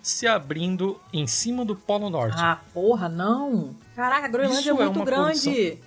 se 0.02 0.26
abrindo 0.26 1.00
em 1.14 1.28
cima 1.28 1.64
do 1.64 1.76
Polo 1.76 2.10
Norte. 2.10 2.38
Ah, 2.40 2.60
porra, 2.74 3.08
não! 3.08 3.76
Caraca, 3.96 4.26
a 4.26 4.30
Groenlândia 4.30 4.72
Isso 4.72 4.82
é 4.82 4.86
muito 4.86 5.02
é 5.02 5.06
grande! 5.06 5.78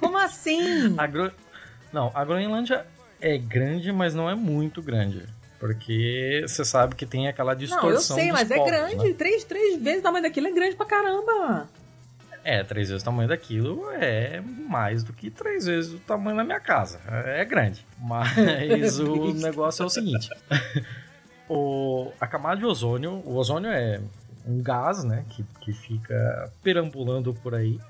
Como 0.00 0.16
assim? 0.16 0.94
A 0.98 1.06
Gro... 1.06 1.30
Não, 1.92 2.10
a 2.14 2.24
Groenlândia 2.24 2.86
é 3.34 3.38
grande, 3.38 3.92
mas 3.92 4.14
não 4.14 4.28
é 4.28 4.34
muito 4.34 4.82
grande. 4.82 5.24
Porque 5.58 6.44
você 6.46 6.64
sabe 6.64 6.94
que 6.94 7.06
tem 7.06 7.28
aquela 7.28 7.54
distorção. 7.54 7.88
Não, 7.88 7.94
eu 7.94 8.00
sei, 8.00 8.32
mas 8.32 8.50
é 8.50 8.56
polos, 8.56 8.72
é 8.72 8.76
grande. 8.76 9.08
Né? 9.08 9.14
Três, 9.14 9.44
três 9.44 9.82
vezes 9.82 10.00
o 10.00 10.02
tamanho 10.02 10.22
daquilo 10.22 10.46
é 10.46 10.52
grande 10.52 10.76
pra 10.76 10.86
caramba. 10.86 11.68
É, 12.44 12.62
três 12.62 12.88
vezes 12.88 13.02
o 13.02 13.04
tamanho 13.04 13.28
daquilo 13.28 13.90
é 13.92 14.40
mais 14.40 15.02
do 15.02 15.12
que 15.12 15.30
três 15.30 15.66
vezes 15.66 15.94
o 15.94 15.98
tamanho 15.98 16.36
da 16.36 16.44
minha 16.44 16.60
casa. 16.60 17.00
É 17.08 17.44
grande. 17.44 17.84
Mas 17.98 19.00
o 19.00 19.32
negócio 19.32 19.82
é 19.82 19.86
o 19.86 19.90
seguinte: 19.90 20.28
o, 21.48 22.12
a 22.20 22.26
camada 22.26 22.58
de 22.58 22.66
ozônio, 22.66 23.22
o 23.24 23.34
ozônio 23.34 23.70
é 23.70 24.00
um 24.46 24.62
gás, 24.62 25.02
né, 25.02 25.24
que, 25.30 25.44
que 25.60 25.72
fica 25.72 26.52
perambulando 26.62 27.34
por 27.34 27.54
aí 27.54 27.80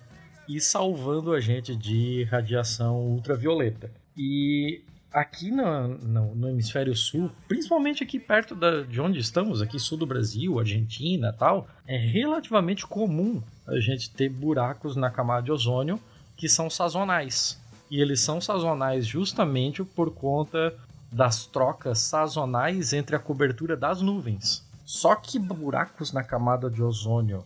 e 0.49 0.61
salvando 0.61 1.35
a 1.35 1.41
gente 1.41 1.75
de 1.75 2.25
radiação 2.25 3.01
ultravioleta. 3.01 3.91
E 4.17 4.83
aqui 5.13 5.51
no, 5.51 5.89
no, 5.89 6.35
no, 6.35 6.49
hemisfério 6.49 6.95
sul, 6.95 7.31
principalmente 7.49 8.03
aqui 8.03 8.19
perto 8.19 8.55
da, 8.55 8.83
de 8.83 9.01
onde 9.01 9.19
estamos, 9.19 9.63
aqui 9.63 9.79
sul 9.79 9.99
do 9.99 10.07
Brasil, 10.07 10.59
Argentina 10.59 11.33
tal, 11.33 11.67
é 11.87 11.97
relativamente 11.97 12.87
comum 12.87 13.43
a 13.67 13.79
gente 13.81 14.11
ter 14.11 14.29
buracos 14.29 14.97
na 14.97 15.11
camada 15.11 15.43
de 15.43 15.53
ozônio 15.53 16.01
que 16.37 16.49
são 16.49 16.69
sazonais. 16.69 17.61
E 17.91 18.01
eles 18.01 18.21
são 18.21 18.41
sazonais 18.41 19.07
justamente 19.07 19.83
por 19.85 20.13
conta 20.13 20.75
das 21.11 21.47
trocas 21.47 22.01
sazonais 22.01 22.93
entre 22.93 23.17
a 23.17 23.19
cobertura 23.19 23.77
das 23.77 24.03
nuvens. 24.03 24.67
Só 24.85 25.15
que 25.15 25.39
buracos 25.39 26.13
na 26.13 26.23
camada 26.23 26.71
de 26.71 26.83
ozônio 26.83 27.45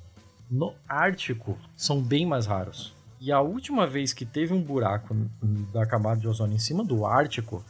no 0.50 0.74
Ártico 0.88 1.56
são 1.76 2.02
bem 2.02 2.26
mais 2.26 2.46
raros. 2.46 2.92
E 3.20 3.30
a 3.30 3.40
última 3.40 3.86
vez 3.86 4.12
que 4.14 4.24
teve 4.24 4.54
um 4.54 4.62
buraco 4.62 5.14
da 5.72 5.84
camada 5.84 6.20
de 6.20 6.26
ozônio 6.26 6.54
em 6.54 6.58
cima 6.58 6.82
do 6.82 7.04
Ártico 7.04 7.62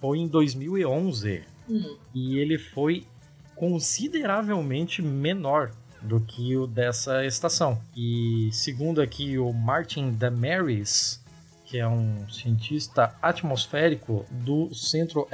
foi 0.00 0.18
em 0.18 0.26
2011. 0.26 1.42
Uhum. 1.68 1.96
E 2.12 2.38
ele 2.38 2.58
foi 2.58 3.06
consideravelmente 3.54 5.00
menor 5.00 5.70
do 6.02 6.20
que 6.20 6.56
o 6.56 6.66
dessa 6.66 7.24
estação. 7.24 7.80
E 7.96 8.48
segundo 8.52 9.00
aqui 9.00 9.38
o 9.38 9.52
Martin 9.52 10.10
Damaris, 10.12 11.22
que 11.68 11.78
é 11.78 11.86
um 11.86 12.26
cientista 12.30 13.14
atmosférico 13.20 14.24
do 14.30 14.74
Centro 14.74 15.28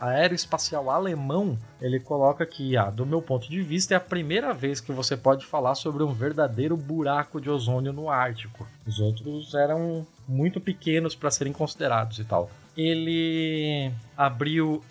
Aeroespacial 0.00 0.88
Alemão, 0.88 1.58
ele 1.82 2.00
coloca 2.00 2.46
que, 2.46 2.78
ah, 2.78 2.88
do 2.88 3.04
meu 3.04 3.20
ponto 3.20 3.48
de 3.50 3.60
vista, 3.60 3.92
é 3.92 3.96
a 3.98 4.00
primeira 4.00 4.54
vez 4.54 4.80
que 4.80 4.90
você 4.90 5.18
pode 5.18 5.44
falar 5.44 5.74
sobre 5.74 6.02
um 6.02 6.14
verdadeiro 6.14 6.78
buraco 6.78 7.42
de 7.42 7.50
ozônio 7.50 7.92
no 7.92 8.08
Ártico. 8.08 8.66
Os 8.86 8.98
outros 8.98 9.54
eram 9.54 10.06
muito 10.26 10.62
pequenos 10.62 11.14
para 11.14 11.30
serem 11.30 11.52
considerados 11.52 12.18
e 12.18 12.24
tal. 12.24 12.50
Ele 12.74 13.92
abriu 14.16 14.82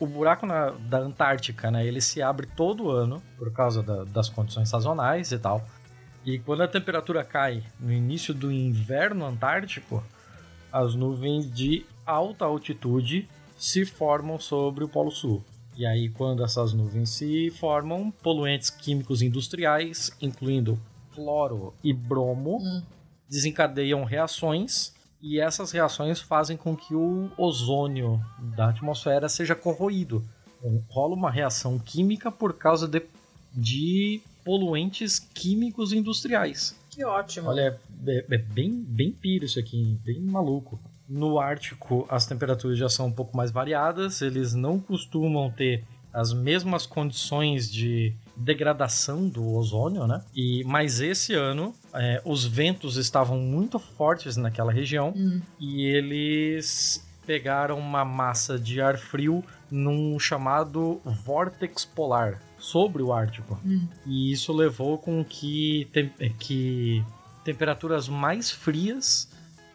o, 0.00 0.06
buraco 0.06 0.46
na, 0.46 0.70
da 0.70 0.98
Antártica, 0.98 1.70
né? 1.70 1.86
Ele 1.86 2.00
se 2.00 2.20
abre 2.22 2.48
todo 2.56 2.90
ano 2.90 3.22
por 3.36 3.52
causa 3.52 3.82
da, 3.82 4.04
das 4.04 4.28
condições 4.28 4.70
sazonais 4.70 5.30
e 5.32 5.38
tal. 5.38 5.64
E 6.28 6.38
quando 6.40 6.60
a 6.60 6.68
temperatura 6.68 7.24
cai 7.24 7.64
no 7.80 7.90
início 7.90 8.34
do 8.34 8.52
inverno 8.52 9.24
antártico, 9.24 10.04
as 10.70 10.94
nuvens 10.94 11.50
de 11.50 11.86
alta 12.04 12.44
altitude 12.44 13.26
se 13.56 13.86
formam 13.86 14.38
sobre 14.38 14.84
o 14.84 14.88
Polo 14.90 15.10
Sul. 15.10 15.42
E 15.74 15.86
aí, 15.86 16.10
quando 16.10 16.44
essas 16.44 16.74
nuvens 16.74 17.08
se 17.08 17.50
formam, 17.52 18.10
poluentes 18.10 18.68
químicos 18.68 19.22
industriais, 19.22 20.14
incluindo 20.20 20.78
cloro 21.14 21.72
e 21.82 21.94
bromo, 21.94 22.58
hum. 22.58 22.82
desencadeiam 23.26 24.04
reações 24.04 24.92
e 25.22 25.40
essas 25.40 25.72
reações 25.72 26.20
fazem 26.20 26.58
com 26.58 26.76
que 26.76 26.94
o 26.94 27.30
ozônio 27.38 28.20
da 28.54 28.68
atmosfera 28.68 29.30
seja 29.30 29.54
corroído. 29.54 30.22
Rola 30.90 31.14
uma 31.14 31.30
reação 31.30 31.78
química 31.78 32.30
por 32.30 32.52
causa 32.52 32.86
de, 32.86 33.02
de 33.54 34.20
poluentes 34.48 35.18
químicos 35.18 35.92
industriais. 35.92 36.74
Que 36.88 37.04
ótimo. 37.04 37.50
Olha, 37.50 37.78
é, 38.06 38.24
é 38.30 38.38
bem, 38.38 38.82
bem 38.82 39.12
piro 39.12 39.44
isso 39.44 39.60
aqui, 39.60 40.00
bem 40.02 40.22
maluco. 40.22 40.80
No 41.06 41.38
Ártico, 41.38 42.06
as 42.08 42.24
temperaturas 42.24 42.78
já 42.78 42.88
são 42.88 43.08
um 43.08 43.12
pouco 43.12 43.36
mais 43.36 43.50
variadas, 43.50 44.22
eles 44.22 44.54
não 44.54 44.80
costumam 44.80 45.50
ter 45.50 45.84
as 46.10 46.32
mesmas 46.32 46.86
condições 46.86 47.70
de 47.70 48.14
degradação 48.34 49.28
do 49.28 49.46
ozônio, 49.54 50.06
né? 50.06 50.24
E 50.34 50.64
mas 50.64 50.98
esse 50.98 51.34
ano 51.34 51.74
é, 51.92 52.22
os 52.24 52.46
ventos 52.46 52.96
estavam 52.96 53.38
muito 53.38 53.78
fortes 53.78 54.38
naquela 54.38 54.72
região 54.72 55.12
hum. 55.14 55.42
e 55.60 55.84
eles 55.84 57.06
pegaram 57.26 57.78
uma 57.78 58.02
massa 58.02 58.58
de 58.58 58.80
ar 58.80 58.96
frio 58.96 59.44
num 59.70 60.18
chamado 60.18 61.02
vórtex 61.04 61.84
polar 61.84 62.40
sobre 62.58 63.02
o 63.02 63.12
Ártico. 63.12 63.58
Hum. 63.64 63.86
E 64.04 64.32
isso 64.32 64.52
levou 64.52 64.98
com 64.98 65.24
que, 65.24 65.88
tem, 65.92 66.12
é, 66.18 66.28
que 66.28 67.04
temperaturas 67.44 68.08
mais 68.08 68.50
frias, 68.50 69.28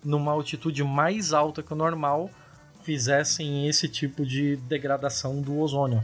numa 0.04 0.32
altitude 0.32 0.84
mais 0.84 1.34
alta 1.34 1.64
que 1.64 1.74
o 1.74 1.76
normal, 1.76 2.30
fizessem 2.84 3.68
esse 3.68 3.88
tipo 3.88 4.26
de 4.26 4.58
degradação 4.58 5.42
do 5.42 5.58
ozônio. 5.60 6.04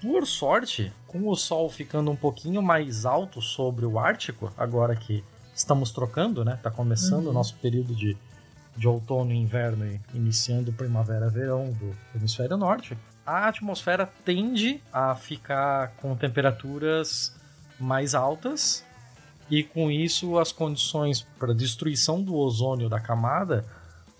Por 0.00 0.26
sorte, 0.26 0.92
com 1.06 1.28
o 1.28 1.34
Sol 1.34 1.68
ficando 1.68 2.10
um 2.10 2.16
pouquinho 2.16 2.62
mais 2.62 3.04
alto 3.04 3.40
sobre 3.40 3.84
o 3.84 3.98
Ártico, 3.98 4.52
agora 4.56 4.94
que 4.94 5.24
estamos 5.54 5.90
trocando, 5.90 6.44
né? 6.44 6.58
Tá 6.62 6.70
começando 6.70 7.24
uhum. 7.24 7.30
o 7.30 7.34
nosso 7.34 7.56
período 7.56 7.94
de, 7.94 8.16
de 8.76 8.86
outono 8.86 9.32
e 9.32 9.36
inverno 9.36 9.86
e 9.86 10.00
iniciando 10.14 10.72
primavera-verão 10.72 11.72
do 11.72 11.96
hemisfério 12.14 12.56
norte 12.56 12.96
a 13.26 13.48
atmosfera 13.48 14.06
tende 14.24 14.82
a 14.92 15.14
ficar 15.14 15.92
com 15.96 16.16
temperaturas 16.16 17.34
mais 17.78 18.14
altas 18.14 18.84
e 19.50 19.62
com 19.62 19.90
isso 19.90 20.38
as 20.38 20.52
condições 20.52 21.22
para 21.38 21.54
destruição 21.54 22.22
do 22.22 22.34
ozônio 22.34 22.88
da 22.88 23.00
camada 23.00 23.64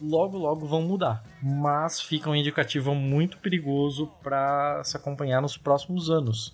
logo 0.01 0.37
logo 0.37 0.67
vão 0.67 0.83
mudar, 0.83 1.23
mas 1.41 2.01
fica 2.01 2.29
um 2.29 2.35
indicativo 2.35 2.95
muito 2.95 3.39
perigoso 3.39 4.09
para 4.23 4.83
se 4.83 4.97
acompanhar 4.97 5.41
nos 5.41 5.57
próximos 5.57 6.11
anos. 6.11 6.53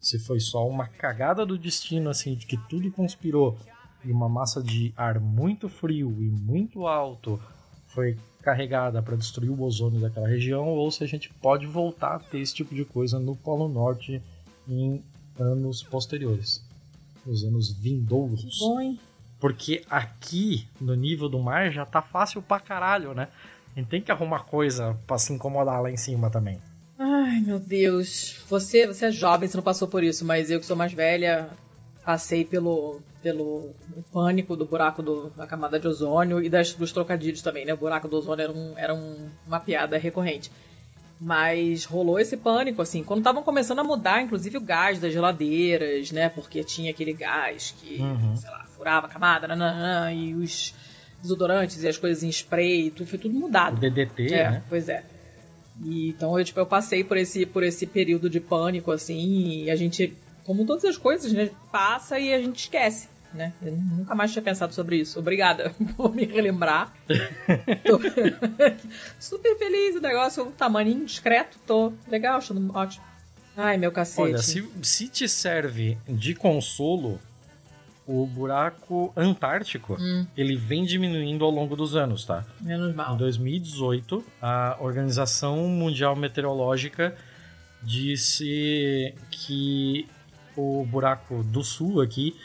Se 0.00 0.18
foi 0.18 0.40
só 0.40 0.66
uma 0.66 0.88
cagada 0.88 1.46
do 1.46 1.56
destino 1.56 2.10
assim 2.10 2.34
de 2.34 2.46
que 2.46 2.56
tudo 2.68 2.90
conspirou 2.90 3.56
e 4.04 4.10
uma 4.10 4.28
massa 4.28 4.62
de 4.62 4.92
ar 4.96 5.20
muito 5.20 5.68
frio 5.68 6.10
e 6.20 6.30
muito 6.30 6.86
alto 6.86 7.40
foi 7.86 8.18
carregada 8.42 9.02
para 9.02 9.16
destruir 9.16 9.50
o 9.50 9.62
ozônio 9.62 10.00
daquela 10.00 10.28
região, 10.28 10.68
ou 10.68 10.90
se 10.90 11.04
a 11.04 11.06
gente 11.06 11.32
pode 11.34 11.66
voltar 11.66 12.16
a 12.16 12.18
ter 12.18 12.38
esse 12.38 12.54
tipo 12.54 12.74
de 12.74 12.84
coisa 12.84 13.18
no 13.18 13.36
Polo 13.36 13.68
Norte 13.68 14.22
em 14.68 15.02
anos 15.38 15.82
posteriores, 15.82 16.64
nos 17.24 17.44
anos 17.44 17.72
vindouros. 17.72 18.42
Que 18.42 18.58
bom, 18.60 18.80
hein? 18.80 19.00
Porque 19.38 19.82
aqui, 19.88 20.66
no 20.80 20.94
nível 20.94 21.28
do 21.28 21.38
mar, 21.38 21.70
já 21.70 21.86
tá 21.86 22.02
fácil 22.02 22.42
pra 22.42 22.60
caralho, 22.60 23.14
né? 23.14 23.28
A 23.74 23.80
gente 23.80 23.88
tem 23.88 24.02
que 24.02 24.12
arrumar 24.12 24.40
coisa 24.40 24.98
pra 25.06 25.16
se 25.16 25.32
incomodar 25.32 25.80
lá 25.80 25.90
em 25.90 25.96
cima 25.96 26.28
também. 26.28 26.60
Ai, 26.98 27.40
meu 27.40 27.58
Deus. 27.58 28.36
Você, 28.48 28.86
você 28.86 29.06
é 29.06 29.10
jovem, 29.10 29.48
você 29.48 29.56
não 29.56 29.64
passou 29.64 29.88
por 29.88 30.04
isso, 30.04 30.24
mas 30.24 30.50
eu 30.50 30.60
que 30.60 30.66
sou 30.66 30.76
mais 30.76 30.92
velha, 30.92 31.48
passei 32.04 32.44
pelo, 32.44 33.00
pelo 33.22 33.70
pânico 34.12 34.56
do 34.56 34.64
buraco 34.64 35.02
do, 35.02 35.30
da 35.30 35.46
camada 35.46 35.78
de 35.78 35.86
ozônio 35.86 36.42
e 36.42 36.48
das, 36.48 36.72
dos 36.72 36.92
trocadilhos 36.92 37.42
também, 37.42 37.64
né? 37.64 37.74
O 37.74 37.76
buraco 37.76 38.08
do 38.08 38.16
ozônio 38.16 38.42
era, 38.42 38.52
um, 38.52 38.78
era 38.78 38.94
um, 38.94 39.28
uma 39.46 39.60
piada 39.60 39.98
recorrente. 39.98 40.50
Mas 41.20 41.84
rolou 41.84 42.18
esse 42.18 42.36
pânico, 42.36 42.80
assim, 42.80 43.04
quando 43.04 43.20
estavam 43.20 43.42
começando 43.42 43.80
a 43.80 43.84
mudar, 43.84 44.22
inclusive, 44.22 44.56
o 44.56 44.60
gás 44.60 44.98
das 44.98 45.12
geladeiras, 45.12 46.10
né? 46.12 46.30
Porque 46.30 46.64
tinha 46.64 46.90
aquele 46.90 47.12
gás 47.12 47.74
que, 47.78 48.00
uhum. 48.00 48.36
sei 48.36 48.50
lá, 48.50 48.64
furava 48.64 49.06
a 49.06 49.10
camada, 49.10 49.46
nananã, 49.46 50.10
e 50.12 50.34
os 50.34 50.74
desodorantes 51.20 51.82
e 51.82 51.88
as 51.88 51.98
coisas 51.98 52.22
em 52.22 52.30
spray, 52.30 52.90
tudo, 52.90 53.06
foi 53.06 53.18
tudo 53.18 53.34
mudado. 53.34 53.76
O 53.76 53.80
DDT, 53.80 54.32
é, 54.32 54.50
né? 54.50 54.62
Pois 54.68 54.88
é. 54.88 55.04
E, 55.84 56.08
então 56.08 56.38
eu, 56.38 56.44
tipo, 56.44 56.58
eu 56.58 56.66
passei 56.66 57.04
por 57.04 57.18
esse, 57.18 57.44
por 57.44 57.62
esse 57.62 57.86
período 57.86 58.30
de 58.30 58.40
pânico, 58.40 58.90
assim, 58.90 59.64
e 59.64 59.70
a 59.70 59.76
gente 59.76 60.16
como 60.44 60.66
todas 60.66 60.84
as 60.84 60.96
coisas, 60.96 61.32
né? 61.32 61.50
Passa 61.70 62.18
e 62.18 62.32
a 62.32 62.38
gente 62.38 62.60
esquece. 62.60 63.08
Né? 63.32 63.52
Eu 63.62 63.72
nunca 63.72 64.14
mais 64.14 64.32
tinha 64.32 64.42
pensado 64.42 64.74
sobre 64.74 64.96
isso. 64.96 65.18
Obrigada 65.18 65.72
por 65.96 66.14
me 66.14 66.24
relembrar. 66.24 66.92
tô 67.86 68.00
super 69.20 69.56
feliz 69.56 69.94
o 69.94 70.00
negócio, 70.00 70.44
um 70.44 70.50
tamanho 70.50 71.04
discreto. 71.04 71.58
Tô 71.66 71.92
legal, 72.08 72.38
achando 72.38 72.76
ótimo. 72.76 73.04
Ai, 73.56 73.76
meu 73.76 73.92
cacete. 73.92 74.20
Olha, 74.20 74.38
se, 74.38 74.68
se 74.82 75.08
te 75.08 75.28
serve 75.28 75.98
de 76.08 76.34
consolo, 76.34 77.20
o 78.06 78.26
buraco 78.26 79.12
antártico 79.16 79.96
hum. 80.00 80.26
ele 80.36 80.56
vem 80.56 80.84
diminuindo 80.84 81.44
ao 81.44 81.50
longo 81.50 81.76
dos 81.76 81.94
anos, 81.94 82.24
tá? 82.24 82.44
Menos 82.60 82.92
mal. 82.94 83.14
Em 83.14 83.18
2018, 83.18 84.24
a 84.42 84.76
Organização 84.80 85.68
Mundial 85.68 86.16
Meteorológica 86.16 87.14
disse 87.82 89.14
que 89.30 90.08
o 90.60 90.84
buraco 90.84 91.42
do 91.42 91.64
sul 91.64 92.00
aqui, 92.00 92.36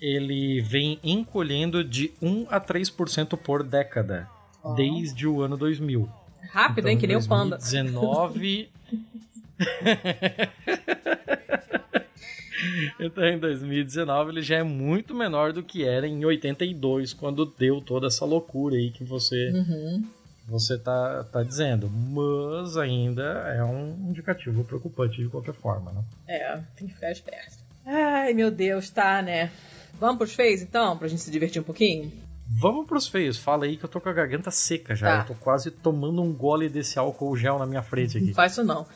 ele 0.00 0.60
vem 0.60 0.98
encolhendo 1.02 1.84
de 1.84 2.12
1 2.20 2.46
a 2.50 2.60
3% 2.60 3.36
por 3.36 3.62
década, 3.62 4.28
oh. 4.62 4.74
desde 4.74 5.26
o 5.26 5.40
ano 5.40 5.56
2000. 5.56 6.08
Rápido, 6.50 6.80
então, 6.80 6.90
hein? 6.90 6.98
Que 6.98 7.06
nem 7.06 7.16
o 7.16 7.26
panda. 7.26 7.56
2019... 7.56 8.68
então, 12.98 13.24
em 13.24 13.38
2019, 13.38 14.32
ele 14.32 14.42
já 14.42 14.56
é 14.56 14.62
muito 14.62 15.14
menor 15.14 15.52
do 15.52 15.62
que 15.62 15.84
era 15.84 16.06
em 16.06 16.24
82, 16.24 17.12
quando 17.12 17.46
deu 17.46 17.80
toda 17.80 18.08
essa 18.08 18.24
loucura 18.24 18.76
aí 18.76 18.90
que 18.90 19.04
você 19.04 19.50
uhum. 19.50 20.04
Você 20.46 20.78
tá, 20.78 21.24
tá 21.24 21.42
dizendo. 21.42 21.90
Mas 21.90 22.76
ainda 22.76 23.22
é 23.22 23.64
um 23.64 24.08
indicativo 24.08 24.64
preocupante 24.64 25.22
de 25.22 25.28
qualquer 25.28 25.54
forma, 25.54 25.92
né? 25.92 26.04
É, 26.28 26.60
tem 26.76 26.88
que 26.88 26.94
ficar 26.94 27.10
esperto. 27.10 27.58
Ai, 27.86 28.32
meu 28.32 28.50
Deus, 28.50 28.90
tá, 28.90 29.20
né? 29.22 29.50
Vamos 29.98 30.16
pros 30.18 30.34
feios, 30.34 30.62
então, 30.62 30.96
pra 30.96 31.08
gente 31.08 31.22
se 31.22 31.30
divertir 31.30 31.60
um 31.60 31.64
pouquinho? 31.64 32.12
Vamos 32.46 32.86
pros 32.86 33.08
feios. 33.08 33.38
Fala 33.38 33.64
aí 33.64 33.76
que 33.76 33.84
eu 33.84 33.88
tô 33.88 34.00
com 34.00 34.08
a 34.08 34.12
garganta 34.12 34.50
seca 34.50 34.94
já. 34.94 35.06
Tá. 35.06 35.22
Eu 35.22 35.34
tô 35.34 35.42
quase 35.42 35.70
tomando 35.70 36.22
um 36.22 36.32
gole 36.32 36.68
desse 36.68 36.98
álcool 36.98 37.36
gel 37.36 37.58
na 37.58 37.66
minha 37.66 37.82
frente 37.82 38.18
aqui. 38.18 38.28
Não 38.28 38.34
faz 38.34 38.52
isso 38.52 38.64
não. 38.64 38.86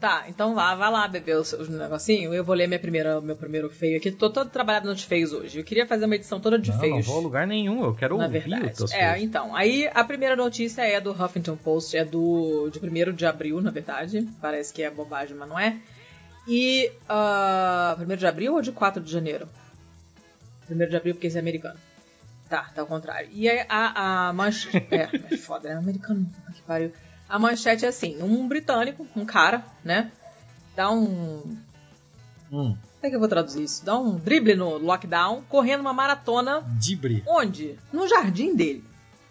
Tá, 0.00 0.26
então 0.28 0.54
vá, 0.54 0.76
vai 0.76 0.90
lá 0.92 1.08
beber 1.08 1.36
os 1.38 1.48
seus 1.48 1.68
negocinhos. 1.68 2.32
Eu 2.32 2.44
vou 2.44 2.54
ler 2.54 2.68
minha 2.68 2.78
primeira, 2.78 3.20
meu 3.20 3.34
primeiro 3.34 3.68
feio 3.68 3.96
aqui. 3.98 4.12
Tô 4.12 4.30
todo 4.30 4.48
trabalhado 4.48 4.88
nos 4.88 5.02
feios 5.02 5.32
hoje. 5.32 5.58
Eu 5.58 5.64
queria 5.64 5.88
fazer 5.88 6.04
uma 6.04 6.14
edição 6.14 6.38
toda 6.38 6.56
de 6.56 6.70
não, 6.70 6.78
feios. 6.78 6.94
não 6.98 7.02
vou 7.02 7.18
a 7.18 7.22
lugar 7.24 7.46
nenhum. 7.48 7.82
Eu 7.84 7.92
quero 7.96 8.16
Na 8.16 8.26
ouvir 8.26 8.38
verdade. 8.40 8.66
os 8.66 8.76
teus 8.78 8.92
É, 8.92 9.14
feios. 9.14 9.24
então. 9.28 9.56
Aí 9.56 9.90
a 9.92 10.04
primeira 10.04 10.36
notícia 10.36 10.82
é 10.82 11.00
do 11.00 11.10
Huffington 11.10 11.56
Post, 11.56 11.96
é 11.96 12.04
do 12.04 12.70
de 12.70 12.78
1 12.78 13.12
de 13.12 13.26
abril, 13.26 13.60
na 13.60 13.72
verdade. 13.72 14.28
Parece 14.40 14.72
que 14.72 14.84
é 14.84 14.90
bobagem, 14.90 15.36
mas 15.36 15.48
não 15.48 15.58
é. 15.58 15.76
E. 16.46 16.92
Uh, 17.10 18.00
1 18.12 18.16
de 18.16 18.26
abril 18.26 18.54
ou 18.54 18.62
de 18.62 18.70
4 18.70 19.02
de 19.02 19.10
janeiro? 19.10 19.48
1 20.70 20.76
de 20.88 20.96
abril, 20.96 21.14
porque 21.14 21.26
esse 21.26 21.36
é 21.36 21.40
americano. 21.40 21.78
Tá, 22.48 22.70
tá 22.72 22.82
ao 22.82 22.86
contrário. 22.86 23.28
E 23.32 23.48
aí 23.48 23.66
a, 23.68 24.28
a 24.28 24.32
manchete. 24.32 24.86
é, 24.94 25.08
é 25.32 25.36
foda, 25.36 25.68
né? 25.70 25.74
Americano, 25.74 26.24
que 26.54 26.62
pariu. 26.62 26.92
A 27.28 27.38
manchete 27.38 27.84
é 27.84 27.88
assim: 27.88 28.22
um 28.22 28.46
britânico, 28.48 29.06
um 29.16 29.24
cara, 29.24 29.64
né? 29.84 30.10
Dá 30.74 30.90
um. 30.90 31.56
Hum, 32.50 32.74
Como 32.74 32.76
é 33.02 33.10
que 33.10 33.14
eu 33.16 33.20
vou 33.20 33.28
traduzir 33.28 33.62
isso? 33.62 33.84
Dá 33.84 33.98
um 33.98 34.16
drible 34.16 34.54
no 34.54 34.78
lockdown, 34.78 35.42
correndo 35.48 35.80
uma 35.80 35.92
maratona. 35.92 36.62
dibre. 36.78 37.22
Onde? 37.26 37.78
No 37.92 38.08
jardim 38.08 38.54
dele. 38.56 38.82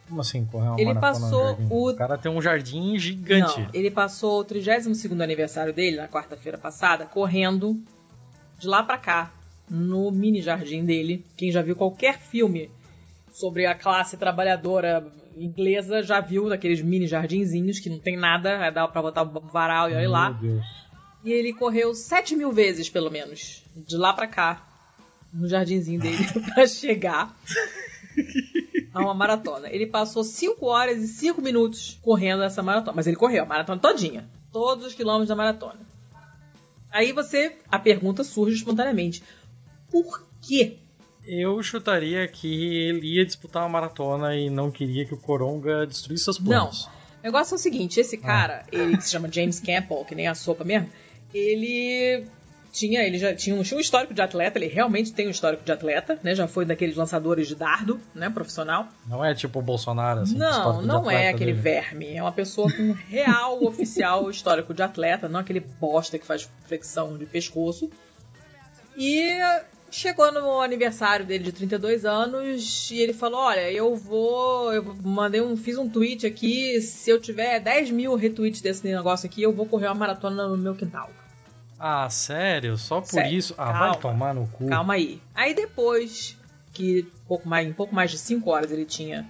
Como 0.08 0.22
assim 0.22 0.46
correr 0.46 0.68
uma 0.70 0.80
Ele 0.80 0.94
maratona 0.94 1.14
passou 1.26 1.48
jardim? 1.48 1.68
o- 1.70 1.90
O 1.90 1.96
cara 1.96 2.18
tem 2.18 2.32
um 2.32 2.42
jardim 2.42 2.98
gigante. 2.98 3.60
Não, 3.62 3.70
ele 3.74 3.92
passou 3.92 4.40
o 4.40 4.44
32 4.44 5.12
aniversário 5.22 5.74
dele, 5.74 5.98
na 5.98 6.08
quarta-feira 6.08 6.58
passada, 6.58 7.06
correndo 7.06 7.82
de 8.60 8.68
lá 8.68 8.84
pra 8.84 8.98
cá, 8.98 9.32
no 9.70 10.10
mini 10.12 10.42
jardim 10.42 10.86
dele. 10.86 11.26
Quem 11.36 11.52
já 11.52 11.62
viu 11.62 11.76
qualquer 11.76 12.20
filme 12.20 12.72
sobre 13.38 13.68
a 13.68 13.76
classe 13.76 14.18
trabalhadora 14.18 15.06
inglesa 15.36 16.02
já 16.02 16.20
viu 16.20 16.50
daqueles 16.50 16.82
mini 16.82 17.06
jardinzinhos 17.06 17.80
que 17.80 17.90
não 17.90 18.00
tem 18.00 18.18
nada, 18.18 18.60
aí 18.60 18.72
dá 18.72 18.88
pra 18.88 19.02
botar 19.02 19.22
o 19.22 19.40
varal 19.42 19.92
e 19.92 19.94
olha 19.94 20.10
lá. 20.10 20.32
Deus. 20.32 20.66
E 21.24 21.32
ele 21.32 21.54
correu 21.54 21.94
7 21.94 22.36
mil 22.36 22.52
vezes, 22.52 22.90
pelo 22.90 23.12
menos, 23.12 23.64
de 23.76 23.96
lá 23.96 24.12
pra 24.12 24.28
cá, 24.28 24.68
no 25.32 25.48
jardinzinho 25.48 26.00
dele, 26.00 26.18
pra 26.56 26.66
chegar 26.66 27.36
a 28.92 29.02
uma 29.02 29.14
maratona. 29.14 29.70
Ele 29.70 29.86
passou 29.86 30.24
5 30.24 30.66
horas 30.66 31.04
e 31.04 31.08
5 31.08 31.40
minutos 31.40 32.00
correndo 32.02 32.42
essa 32.42 32.64
maratona. 32.64 32.96
Mas 32.96 33.06
ele 33.06 33.18
correu 33.18 33.44
a 33.44 33.48
maratona 33.48 33.80
todinha. 33.80 34.28
Todos 34.52 34.86
os 34.86 34.94
quilômetros 34.96 35.30
da 35.30 35.36
maratona. 35.36 35.80
Aí 36.90 37.12
você, 37.12 37.56
a 37.70 37.78
pergunta 37.78 38.24
surge 38.24 38.56
espontaneamente. 38.56 39.22
Por 39.92 40.24
quê? 40.42 40.80
Eu 41.28 41.62
chutaria 41.62 42.26
que 42.28 42.88
ele 42.88 43.18
ia 43.18 43.26
disputar 43.26 43.64
uma 43.64 43.70
maratona 43.70 44.36
e 44.36 44.50
não 44.50 44.72
queria 44.72 45.06
que 45.06 45.14
o 45.14 45.18
Coronga 45.18 45.86
destruísse 45.86 46.24
seus 46.24 46.40
planos. 46.40 46.86
O 47.22 47.24
negócio 47.24 47.56
é 47.56 47.58
o 47.58 47.60
seguinte, 47.60 48.00
esse 48.00 48.18
cara, 48.18 48.64
ele 48.72 48.96
que 48.96 49.04
se 49.04 49.12
chama 49.12 49.30
James 49.30 49.60
Campbell, 49.60 50.06
que 50.06 50.16
nem 50.16 50.28
a 50.28 50.34
sopa 50.34 50.64
mesmo, 50.64 50.90
ele 51.34 52.26
tinha, 52.72 53.02
ele 53.04 53.18
já 53.18 53.36
tinha 53.36 53.56
um, 53.56 53.64
tinha 53.64 53.78
um 53.78 53.82
histórico 53.82 54.14
de 54.14 54.22
atleta, 54.22 54.58
ele 54.58 54.68
realmente 54.68 55.12
tem 55.12 55.28
um 55.28 55.32
histórico 55.32 55.66
de 55.66 55.72
atleta, 55.72 56.20
né? 56.24 56.36
Já 56.36 56.48
foi 56.48 56.64
daqueles 56.64 56.96
lançadores 56.96 57.48
de 57.48 57.56
dardo, 57.56 58.00
né, 58.14 58.30
profissional. 58.30 58.88
Não 59.08 59.26
é 59.26 59.34
tipo 59.34 59.60
o 59.60 59.62
Bolsonaro, 59.62 60.22
assim. 60.22 60.38
não, 60.38 60.82
não 60.82 61.12
é 61.12 61.30
aquele 61.30 61.52
dele. 61.54 61.62
verme, 61.62 62.16
é 62.16 62.22
uma 62.22 62.32
pessoa 62.32 62.72
com 62.72 62.92
real 63.10 63.64
oficial 63.64 64.30
histórico 64.30 64.74
de 64.74 64.84
atleta, 64.84 65.28
não 65.28 65.40
aquele 65.40 65.60
bosta 65.60 66.18
que 66.18 66.26
faz 66.26 66.50
flexão 66.66 67.18
de 67.18 67.26
pescoço. 67.26 67.90
E 68.96 69.30
chegou 69.90 70.32
no 70.32 70.62
aniversário 70.62 71.26
dele 71.26 71.46
de 71.46 71.52
32 71.52 72.06
anos 72.06 72.90
e 72.92 73.00
ele 73.00 73.14
falou: 73.14 73.40
Olha, 73.40 73.72
eu 73.72 73.96
vou. 73.96 74.74
Eu 74.74 74.84
mandei 75.04 75.42
um. 75.42 75.56
Fiz 75.58 75.78
um 75.78 75.90
tweet 75.90 76.26
aqui. 76.26 76.82
Se 76.82 77.10
eu 77.10 77.20
tiver 77.20 77.60
10 77.60 77.92
mil 77.92 78.16
retweets 78.16 78.62
desse 78.62 78.86
negócio 78.86 79.28
aqui, 79.28 79.42
eu 79.42 79.54
vou 79.54 79.66
correr 79.66 79.88
uma 79.88 79.96
maratona 79.96 80.48
no 80.48 80.58
meu 80.58 80.76
quintal. 80.76 81.10
Ah, 81.80 82.10
sério? 82.10 82.76
Só 82.78 83.02
por 83.02 83.10
Sério, 83.10 83.38
isso? 83.38 83.54
Ah, 83.58 83.66
calma. 83.66 83.80
vai 83.92 84.00
tomar 84.00 84.34
no 84.34 84.48
cu. 84.48 84.66
Calma 84.68 84.96
aí. 84.96 85.22
Aí 85.36 85.54
depois 85.54 86.36
que 86.74 87.08
pouco 87.28 87.48
mais, 87.48 87.68
em 87.68 87.74
pouco 87.74 87.94
mais 87.94 88.10
de 88.12 88.18
5 88.18 88.50
horas 88.50 88.72
ele 88.72 88.86
tinha 88.86 89.28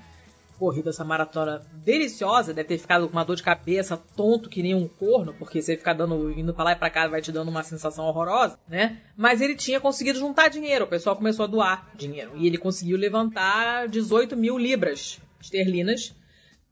corrido 0.58 0.90
essa 0.90 1.04
maratona 1.04 1.62
deliciosa, 1.86 2.54
deve 2.54 2.68
ter 2.70 2.78
ficado 2.78 3.08
com 3.08 3.14
uma 3.14 3.24
dor 3.24 3.36
de 3.36 3.44
cabeça, 3.44 3.96
tonto 4.16 4.50
que 4.50 4.62
nem 4.64 4.74
um 4.76 4.88
corno, 4.88 5.34
porque 5.38 5.62
você 5.62 5.78
ficar 5.78 5.94
dando, 5.94 6.32
indo 6.32 6.54
pra 6.54 6.64
lá 6.66 6.72
e 6.72 6.76
pra 6.76 6.90
cá 6.90 7.08
vai 7.08 7.22
te 7.22 7.32
dando 7.32 7.50
uma 7.50 7.64
sensação 7.64 8.06
horrorosa, 8.06 8.58
né? 8.68 8.98
Mas 9.16 9.40
ele 9.42 9.56
tinha 9.56 9.80
conseguido 9.80 10.20
juntar 10.20 10.50
dinheiro, 10.50 10.86
o 10.86 10.88
pessoal 10.88 11.16
começou 11.16 11.46
a 11.46 11.48
doar 11.48 11.90
dinheiro. 11.96 12.32
E 12.36 12.48
ele 12.48 12.58
conseguiu 12.58 12.98
levantar 12.98 13.88
18 13.88 14.36
mil 14.36 14.58
libras 14.58 15.20
esterlinas 15.42 16.14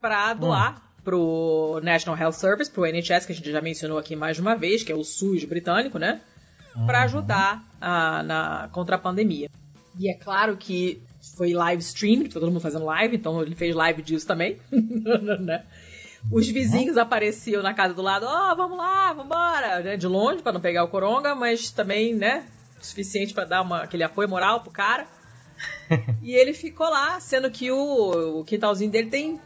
pra 0.01 0.33
doar 0.33 0.81
pro 1.03 1.79
National 1.83 2.19
Health 2.19 2.33
Service, 2.33 2.69
pro 2.71 2.86
NHS, 2.86 3.25
que 3.27 3.31
a 3.31 3.36
gente 3.36 3.51
já 3.51 3.61
mencionou 3.61 3.97
aqui 3.97 4.15
mais 4.15 4.36
de 4.38 4.41
uma 4.41 4.55
vez, 4.55 4.83
que 4.83 4.91
é 4.91 4.95
o 4.95 5.03
SUS 5.03 5.43
britânico, 5.45 5.99
né? 5.99 6.21
Pra 6.86 7.03
ajudar 7.03 7.63
a- 7.79 8.23
na, 8.23 8.69
contra 8.71 8.95
a 8.95 8.99
pandemia. 8.99 9.49
E 9.97 10.09
é 10.09 10.13
claro 10.15 10.57
que 10.57 11.01
foi 11.38 11.53
live 11.53 11.82
stream, 11.82 12.21
foi 12.21 12.30
todo 12.41 12.47
mundo 12.47 12.59
fazendo 12.61 12.86
live, 12.86 13.15
então 13.15 13.41
ele 13.41 13.55
fez 13.55 13.73
live 13.76 14.01
disso 14.01 14.28
também. 14.28 14.59
né? 15.41 15.63
Os 16.32 16.47
vizinhos 16.47 16.97
apareciam 16.97 17.61
na 17.61 17.73
casa 17.73 17.93
do 17.93 18.01
lado, 18.01 18.26
ó, 18.28 18.55
vamos 18.55 18.78
lá, 18.78 19.13
vambora, 19.13 19.80
né? 19.82 19.97
De 19.97 20.07
longe, 20.07 20.41
pra 20.41 20.51
não 20.51 20.59
pegar 20.61 20.84
o 20.84 20.88
coronga, 20.88 21.36
mas 21.36 21.69
também, 21.71 22.13
né? 22.15 22.45
Suficiente 22.82 23.34
pra 23.34 23.45
dar 23.45 23.61
uma, 23.61 23.84
aquele 23.84 24.03
apoio 24.03 24.28
moral 24.28 24.61
pro 24.61 24.71
cara. 24.71 25.07
e 26.23 26.34
ele 26.34 26.53
ficou 26.53 26.89
lá, 26.89 27.19
sendo 27.19 27.49
que 27.51 27.71
o, 27.71 28.39
o 28.39 28.43
quintalzinho 28.43 28.91
dele 28.91 29.09
tem 29.09 29.39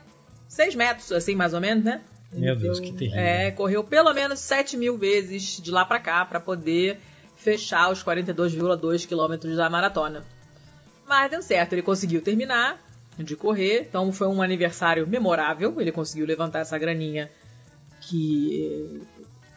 6 0.48 0.76
metros, 0.76 1.12
assim, 1.12 1.36
mais 1.36 1.54
ou 1.54 1.60
menos, 1.62 1.84
né? 1.84 2.02
Meu 2.32 2.54
Ele 2.54 2.62
Deus, 2.62 2.80
deu- 2.80 2.92
que 2.92 2.98
terrível. 2.98 3.20
É, 3.20 3.52
correu 3.52 3.84
pelo 3.84 4.14
menos 4.14 4.40
7 4.40 4.78
mil 4.78 4.98
vezes 4.98 5.60
de 5.62 5.72
lá 5.72 5.84
pra 5.84 6.00
cá 6.00 6.24
pra 6.26 6.40
poder 6.40 7.00
fechar 7.36 7.90
os 7.92 8.04
42,2 8.04 9.06
quilômetros 9.08 9.56
da 9.58 9.70
maratona. 9.70 10.24
Mas 11.10 11.32
deu 11.32 11.42
certo, 11.42 11.74
ele 11.74 11.82
conseguiu 11.82 12.22
terminar 12.22 12.80
de 13.18 13.36
correr, 13.36 13.88
então 13.90 14.14
foi 14.14 14.28
um 14.28 14.42
aniversário 14.42 15.06
memorável. 15.08 15.82
Ele 15.82 15.92
conseguiu 15.92 16.26
levantar 16.26 16.60
essa 16.60 16.78
graninha 16.78 17.30
que 18.00 19.02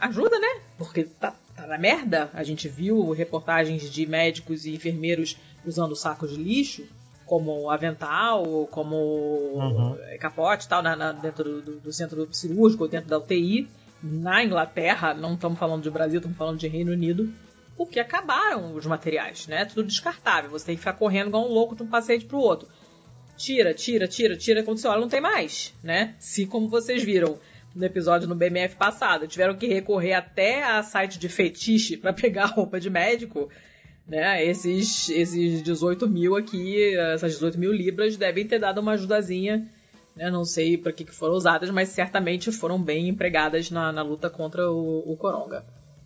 ajuda, 0.00 0.38
né? 0.38 0.60
Porque 0.78 1.04
tá, 1.04 1.34
tá 1.54 1.66
na 1.66 1.78
merda. 1.78 2.30
A 2.34 2.42
gente 2.42 2.68
viu 2.68 3.10
reportagens 3.12 3.90
de 3.90 4.06
médicos 4.06 4.64
e 4.66 4.74
enfermeiros 4.74 5.36
usando 5.64 5.94
sacos 5.94 6.30
de 6.30 6.42
lixo 6.42 6.84
como 7.26 7.70
avental, 7.70 8.66
como 8.70 8.96
Uhum. 8.96 9.96
eh, 10.08 10.18
capote 10.18 10.66
e 10.66 10.68
tal, 10.68 10.82
na, 10.82 10.96
na- 10.96 11.12
dentro 11.12 11.44
do, 11.44 11.62
do- 11.62 11.80
do 11.80 11.92
centro 11.92 12.28
cirúrgico, 12.34 12.88
dentro 12.88 13.08
da 13.08 13.18
UTI. 13.18 13.68
Na 14.02 14.42
Inglaterra, 14.44 15.14
não 15.14 15.34
estamos 15.34 15.58
falando 15.58 15.82
de 15.82 15.90
Brasil, 15.90 16.18
estamos 16.18 16.36
falando 16.36 16.58
de 16.58 16.66
Reino 16.66 16.90
Unido, 16.92 17.32
porque 17.76 17.98
acabaram 17.98 18.74
os 18.74 18.86
materiais, 18.86 19.46
né? 19.46 19.64
Tudo 19.64 19.84
descartável. 19.84 20.50
Você 20.50 20.66
tem 20.66 20.74
que 20.74 20.80
ficar 20.80 20.94
correndo 20.94 21.28
igual 21.28 21.44
um 21.48 21.52
louco 21.52 21.74
de 21.74 21.82
um 21.82 21.88
paciente 21.88 22.24
pro 22.24 22.38
outro. 22.38 22.68
Tira, 23.36 23.74
tira, 23.74 24.06
tira, 24.06 24.36
tira. 24.36 24.62
Quando 24.62 24.78
você 24.78 24.88
olha, 24.88 25.00
não 25.00 25.08
tem 25.08 25.20
mais, 25.20 25.74
né? 25.82 26.14
Se, 26.18 26.46
como 26.46 26.68
vocês 26.68 27.02
viram 27.02 27.38
no 27.74 27.84
episódio 27.84 28.28
no 28.28 28.34
BMF 28.34 28.76
passado, 28.76 29.26
tiveram 29.26 29.56
que 29.56 29.66
recorrer 29.66 30.12
até 30.12 30.62
a 30.62 30.82
site 30.82 31.18
de 31.18 31.28
fetiche 31.28 31.96
para 31.96 32.12
pegar 32.14 32.46
roupa 32.46 32.78
de 32.78 32.90
médico, 32.90 33.48
né? 34.06 34.44
Esses, 34.44 35.08
esses 35.08 35.62
18 35.62 36.08
mil 36.08 36.36
aqui, 36.36 36.94
essas 37.14 37.32
18 37.32 37.58
mil 37.58 37.72
libras 37.72 38.16
devem 38.16 38.46
ter 38.46 38.58
dado 38.58 38.78
uma 38.78 38.92
ajudazinha. 38.92 39.66
Né? 40.14 40.30
Não 40.30 40.44
sei 40.44 40.76
para 40.76 40.92
que, 40.92 41.04
que 41.04 41.14
foram 41.14 41.34
usadas, 41.34 41.70
mas 41.70 41.88
certamente 41.88 42.52
foram 42.52 42.80
bem 42.80 43.08
empregadas 43.08 43.70
na, 43.70 43.90
na 43.90 44.02
luta 44.02 44.28
contra 44.28 44.70
o, 44.70 45.10
o 45.10 45.16
Coronga. 45.16 45.64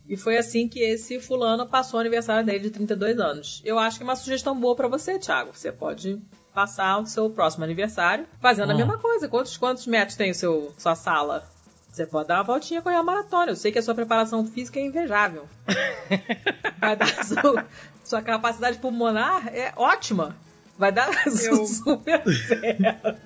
E 0.08 0.16
foi 0.16 0.36
assim 0.38 0.68
que 0.68 0.78
esse 0.80 1.18
fulano 1.20 1.66
passou 1.66 1.98
o 1.98 2.00
aniversário 2.00 2.46
dele 2.46 2.60
de 2.60 2.70
32 2.70 3.18
anos. 3.18 3.60
Eu 3.64 3.78
acho 3.78 3.96
que 3.98 4.04
é 4.04 4.06
uma 4.06 4.14
sugestão 4.16 4.58
boa 4.58 4.76
para 4.76 4.86
você, 4.88 5.18
Thiago. 5.18 5.50
Você 5.52 5.72
pode 5.72 6.20
passar 6.54 6.98
o 6.98 7.06
seu 7.06 7.28
próximo 7.28 7.64
aniversário 7.64 8.26
fazendo 8.40 8.70
a 8.70 8.74
Hum. 8.74 8.78
mesma 8.78 8.98
coisa. 8.98 9.28
Quantos, 9.28 9.56
quantos 9.56 9.86
metros 9.86 10.16
tem 10.16 10.30
o 10.30 10.34
seu, 10.34 10.72
sua 10.78 10.94
sala? 10.94 11.44
Você 11.90 12.06
pode 12.06 12.28
dar 12.28 12.36
uma 12.36 12.44
voltinha 12.44 12.82
correr 12.82 12.96
a 12.96 13.02
maratona. 13.02 13.50
Eu 13.52 13.56
sei 13.56 13.72
que 13.72 13.78
a 13.78 13.82
sua 13.82 13.94
preparação 13.94 14.46
física 14.46 14.78
é 14.78 14.84
invejável. 14.84 15.48
Vai 16.78 16.94
dar 16.94 17.24
sua, 17.24 17.66
sua 18.04 18.22
capacidade 18.22 18.78
pulmonar 18.78 19.48
é 19.48 19.72
ótima. 19.76 20.36
Vai 20.78 20.92
dar 20.92 21.08
Eu- 21.26 21.66
super 21.66 22.22
certo. 22.32 23.18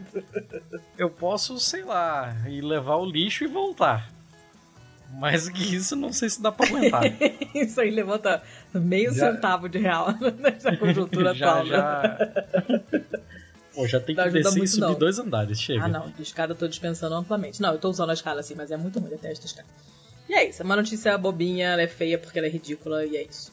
Eu 0.96 1.10
posso, 1.10 1.58
sei 1.58 1.82
lá, 1.82 2.34
ir 2.48 2.60
levar 2.62 2.96
o 2.96 3.04
lixo 3.04 3.44
e 3.44 3.48
voltar. 3.48 4.08
Mais 5.12 5.48
que 5.48 5.62
isso, 5.74 5.96
não 5.96 6.12
sei 6.12 6.28
se 6.30 6.40
dá 6.42 6.50
pra 6.52 6.66
aguentar. 6.66 7.02
Isso 7.54 7.80
aí 7.80 7.90
levanta 7.90 8.42
meio 8.72 9.12
Já- 9.12 9.32
centavo 9.32 9.68
de 9.68 9.78
real 9.78 10.08
nessa 10.38 10.76
conjuntura 10.76 11.34
já, 11.38 11.60
atual. 11.60 11.66
né? 11.66 11.70
já... 11.70 12.18
Pô, 13.74 13.86
já 13.86 14.00
tem 14.00 14.14
que 14.16 14.30
descer 14.30 14.54
e 14.54 14.58
muito, 14.58 14.70
subir 14.70 14.80
não. 14.86 14.94
dois 14.98 15.18
andares, 15.18 15.60
chega. 15.60 15.84
Ah, 15.84 15.88
não, 15.88 16.08
de 16.10 16.22
escada 16.22 16.52
eu 16.52 16.56
tô 16.56 16.66
dispensando 16.68 17.14
amplamente. 17.14 17.60
Não, 17.60 17.72
eu 17.72 17.78
tô 17.78 17.88
usando 17.90 18.10
a 18.10 18.14
escala 18.14 18.40
assim, 18.40 18.54
mas 18.56 18.70
é 18.70 18.76
muito 18.76 18.98
ruim, 18.98 19.10
detesto 19.10 19.44
a 19.44 19.46
escada. 19.46 19.68
E 20.28 20.34
é 20.34 20.48
isso, 20.48 20.62
é 20.62 20.64
uma 20.64 20.76
notícia 20.76 21.16
bobinha, 21.18 21.68
ela 21.70 21.82
é 21.82 21.88
feia 21.88 22.16
porque 22.18 22.38
ela 22.38 22.46
é 22.46 22.50
ridícula 22.50 23.04
e 23.04 23.16
é 23.16 23.22
isso. 23.24 23.52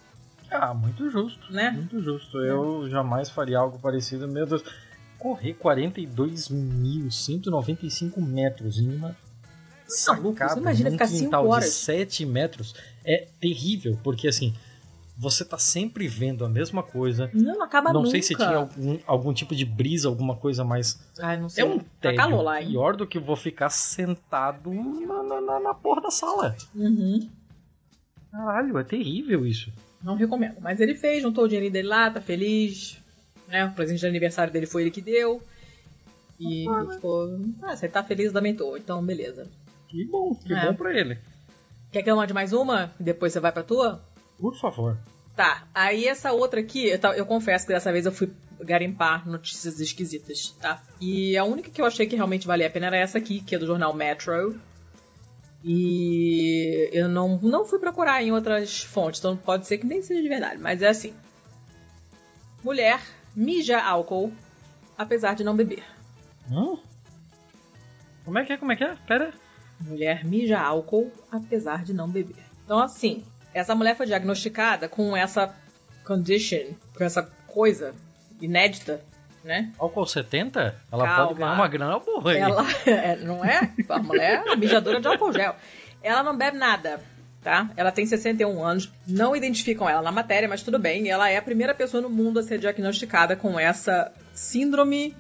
Ah, 0.49 0.74
muito 0.74 1.10
justo. 1.10 1.51
Né? 1.51 1.72
Muito 1.72 2.01
justo. 2.01 2.38
Eu 2.39 2.89
jamais 2.89 3.30
faria 3.30 3.58
algo 3.60 3.78
parecido. 3.80 4.26
Meu 4.28 4.45
Deus. 4.45 4.64
Correr 5.20 5.55
42.195 5.55 8.18
metros 8.22 8.78
em 8.80 8.95
uma 8.95 9.16
maluco, 10.08 10.34
sacada 10.38 10.54
você 10.56 10.60
imagina 10.60 10.92
ficar 10.92 11.08
cinco 11.08 11.24
quintal 11.26 11.44
de 11.44 11.50
horas. 11.50 11.70
7 11.74 12.26
metros 12.26 12.76
é 13.06 13.28
terrível, 13.40 13.98
porque 14.04 14.28
assim, 14.28 14.54
você 15.18 15.44
tá 15.44 15.58
sempre 15.58 16.08
vendo 16.08 16.46
a 16.46 16.50
mesma 16.50 16.84
coisa. 16.84 17.30
Não, 17.34 17.62
acaba 17.64 17.92
não 17.92 18.02
nunca. 18.02 18.12
sei 18.12 18.22
se 18.22 18.36
tinha 18.36 18.56
algum, 18.58 19.00
algum 19.08 19.34
tipo 19.34 19.56
de 19.56 19.66
brisa, 19.66 20.08
alguma 20.08 20.36
coisa 20.36 20.64
mais. 20.64 21.00
Ai, 21.20 21.40
não 21.40 21.50
sei. 21.50 21.64
É 21.64 21.68
um 21.68 21.80
tá 21.80 21.86
tédio 22.02 22.18
calor 22.18 22.42
lá, 22.44 22.62
hein? 22.62 22.70
pior 22.70 22.96
do 22.96 23.08
que 23.08 23.18
vou 23.18 23.36
ficar 23.36 23.70
sentado 23.70 24.72
na, 24.72 25.24
na, 25.24 25.42
na- 25.42 25.60
na 25.60 25.74
porra 25.74 26.02
da 26.02 26.12
sala. 26.12 26.56
Uhum. 26.76 27.28
Caralho, 28.32 28.78
é 28.78 28.84
terrível 28.84 29.46
isso. 29.46 29.72
Não 30.04 30.16
recomendo. 30.16 30.58
Mas 30.62 30.80
ele 30.80 30.94
fez, 30.94 31.24
juntou 31.24 31.46
o 31.46 31.48
dinheiro 31.48 31.72
dele 31.74 31.88
lá, 31.88 32.12
tá 32.12 32.22
feliz. 32.22 32.98
Né? 33.48 33.66
O 33.66 33.72
presente 33.72 34.00
de 34.00 34.06
aniversário 34.06 34.54
dele 34.54 34.68
foi 34.68 34.84
ele 34.84 34.92
que 34.92 35.02
deu. 35.02 35.42
E 36.40 36.66
ficou. 36.94 37.40
Ah, 37.64 37.76
você 37.76 37.88
tá 37.88 38.04
feliz, 38.04 38.32
lamentou. 38.32 38.78
Então, 38.78 39.04
beleza. 39.04 39.48
Que 39.88 40.06
bom, 40.06 40.36
que 40.36 40.54
É. 40.54 40.66
bom 40.66 40.74
pra 40.76 40.94
ele. 40.98 41.18
Quer 41.92 42.04
que 42.04 42.12
eu 42.12 42.16
mande 42.16 42.34
mais 42.34 42.54
uma? 42.54 42.94
Depois 43.00 43.34
você 43.34 43.40
vai 43.40 43.52
pra 43.52 43.64
tua? 43.64 44.04
Por 44.40 44.56
favor. 44.60 44.98
Tá. 45.36 45.68
Aí 45.74 46.06
essa 46.06 46.32
outra 46.32 46.60
aqui, 46.60 46.88
eu, 46.88 47.00
eu 47.14 47.26
confesso 47.26 47.66
que 47.66 47.74
dessa 47.74 47.92
vez 47.92 48.06
eu 48.06 48.12
fui 48.12 48.32
garimpar 48.60 49.28
notícias 49.28 49.80
esquisitas, 49.80 50.50
tá? 50.60 50.82
E 51.00 51.38
a 51.38 51.44
única 51.44 51.70
que 51.70 51.82
eu 51.82 51.86
achei 51.86 52.08
que 52.08 52.16
realmente 52.16 52.48
valia 52.48 52.68
a 52.68 52.70
pena 52.70 52.88
era 52.88 52.98
essa 52.98 53.18
aqui, 53.18 53.40
que 53.42 53.56
é 53.56 53.60
do 53.60 53.68
jornal 53.68 53.94
Metro. 53.94 54.60
E 55.64 56.90
eu 56.92 57.08
não, 57.08 57.38
não 57.42 57.66
fui 57.66 57.80
procurar 57.80 58.22
em 58.24 58.32
outras 58.32 58.82
fontes, 58.84 59.20
então 59.20 59.36
pode 59.38 59.68
ser 59.68 59.78
que 59.78 59.86
nem 59.86 60.02
seja 60.02 60.22
de 60.22 60.30
verdade, 60.30 60.62
mas 60.62 60.82
é 60.82 60.88
assim. 60.88 61.14
Mulher 62.64 63.00
mija 63.36 63.80
álcool 63.80 64.32
apesar 64.98 65.36
de 65.36 65.44
não 65.44 65.56
beber. 65.56 65.84
Hã? 66.52 66.78
Como 68.26 68.38
é 68.40 68.46
que 68.46 68.54
é? 68.54 68.58
Como 68.58 68.72
é 68.72 68.76
que 68.76 68.84
é? 68.84 68.96
Pera. 69.08 69.34
Mulher 69.80 70.26
mija 70.26 70.60
álcool 70.60 71.12
apesar 71.32 71.84
de 71.84 71.94
não 71.94 72.10
beber. 72.10 72.44
Então, 72.66 72.80
assim, 72.80 73.24
essa 73.54 73.76
mulher 73.76 73.96
foi 73.96 74.06
diagnosticada 74.06 74.90
com 74.90 75.16
essa 75.16 75.54
condition, 76.06 76.74
com 76.96 77.04
essa 77.04 77.24
coisa 77.48 77.94
inédita, 78.42 79.02
né? 79.44 79.72
Álcool 79.80 80.06
70? 80.06 80.76
Ela 80.92 81.06
Calma. 81.06 81.28
pode 81.28 81.40
ganhar 81.40 81.54
uma 81.54 81.68
grana 81.68 82.00
boa 82.00 82.32
aí. 82.32 82.38
Ela, 82.38 82.66
é, 82.86 83.16
não 83.18 83.44
é? 83.44 83.74
A 83.90 84.00
mulher 84.00 84.44
é 84.46 84.56
mijadora 84.56 85.00
de 85.00 85.08
álcool 85.08 85.34
gel. 85.34 85.56
Ela 86.04 86.22
não 86.22 86.38
bebe 86.38 86.58
nada, 86.58 87.00
tá? 87.42 87.70
Ela 87.76 87.92
tem 87.92 88.06
61 88.06 88.64
anos, 88.64 88.92
não 89.08 89.36
identificam 89.36 89.90
ela 89.90 90.02
na 90.02 90.12
matéria, 90.12 90.48
mas 90.48 90.62
tudo 90.62 90.78
bem. 90.78 91.10
Ela 91.10 91.30
é 91.30 91.38
a 91.38 91.42
primeira 91.42 91.74
pessoa 91.74 92.02
no 92.02 92.10
mundo 92.10 92.40
a 92.40 92.44
ser 92.44 92.60
diagnosticada 92.60 93.36
com 93.36 93.60
essa 93.60 94.12
síndrome 94.34 95.16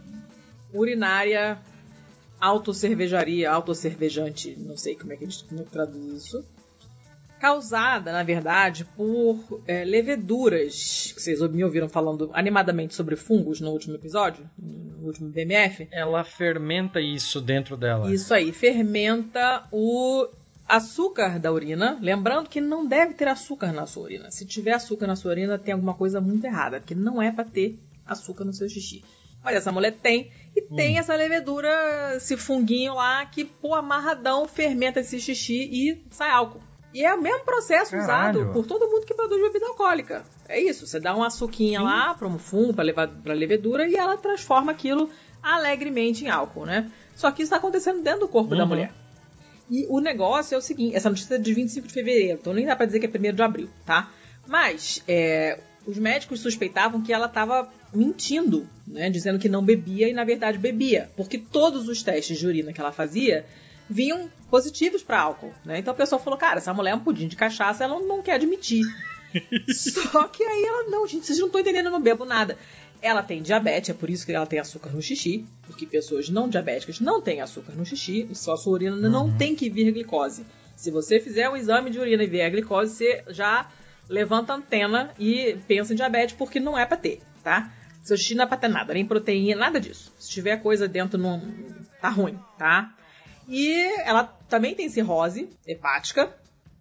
urinária 0.73 1.57
autocervejaria, 2.39 3.49
autocervejante, 3.51 4.55
não 4.57 4.77
sei 4.77 4.95
como 4.95 5.13
é 5.13 5.17
que 5.17 5.25
é 5.25 5.27
que 5.27 5.63
traduz 5.71 6.25
isso. 6.25 6.45
Causada, 7.39 8.11
na 8.11 8.23
verdade, 8.23 8.83
por 8.83 9.61
é, 9.67 9.85
leveduras. 9.85 11.13
que 11.15 11.21
Vocês 11.21 11.39
me 11.51 11.63
ouviram 11.63 11.87
falando 11.87 12.31
animadamente 12.33 12.95
sobre 12.95 13.15
fungos 13.15 13.61
no 13.61 13.69
último 13.69 13.93
episódio, 13.93 14.49
no 14.57 15.05
último 15.05 15.29
BMF. 15.29 15.87
Ela 15.91 16.23
fermenta 16.23 16.99
isso 16.99 17.39
dentro 17.39 17.77
dela. 17.77 18.11
Isso 18.11 18.33
aí, 18.33 18.51
fermenta 18.51 19.67
o 19.71 20.27
açúcar 20.67 21.39
da 21.39 21.51
urina. 21.51 21.99
Lembrando 22.01 22.49
que 22.49 22.59
não 22.59 22.87
deve 22.87 23.13
ter 23.13 23.27
açúcar 23.27 23.71
na 23.71 23.85
sua 23.85 24.03
urina. 24.03 24.31
Se 24.31 24.43
tiver 24.43 24.73
açúcar 24.73 25.05
na 25.05 25.15
sua 25.15 25.31
urina, 25.31 25.59
tem 25.59 25.73
alguma 25.73 25.93
coisa 25.93 26.19
muito 26.19 26.43
errada, 26.43 26.79
porque 26.79 26.95
não 26.95 27.21
é 27.21 27.31
pra 27.31 27.45
ter 27.45 27.77
açúcar 28.05 28.45
no 28.45 28.53
seu 28.53 28.67
xixi. 28.67 29.03
Mas 29.43 29.55
essa 29.55 29.71
mulher 29.71 29.93
tem, 29.93 30.31
e 30.57 30.61
tem 30.75 30.97
essa 30.97 31.13
levedura, 31.15 31.69
esse 32.15 32.35
funguinho 32.37 32.95
lá, 32.95 33.25
que, 33.25 33.45
pô, 33.45 33.75
amarradão, 33.75 34.47
fermenta 34.47 34.99
esse 35.01 35.19
xixi 35.19 35.69
e 35.71 36.03
sai 36.09 36.31
álcool. 36.31 36.61
E 36.93 37.05
é 37.05 37.13
o 37.13 37.21
mesmo 37.21 37.43
processo 37.45 37.91
Caralho. 37.91 38.39
usado 38.41 38.53
por 38.53 38.65
todo 38.65 38.87
mundo 38.89 39.05
que 39.05 39.13
produz 39.13 39.41
bebida 39.41 39.67
alcoólica. 39.67 40.25
É 40.47 40.59
isso, 40.59 40.87
você 40.87 40.99
dá 40.99 41.13
uma 41.13 41.27
açuquinha 41.27 41.81
lá 41.81 42.13
para 42.15 42.27
um 42.27 42.39
fungo, 42.39 42.73
para 42.73 42.83
levar 42.83 43.07
para 43.07 43.33
levedura, 43.33 43.87
e 43.87 43.95
ela 43.95 44.17
transforma 44.17 44.71
aquilo 44.71 45.09
alegremente 45.43 46.25
em 46.25 46.29
álcool, 46.29 46.65
né? 46.65 46.89
Só 47.15 47.29
que 47.31 47.43
isso 47.43 47.47
está 47.53 47.57
acontecendo 47.57 48.01
dentro 48.01 48.21
do 48.21 48.27
corpo 48.27 48.55
da 48.55 48.63
Uhum. 48.63 48.69
mulher. 48.69 48.91
E 49.69 49.85
o 49.89 49.99
negócio 49.99 50.55
é 50.55 50.57
o 50.57 50.61
seguinte, 50.61 50.95
essa 50.95 51.09
notícia 51.09 51.35
é 51.35 51.37
de 51.37 51.53
25 51.53 51.87
de 51.87 51.93
fevereiro, 51.93 52.39
então 52.39 52.53
nem 52.53 52.65
dá 52.65 52.75
pra 52.75 52.85
dizer 52.85 52.99
que 52.99 53.05
é 53.05 53.09
1 53.09 53.33
de 53.35 53.41
abril, 53.41 53.69
tá? 53.85 54.09
Mas 54.47 55.03
é, 55.07 55.59
os 55.87 55.97
médicos 55.97 56.41
suspeitavam 56.41 57.01
que 57.01 57.13
ela 57.13 57.27
estava 57.27 57.71
mentindo, 57.93 58.67
né? 58.85 59.09
Dizendo 59.09 59.39
que 59.39 59.47
não 59.47 59.63
bebia 59.63 60.09
e 60.09 60.13
na 60.13 60.25
verdade 60.25 60.57
bebia. 60.57 61.09
Porque 61.15 61.37
todos 61.37 61.87
os 61.87 62.03
testes 62.03 62.37
de 62.37 62.45
urina 62.45 62.73
que 62.73 62.81
ela 62.81 62.91
fazia 62.91 63.45
vinham 63.89 64.29
positivos 64.51 65.01
para 65.01 65.21
álcool, 65.21 65.53
né? 65.63 65.79
Então 65.79 65.93
o 65.93 65.97
pessoal 65.97 66.21
falou, 66.21 66.37
cara, 66.37 66.57
essa 66.57 66.73
mulher 66.73 66.91
é 66.91 66.95
um 66.95 66.99
pudim 66.99 67.29
de 67.29 67.37
cachaça, 67.37 67.85
ela 67.85 67.97
não, 67.97 68.05
não 68.05 68.21
quer 68.21 68.33
admitir. 68.33 68.83
Só 69.73 70.27
que 70.27 70.43
aí 70.43 70.65
ela, 70.65 70.89
não, 70.89 71.07
gente, 71.07 71.25
vocês 71.25 71.39
não 71.39 71.47
estão 71.47 71.61
entendendo, 71.61 71.85
eu 71.85 71.91
não 71.91 72.01
bebo 72.01 72.25
nada. 72.25 72.57
Ela 73.01 73.23
tem 73.23 73.41
diabetes, 73.41 73.91
é 73.91 73.93
por 73.93 74.09
isso 74.09 74.25
que 74.25 74.33
ela 74.33 74.45
tem 74.45 74.59
açúcar 74.59 74.89
no 74.89 75.01
xixi, 75.01 75.45
porque 75.67 75.85
pessoas 75.85 76.27
não 76.27 76.49
diabéticas 76.49 76.99
não 76.99 77.21
têm 77.21 77.39
açúcar 77.39 77.73
no 77.73 77.85
xixi, 77.85 78.27
só 78.33 78.53
a 78.53 78.57
sua 78.57 78.73
urina 78.73 78.95
não 78.95 79.31
tem 79.37 79.55
que 79.55 79.69
vir 79.69 79.91
glicose. 79.93 80.45
Se 80.75 80.91
você 80.91 81.19
fizer 81.19 81.49
um 81.49 81.55
exame 81.55 81.91
de 81.91 81.99
urina 81.99 82.23
e 82.23 82.27
ver 82.27 82.41
a 82.41 82.49
glicose, 82.49 82.93
você 82.93 83.23
já 83.29 83.69
levanta 84.09 84.53
a 84.53 84.55
antena 84.57 85.11
e 85.19 85.57
pensa 85.67 85.93
em 85.93 85.95
diabetes, 85.95 86.35
porque 86.35 86.59
não 86.59 86.77
é 86.77 86.85
pra 86.85 86.97
ter, 86.97 87.21
tá? 87.43 87.71
Seu 88.03 88.15
xixi 88.17 88.35
não 88.35 88.43
é 88.45 88.47
pra 88.47 88.57
ter 88.57 88.67
nada, 88.69 88.93
nem 88.93 89.05
proteína, 89.05 89.59
nada 89.59 89.79
disso. 89.79 90.13
Se 90.17 90.29
tiver 90.29 90.57
coisa 90.57 90.87
dentro, 90.87 91.17
não 91.17 91.41
tá 92.01 92.09
ruim, 92.09 92.39
tá? 92.57 92.93
E 93.49 93.73
ela 94.05 94.23
também 94.49 94.73
tem 94.75 94.89
cirrose 94.89 95.49
hepática, 95.65 96.29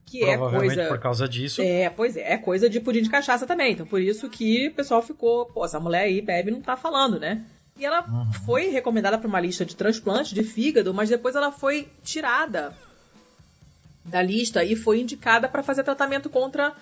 que 0.05 0.22
é 0.24 0.37
coisa... 0.39 0.87
por 0.87 0.99
causa 1.01 1.29
disso. 1.29 1.61
É, 1.62 1.91
pois 1.91 2.16
é, 2.16 2.35
é 2.35 2.39
coisa 2.39 2.70
de 2.70 2.79
pudim 2.81 3.03
de 3.03 3.11
cachaça 3.11 3.47
também. 3.47 3.72
Então 3.72 3.87
por 3.87 4.01
isso 4.01 4.29
que 4.31 4.68
o 4.68 4.74
pessoal 4.74 5.03
ficou, 5.03 5.47
pô, 5.47 5.64
essa 5.64 5.81
mulher 5.81 6.03
aí 6.03 6.20
bebe 6.20 6.51
não 6.53 6.61
tá 6.61 6.77
falando, 6.77 7.18
né? 7.18 7.45
E 7.79 7.85
ela 7.85 8.05
Uhum. 8.09 8.33
foi 8.45 8.68
recomendada 8.68 9.18
para 9.18 9.29
uma 9.29 9.41
lista 9.41 9.64
de 9.64 9.77
transplante 9.77 10.35
de 10.35 10.43
fígado, 10.43 10.95
mas 10.95 11.09
depois 11.09 11.35
ela 11.35 11.53
foi 11.53 11.89
tirada 12.03 12.72
da 14.05 14.22
lista 14.22 14.64
e 14.64 14.77
foi 14.77 15.01
indicada 15.01 15.49
para 15.49 15.62
fazer 15.62 15.83
tratamento 15.83 16.31
contra 16.31 16.72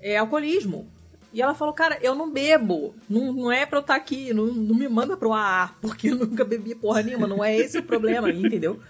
é, 0.00 0.16
alcoolismo. 0.16 0.88
E 1.32 1.40
ela 1.40 1.54
falou, 1.54 1.72
cara, 1.72 1.96
eu 2.02 2.14
não 2.14 2.30
bebo, 2.32 2.92
não, 3.08 3.32
não 3.32 3.52
é 3.52 3.64
pra 3.64 3.78
eu 3.78 3.82
estar 3.82 3.94
aqui, 3.94 4.34
não, 4.34 4.46
não 4.46 4.74
me 4.74 4.88
manda 4.88 5.16
pro 5.16 5.32
AA, 5.32 5.74
porque 5.80 6.08
eu 6.08 6.16
nunca 6.16 6.44
bebi 6.44 6.74
porra 6.74 7.02
nenhuma, 7.02 7.28
não 7.28 7.44
é 7.44 7.56
esse 7.56 7.78
o 7.78 7.82
problema, 7.84 8.28
entendeu? 8.32 8.80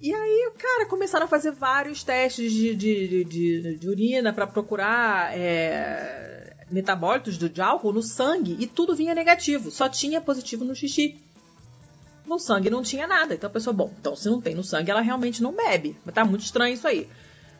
E 0.00 0.14
aí, 0.14 0.50
cara, 0.56 0.86
começaram 0.86 1.26
a 1.26 1.28
fazer 1.28 1.50
vários 1.50 2.02
testes 2.02 2.52
de, 2.52 2.74
de, 2.74 3.08
de, 3.08 3.24
de- 3.24 3.76
de 3.76 3.88
urina 3.88 4.32
para 4.32 4.46
procurar 4.46 5.36
é, 5.36 6.56
metabólitos 6.70 7.36
do, 7.36 7.50
de 7.50 7.60
álcool 7.60 7.92
no 7.92 8.02
sangue 8.02 8.56
e 8.58 8.66
tudo 8.66 8.94
vinha 8.96 9.14
negativo, 9.14 9.70
só 9.70 9.88
tinha 9.90 10.20
positivo 10.22 10.64
no 10.64 10.74
xixi. 10.74 11.16
No 12.26 12.38
sangue 12.38 12.70
não 12.70 12.82
tinha 12.82 13.06
nada. 13.06 13.34
Então 13.34 13.48
a 13.48 13.52
pessoa, 13.52 13.74
bom, 13.74 13.92
então 14.00 14.14
se 14.16 14.28
não 14.30 14.40
tem 14.40 14.54
no 14.54 14.62
sangue, 14.64 14.90
ela 14.90 15.00
realmente 15.00 15.42
não 15.42 15.52
bebe. 15.52 15.96
Mas 16.04 16.14
tá 16.14 16.24
muito 16.24 16.44
estranho 16.44 16.74
isso 16.74 16.86
aí. 16.86 17.08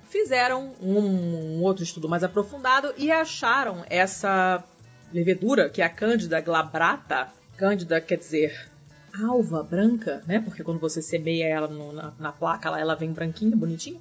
Fizeram 0.08 0.72
um, 0.80 0.98
um 1.58 1.62
outro 1.62 1.82
estudo 1.84 2.08
mais 2.08 2.24
aprofundado 2.24 2.92
e 2.96 3.10
acharam 3.10 3.84
essa 3.90 4.62
levedura, 5.12 5.68
que 5.68 5.82
é 5.82 5.84
a 5.84 5.88
Cândida 5.90 6.40
glabrata. 6.40 7.28
Cândida 7.56 8.00
quer 8.00 8.16
dizer 8.18 8.68
alva 9.26 9.62
branca, 9.62 10.22
né? 10.26 10.40
Porque 10.40 10.62
quando 10.62 10.78
você 10.78 11.02
semeia 11.02 11.46
ela 11.46 11.66
no- 11.68 11.92
na, 11.92 12.12
na 12.18 12.32
placa, 12.32 12.68
ela, 12.68 12.80
ela 12.80 12.94
vem 12.94 13.12
branquinha, 13.12 13.56
bonitinha. 13.56 14.00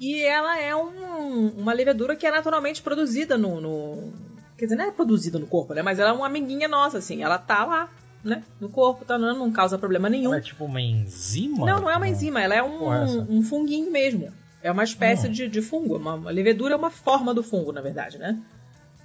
E 0.00 0.22
ela 0.22 0.58
é 0.60 0.74
um- 0.74 1.48
uma 1.56 1.72
levedura 1.72 2.14
que 2.16 2.26
é 2.26 2.30
naturalmente 2.30 2.80
produzida 2.82 3.36
no, 3.36 3.60
no- 3.60 4.12
Quer 4.56 4.64
dizer, 4.64 4.76
não 4.76 4.86
é 4.86 4.90
produzida 4.90 5.38
no 5.38 5.46
corpo, 5.46 5.72
né? 5.74 5.82
Mas 5.82 6.00
ela 6.00 6.10
é 6.10 6.12
uma 6.12 6.26
amiguinha 6.26 6.66
nossa, 6.66 6.98
assim. 6.98 7.22
Ela 7.22 7.38
tá 7.38 7.64
lá, 7.64 7.88
né? 8.24 8.42
No 8.60 8.68
corpo, 8.68 9.04
tá, 9.04 9.16
não, 9.16 9.36
não 9.38 9.52
causa 9.52 9.78
problema 9.78 10.08
nenhum. 10.08 10.30
Ela 10.30 10.38
é 10.38 10.40
tipo 10.40 10.64
uma 10.64 10.80
enzima? 10.80 11.64
Não, 11.64 11.80
não 11.82 11.90
é 11.90 11.96
uma 11.96 12.08
enzima, 12.08 12.40
ela 12.42 12.54
é 12.56 12.62
um, 12.62 12.88
um 13.28 13.42
funguinho 13.42 13.90
mesmo. 13.92 14.32
É 14.62 14.70
uma 14.70 14.84
espécie 14.84 15.28
Hum. 15.28 15.32
de, 15.32 15.48
de 15.48 15.62
fungo. 15.62 15.96
Uma, 15.96 16.14
uma 16.14 16.30
levedura 16.30 16.74
é 16.74 16.76
uma 16.76 16.90
forma 16.90 17.32
do 17.32 17.42
fungo, 17.42 17.72
na 17.72 17.80
verdade, 17.80 18.18
né? 18.18 18.40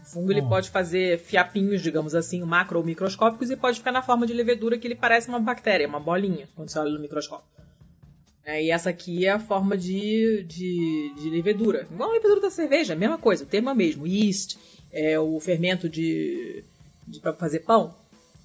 O 0.02 0.06
fungo 0.06 0.32
ele 0.32 0.42
Hum. 0.42 0.50
pode 0.50 0.70
fazer 0.70 1.20
fiapinhos, 1.20 1.82
digamos 1.82 2.16
assim, 2.16 2.42
macro 2.42 2.80
ou 2.80 2.86
microscópicos, 2.86 3.50
e 3.50 3.56
pode 3.56 3.78
ficar 3.80 3.92
na 3.92 4.02
forma 4.02 4.26
de 4.28 4.34
levedura 4.34 4.78
que 4.78 4.88
ele 4.88 4.96
parece 4.96 5.30
uma 5.30 5.40
bactéria, 5.40 5.88
uma 5.88 6.00
bolinha, 6.00 6.48
quando 6.56 6.70
você 6.70 6.80
olha 6.80 6.92
no 6.92 7.00
microscópio. 7.00 7.46
É, 8.46 8.62
e 8.62 8.72
essa 8.72 8.90
aqui 8.90 9.26
é 9.26 9.30
a 9.30 9.40
forma 9.40 9.78
de, 9.78 10.44
de, 10.44 11.14
de 11.18 11.30
levedura. 11.30 11.88
Igual 11.90 12.10
a 12.10 12.14
levedura 12.14 12.42
da 12.42 12.50
cerveja, 12.50 12.94
mesma 12.96 13.18
coisa, 13.18 13.44
o 13.46 13.48
termo 13.48 13.70
é 13.70 13.74
mesmo. 13.74 14.06
Yeast, 14.06 14.58
é 14.92 15.18
o 15.18 15.40
fermento 15.40 15.88
de, 15.88 16.62
de 17.08 17.20
para 17.22 17.32
fazer 17.34 17.60
pão, 17.62 17.96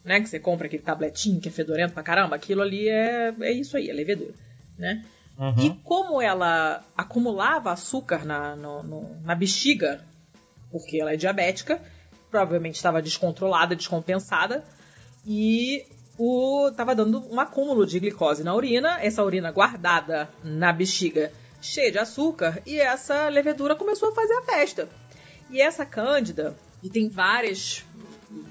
né? 0.05 0.21
Que 0.21 0.29
você 0.29 0.39
compra 0.39 0.67
aquele 0.69 0.83
tabletinho 0.85 1.41
que 1.41 1.49
é 1.49 1.53
fedorento 1.53 1.95
pra 1.95 2.03
caramba. 2.05 2.37
Aquilo 2.37 2.63
ali 2.63 2.89
é, 2.89 3.35
é 3.41 3.51
isso 3.53 3.77
aí, 3.77 3.91
é 3.91 3.93
levedura, 3.93 4.33
né? 4.79 5.05
Uhum. 5.39 5.55
E 5.59 5.71
como 5.85 6.21
ela 6.21 6.83
acumulava 6.97 7.71
açúcar 7.71 8.25
na, 8.25 8.57
no- 8.57 8.83
no- 8.83 9.17
na 9.23 9.35
bexiga 9.35 10.05
porque 10.71 11.01
ela 11.01 11.13
é 11.13 11.17
diabética, 11.17 11.81
provavelmente 12.31 12.75
estava 12.77 13.01
descontrolada, 13.01 13.75
descompensada, 13.75 14.63
e 15.27 15.85
o 16.19 16.71
tava 16.77 16.95
dando 16.95 17.25
um 17.33 17.41
acúmulo 17.41 17.87
de 17.87 17.99
glicose 18.01 18.43
na 18.45 18.55
urina, 18.55 18.99
essa 19.01 19.23
urina 19.25 19.51
guardada 19.51 20.29
na 20.45 20.73
bexiga 20.73 21.33
cheia 21.63 21.91
de 21.91 21.99
açúcar, 21.99 22.61
e 22.67 22.79
essa 22.79 23.29
levedura 23.29 23.75
começou 23.75 24.11
a 24.11 24.15
fazer 24.15 24.35
a 24.35 24.43
festa. 24.43 24.89
E 25.51 25.61
essa 25.61 25.87
cândida, 25.87 26.55
e 26.83 26.91
tem 26.91 27.09
várias 27.09 27.85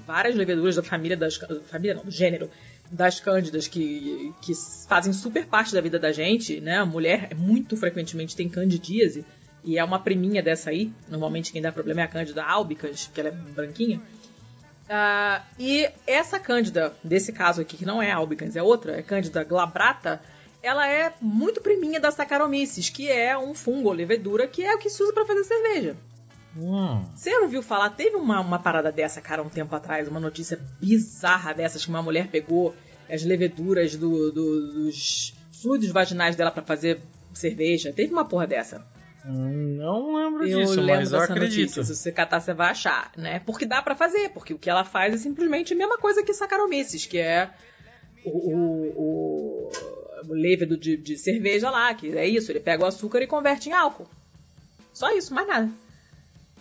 várias 0.04 0.34
leveduras 0.34 0.74
da 0.76 0.82
família 0.82 1.16
das 1.16 1.36
família 1.70 1.94
não, 1.94 2.04
do 2.04 2.10
gênero 2.10 2.50
das 2.90 3.20
cândidas 3.20 3.68
que, 3.68 4.32
que 4.40 4.52
fazem 4.88 5.12
super 5.12 5.46
parte 5.46 5.74
da 5.74 5.80
vida 5.80 5.98
da 5.98 6.12
gente, 6.12 6.60
né? 6.60 6.78
A 6.78 6.86
mulher 6.86 7.34
muito 7.34 7.76
frequentemente 7.76 8.36
tem 8.36 8.48
candidíase 8.48 9.24
e 9.64 9.78
é 9.78 9.84
uma 9.84 9.98
priminha 9.98 10.42
dessa 10.42 10.70
aí. 10.70 10.92
Normalmente 11.08 11.52
quem 11.52 11.60
dá 11.60 11.70
problema 11.70 12.00
é 12.00 12.04
a 12.04 12.08
cândida 12.08 12.44
albicans, 12.44 13.06
porque 13.06 13.20
ela 13.20 13.30
é 13.30 13.32
branquinha. 13.32 14.00
Uh, 14.88 15.42
e 15.58 15.88
essa 16.06 16.38
cândida, 16.38 16.94
desse 17.04 17.32
caso 17.32 17.60
aqui, 17.60 17.76
que 17.76 17.84
não 17.84 18.00
é 18.00 18.10
albicans, 18.10 18.56
é 18.56 18.62
outra, 18.62 18.96
é 18.96 19.02
cândida 19.02 19.44
glabrata, 19.44 20.20
ela 20.62 20.88
é 20.88 21.12
muito 21.20 21.60
priminha 21.60 22.00
da 22.00 22.10
Saccharomyces, 22.10 22.88
que 22.88 23.10
é 23.10 23.36
um 23.36 23.54
fungo 23.54 23.92
levedura 23.92 24.46
que 24.48 24.64
é 24.64 24.74
o 24.74 24.78
que 24.78 24.88
se 24.88 25.02
usa 25.02 25.12
para 25.12 25.26
fazer 25.26 25.44
cerveja. 25.44 25.96
Hum. 26.56 27.04
Você 27.14 27.30
não 27.30 27.48
viu 27.48 27.62
falar? 27.62 27.90
Teve 27.90 28.16
uma, 28.16 28.40
uma 28.40 28.58
parada 28.58 28.90
dessa, 28.90 29.20
cara, 29.20 29.42
um 29.42 29.48
tempo 29.48 29.74
atrás, 29.74 30.08
uma 30.08 30.20
notícia 30.20 30.58
bizarra 30.80 31.52
dessas 31.52 31.84
que 31.84 31.90
uma 31.90 32.02
mulher 32.02 32.28
pegou 32.28 32.74
as 33.08 33.24
leveduras 33.24 33.96
do, 33.96 34.32
do, 34.32 34.72
dos 34.72 35.34
fluidos 35.60 35.90
vaginais 35.90 36.36
dela 36.36 36.50
para 36.50 36.62
fazer 36.62 37.00
cerveja. 37.32 37.92
Teve 37.92 38.12
uma 38.12 38.24
porra 38.24 38.46
dessa. 38.46 38.86
Não 39.24 40.16
lembro 40.16 40.46
eu 40.46 40.60
disso, 40.60 40.80
lembro 40.80 40.96
mas 40.96 41.12
eu 41.12 41.20
acredito. 41.20 41.76
Notícia. 41.76 41.84
Se 41.84 41.94
você 41.94 42.12
catar, 42.12 42.40
você 42.40 42.54
vai 42.54 42.70
achar, 42.70 43.12
né? 43.16 43.40
Porque 43.40 43.66
dá 43.66 43.82
para 43.82 43.94
fazer, 43.94 44.30
porque 44.30 44.54
o 44.54 44.58
que 44.58 44.70
ela 44.70 44.84
faz 44.84 45.14
é 45.14 45.18
simplesmente 45.18 45.74
a 45.74 45.76
mesma 45.76 45.98
coisa 45.98 46.22
que 46.22 46.32
Saccharomyces, 46.32 47.04
que 47.04 47.18
é 47.18 47.50
o, 48.24 48.30
o, 48.30 49.70
o 50.28 50.32
levedo 50.32 50.78
de, 50.78 50.96
de 50.96 51.18
cerveja 51.18 51.70
lá, 51.70 51.92
que 51.94 52.16
é 52.16 52.26
isso, 52.26 52.50
ele 52.50 52.60
pega 52.60 52.84
o 52.84 52.86
açúcar 52.86 53.20
e 53.20 53.26
converte 53.26 53.68
em 53.68 53.72
álcool. 53.72 54.08
Só 54.94 55.14
isso, 55.14 55.34
mais 55.34 55.46
nada 55.46 55.70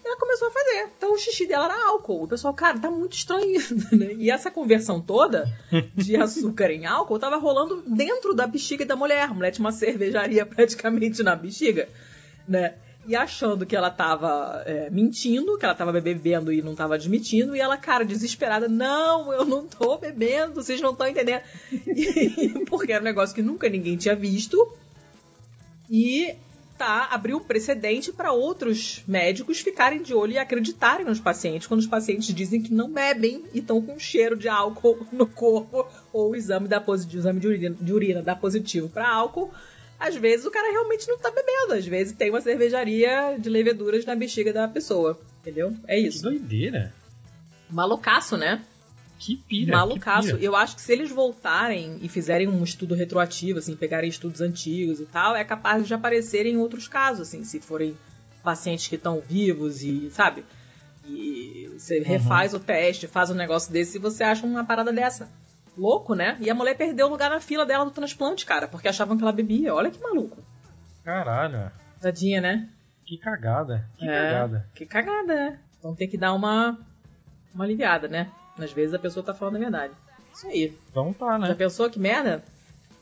ela 0.04 0.18
começou 0.18 0.48
a 0.48 0.52
fazer. 0.52 0.90
Então 0.98 1.14
o 1.14 1.18
xixi 1.18 1.48
dela 1.48 1.66
era 1.66 1.88
álcool. 1.88 2.24
O 2.24 2.28
pessoal, 2.28 2.54
cara, 2.54 2.80
tá 2.80 2.90
muito 2.90 3.14
estranho 3.14 3.60
né? 3.92 4.14
E 4.18 4.32
essa 4.32 4.52
conversão 4.52 5.02
toda 5.02 5.46
de 5.96 6.16
açúcar 6.18 6.72
em 6.72 6.86
álcool 6.86 7.20
tava 7.20 7.38
rolando 7.38 7.84
dentro 7.86 8.34
da 8.34 8.48
bexiga 8.48 8.86
da 8.86 8.96
mulher. 8.96 9.24
A 9.24 9.34
mulher 9.34 9.52
tinha 9.52 9.66
uma 9.66 9.72
cervejaria 9.72 10.46
praticamente 10.48 11.24
na 11.24 11.36
bexiga, 11.36 11.88
né? 12.48 12.76
E 13.08 13.16
achando 13.16 13.66
que 13.66 13.74
ela 13.74 13.90
tava 13.90 14.64
é, 14.66 14.90
mentindo, 14.90 15.58
que 15.58 15.64
ela 15.64 15.74
tava 15.74 15.94
bebendo 15.94 16.52
e 16.52 16.62
não 16.62 16.76
tava 16.76 16.96
admitindo, 16.96 17.56
e 17.56 17.60
ela, 17.60 17.78
cara, 17.78 18.04
desesperada, 18.04 18.68
não, 18.68 19.32
eu 19.32 19.46
não 19.46 19.66
tô 19.66 19.98
bebendo, 19.98 20.56
vocês 20.56 20.82
não 20.82 20.92
estão 20.92 21.08
entendendo. 21.08 21.42
E, 21.72 22.66
porque 22.70 22.92
era 22.92 23.02
um 23.02 23.06
negócio 23.06 23.34
que 23.34 23.42
nunca 23.42 23.70
ninguém 23.70 23.96
tinha 23.96 24.14
visto. 24.14 24.58
E 25.90 26.36
tá, 26.78 27.08
abriu 27.12 27.40
precedente 27.40 28.12
para 28.12 28.32
outros 28.32 29.04
médicos 29.08 29.60
ficarem 29.60 30.02
de 30.02 30.14
olho 30.14 30.34
e 30.34 30.38
acreditarem 30.38 31.06
nos 31.06 31.20
pacientes 31.20 31.68
quando 31.68 31.80
os 31.80 31.88
pacientes 31.88 32.34
dizem 32.34 32.62
que 32.62 32.74
não 32.74 32.92
bebem 32.92 33.44
e 33.54 33.60
estão 33.60 33.82
com 33.82 33.98
cheiro 33.98 34.36
de 34.36 34.48
álcool 34.48 35.06
no 35.12 35.26
corpo 35.26 35.88
ou 36.14 36.32
o 36.32 36.36
exame, 36.36 36.68
dá 36.68 36.80
positivo, 36.80 37.20
exame 37.20 37.40
de 37.40 37.48
urina, 37.48 37.76
de 37.80 37.94
urina 37.94 38.22
dá 38.22 38.36
positivo 38.36 38.90
para 38.90 39.10
álcool. 39.10 39.52
Às 40.00 40.16
vezes 40.16 40.46
o 40.46 40.52
cara 40.52 40.72
realmente 40.72 41.08
não 41.08 41.18
tá 41.18 41.32
bebendo, 41.32 41.74
às 41.74 41.86
vezes 41.86 42.14
tem 42.14 42.30
uma 42.30 42.42
cervejaria 42.42 43.36
de 43.40 43.50
leveduras 43.50 44.06
na 44.06 44.16
bexiga 44.16 44.54
da 44.54 44.68
pessoa, 44.68 45.20
entendeu? 45.42 45.76
É 45.88 45.98
isso. 45.98 46.20
Que 46.20 46.24
doideira. 46.24 46.94
Malucaço, 47.70 48.38
né? 48.38 48.64
Que 49.20 49.38
pira. 49.38 49.78
Malucaço. 49.78 50.28
Que 50.28 50.34
pira. 50.34 50.46
Eu 50.46 50.56
acho 50.56 50.76
que 50.76 50.82
se 50.82 50.94
eles 50.94 51.12
voltarem 51.12 51.98
e 52.02 52.10
fizerem 52.10 52.48
um 52.48 52.64
estudo 52.64 52.96
retroativo, 52.96 53.60
assim, 53.60 53.76
pegarem 53.76 54.10
estudos 54.10 54.42
antigos 54.42 55.00
e 55.00 55.06
tal, 55.06 55.36
é 55.36 55.44
capaz 55.44 55.88
de 55.88 55.94
aparecerem 55.94 56.58
outros 56.58 56.88
casos, 56.88 57.28
assim, 57.28 57.44
se 57.44 57.60
forem 57.60 57.98
pacientes 58.44 58.88
que 58.88 58.96
estão 58.96 59.20
vivos 59.20 59.84
e, 59.84 60.10
sabe? 60.12 60.46
E 61.06 61.70
você 61.78 62.00
uhum. 62.00 62.06
refaz 62.06 62.54
o 62.54 62.60
teste, 62.60 63.08
faz 63.08 63.30
um 63.30 63.36
negócio 63.36 63.72
desse 63.72 63.98
e 63.98 64.02
você 64.02 64.24
acha 64.24 64.46
uma 64.46 64.66
parada 64.66 64.92
dessa. 64.92 65.30
Louco, 65.78 66.16
né? 66.16 66.38
E 66.40 66.50
a 66.50 66.56
mulher 66.56 66.76
perdeu 66.76 67.08
o 67.08 67.10
lugar 67.10 67.30
na 67.30 67.40
fila 67.40 67.66
dela 67.66 67.86
do 67.86 67.92
transplante, 67.92 68.46
cara, 68.46 68.68
porque 68.68 68.88
achavam 68.88 69.16
que 69.16 69.24
ela 69.24 69.32
bebia. 69.32 69.74
Olha 69.74 69.92
que 69.92 70.02
maluco. 70.02 70.44
Caralho. 71.04 71.72
Tadinha, 72.02 72.42
né? 72.42 72.70
Que 73.06 73.18
cagada. 73.18 73.88
Que 73.98 74.10
é, 74.10 74.12
cagada. 74.12 74.70
Que 74.76 74.86
cagada, 74.86 75.36
né? 75.36 75.60
Então 75.78 75.96
tem 75.96 76.10
que 76.10 76.18
dar 76.18 76.34
uma, 76.34 76.78
uma 77.54 77.64
aliviada, 77.64 78.08
né? 78.08 78.32
Às 78.60 78.72
vezes 78.72 78.94
a 78.94 79.00
pessoa 79.00 79.26
tá 79.26 79.34
falando 79.34 79.58
a 79.58 79.60
verdade. 79.60 79.94
Isso 80.34 80.48
aí. 80.48 80.78
Então 80.92 81.14
tá, 81.14 81.38
né? 81.38 81.48
Já 81.48 81.56
pensou 81.56 81.90
que 81.90 82.00
merda? 82.00 82.44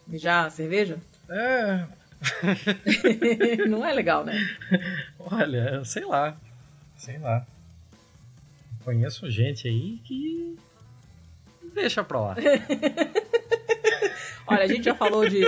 Mijar 0.08 0.52
cerveja? 0.52 0.98
É. 1.30 1.86
não 3.68 3.86
é 3.86 3.94
legal, 3.94 4.24
né? 4.24 4.34
Olha, 5.20 5.84
sei 5.84 6.06
lá. 6.06 6.36
Sei 6.98 7.18
lá. 7.18 7.46
Conheço 8.84 9.30
gente 9.30 9.68
aí 9.68 10.00
que. 10.04 10.58
Deixa 11.74 12.04
pra 12.04 12.20
lá. 12.20 12.36
Olha, 14.48 14.64
a 14.64 14.68
gente 14.68 14.84
já 14.84 14.94
falou 14.94 15.28
de, 15.28 15.42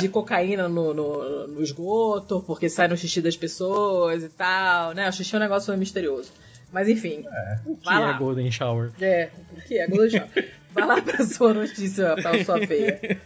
de 0.00 0.08
cocaína 0.08 0.68
no, 0.68 0.94
no, 0.94 1.46
no, 1.48 1.62
esgoto, 1.62 2.42
porque 2.46 2.70
sai 2.70 2.88
no 2.88 2.96
xixi 2.96 3.20
das 3.20 3.36
pessoas 3.36 4.24
e 4.24 4.28
tal, 4.30 4.94
né? 4.94 5.06
O 5.06 5.12
xixi 5.12 5.34
é 5.34 5.38
um 5.38 5.42
negócio 5.42 5.76
misterioso. 5.76 6.32
Mas 6.72 6.88
enfim. 6.88 7.24
É, 7.26 7.58
o 7.64 7.76
que 7.76 7.88
é 7.88 7.98
lá. 7.98 8.12
Golden 8.12 8.50
Shower? 8.50 8.92
É, 9.00 9.30
o 9.56 9.60
que 9.60 9.78
é 9.78 9.86
Golden 9.86 10.10
Shower? 10.10 10.50
vai 10.72 10.86
lá 10.86 11.02
pra 11.02 11.24
sua 11.24 11.54
notícia, 11.54 12.14
pra 12.16 12.44
sua 12.44 12.66
feia. 12.66 13.20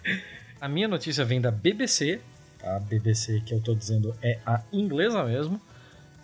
A 0.61 0.69
minha 0.69 0.89
notícia 0.89 1.25
vem 1.25 1.41
da 1.41 1.51
BBC. 1.51 2.21
A 2.63 2.79
BBC 2.79 3.43
que 3.45 3.53
eu 3.53 3.61
tô 3.61 3.75
dizendo 3.75 4.15
é 4.23 4.39
a 4.47 4.63
inglesa 4.73 5.25
mesmo. 5.25 5.61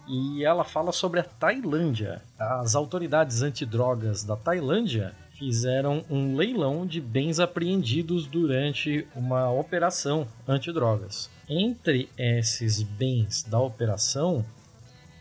E 0.07 0.43
ela 0.43 0.65
fala 0.65 0.93
sobre 0.93 1.21
a 1.21 1.25
Tailândia. 1.25 2.23
As 2.39 2.75
autoridades 2.75 3.43
antidrogas 3.43 4.25
da 4.25 4.37
Tailândia 4.37 5.13
fizeram 5.39 6.05
um 6.11 6.35
leilão 6.35 6.87
de 6.87 7.01
bens 7.01 7.39
apreendidos 7.39 8.27
durante 8.27 9.07
uma 9.15 9.51
operação 9.51 10.27
antidrogas. 10.47 11.31
Entre 11.49 12.09
esses 12.17 12.83
bens 12.83 13.43
da 13.43 13.61
operação 13.61 14.45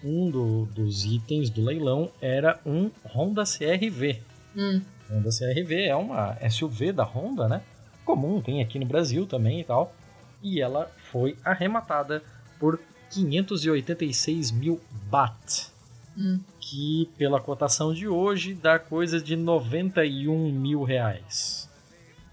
um 0.03 0.29
do, 0.29 0.65
dos 0.67 1.05
itens 1.05 1.49
do 1.49 1.63
leilão 1.63 2.11
era 2.21 2.59
um 2.65 2.91
Honda 3.05 3.43
CRV. 3.43 4.21
Hum. 4.55 4.81
Honda 5.09 5.29
CRV 5.29 5.85
é 5.85 5.95
uma 5.95 6.37
SUV 6.49 6.91
da 6.91 7.03
Honda, 7.03 7.47
né? 7.47 7.61
Comum, 8.05 8.41
tem 8.41 8.61
aqui 8.61 8.79
no 8.79 8.85
Brasil 8.85 9.25
também 9.25 9.61
e 9.61 9.63
tal. 9.63 9.93
E 10.41 10.61
ela 10.61 10.91
foi 11.11 11.35
arrematada 11.43 12.21
por 12.59 12.79
586 13.09 14.51
mil 14.51 14.79
baht. 15.09 15.71
Hum. 16.17 16.39
Que 16.59 17.09
pela 17.17 17.39
cotação 17.39 17.93
de 17.93 18.07
hoje 18.07 18.53
dá 18.53 18.79
coisa 18.79 19.21
de 19.21 19.35
91 19.35 20.51
mil 20.51 20.83
reais. 20.83 21.69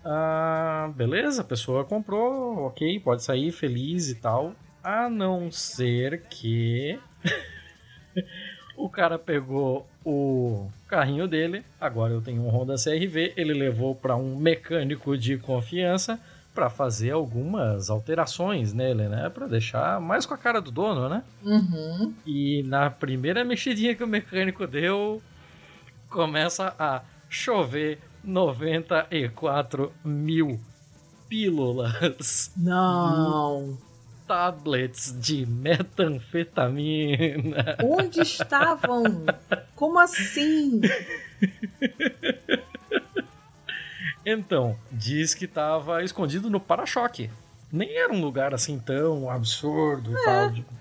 Ah, 0.05 0.93
beleza, 0.95 1.41
a 1.41 1.45
pessoa 1.45 1.85
comprou, 1.85 2.67
ok, 2.67 3.01
pode 3.01 3.23
sair 3.23 3.51
feliz 3.53 4.09
e 4.09 4.15
tal. 4.17 4.55
A 4.83 5.09
não 5.09 5.51
ser 5.51 6.25
que 6.29 6.99
o 8.77 8.89
cara 8.89 9.19
pegou 9.19 9.87
o 10.05 10.71
carrinho 10.89 11.27
dele, 11.27 11.65
agora 11.81 12.12
eu 12.12 12.21
tenho 12.21 12.43
um 12.43 12.49
Honda 12.49 12.75
CRV, 12.75 13.33
ele 13.37 13.55
levou 13.55 13.95
para 13.95 14.17
um 14.17 14.37
mecânico 14.37 15.17
de 15.17 15.39
confiança 15.39 16.21
para 16.55 16.71
fazer 16.71 17.11
algumas 17.11 17.91
alterações 17.91 18.73
nele, 18.73 19.09
né? 19.09 19.29
Para 19.29 19.49
deixar 19.49 20.01
mais 20.01 20.25
com 20.25 20.35
a 20.35 20.39
cara 20.39 20.61
do 20.61 20.71
dono, 20.71 21.09
né? 21.09 21.25
Uhum. 21.43 22.15
E 22.25 22.62
na 22.65 22.89
primeira 22.91 23.45
mexidinha 23.45 23.95
que 23.95 24.05
o 24.05 24.07
mecânico 24.07 24.65
deu, 24.67 25.21
começa 26.09 26.75
a 26.79 27.03
chover 27.29 27.99
94 28.23 29.93
mil 30.05 30.61
pílulas. 31.29 32.53
Não 32.57 33.77
tablets 34.27 35.18
de 35.18 35.47
metanfetamina. 35.47 37.79
Onde 37.83 38.20
estavam? 38.20 39.25
Como 39.75 39.99
assim? 39.99 40.83
Então, 44.27 44.77
diz 44.91 45.35
que 45.35 45.45
estava 45.45 46.03
escondido 46.03 46.49
no 46.49 46.59
para-choque. 46.59 47.31
Nem 47.70 47.97
era 47.97 48.12
um 48.12 48.20
lugar 48.20 48.55
assim 48.55 48.79
tão 48.79 49.29
absurdo 49.29 50.12
e 50.12 50.14
é. 50.14 50.25
tal. 50.25 50.53
Tipo, 50.53 50.72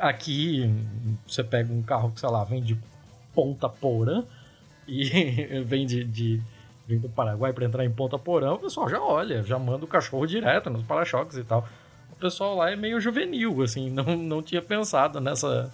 aqui, 0.00 0.70
você 1.26 1.42
pega 1.42 1.72
um 1.72 1.82
carro 1.82 2.10
que, 2.10 2.20
sei 2.20 2.28
lá, 2.28 2.44
vem 2.44 2.62
de 2.62 2.78
Ponta 3.34 3.68
Porã 3.68 4.24
e 4.86 5.08
vem 5.64 5.86
de, 5.86 6.04
de 6.04 6.42
vem 6.86 6.98
do 6.98 7.08
Paraguai 7.08 7.52
para 7.52 7.64
entrar 7.64 7.84
em 7.84 7.90
Ponta 7.90 8.18
Porã, 8.18 8.52
o 8.52 8.58
pessoal 8.58 8.88
já 8.88 9.00
olha, 9.00 9.42
já 9.42 9.58
manda 9.58 9.84
o 9.84 9.88
cachorro 9.88 10.26
direto 10.26 10.70
nos 10.70 10.82
para-choques 10.82 11.36
e 11.36 11.44
tal 11.44 11.66
o 12.16 12.20
pessoal 12.20 12.56
lá 12.56 12.70
é 12.70 12.76
meio 12.76 13.00
juvenil, 13.00 13.62
assim, 13.62 13.90
não, 13.92 14.16
não 14.16 14.42
tinha 14.42 14.62
pensado 14.62 15.20
nessa, 15.20 15.70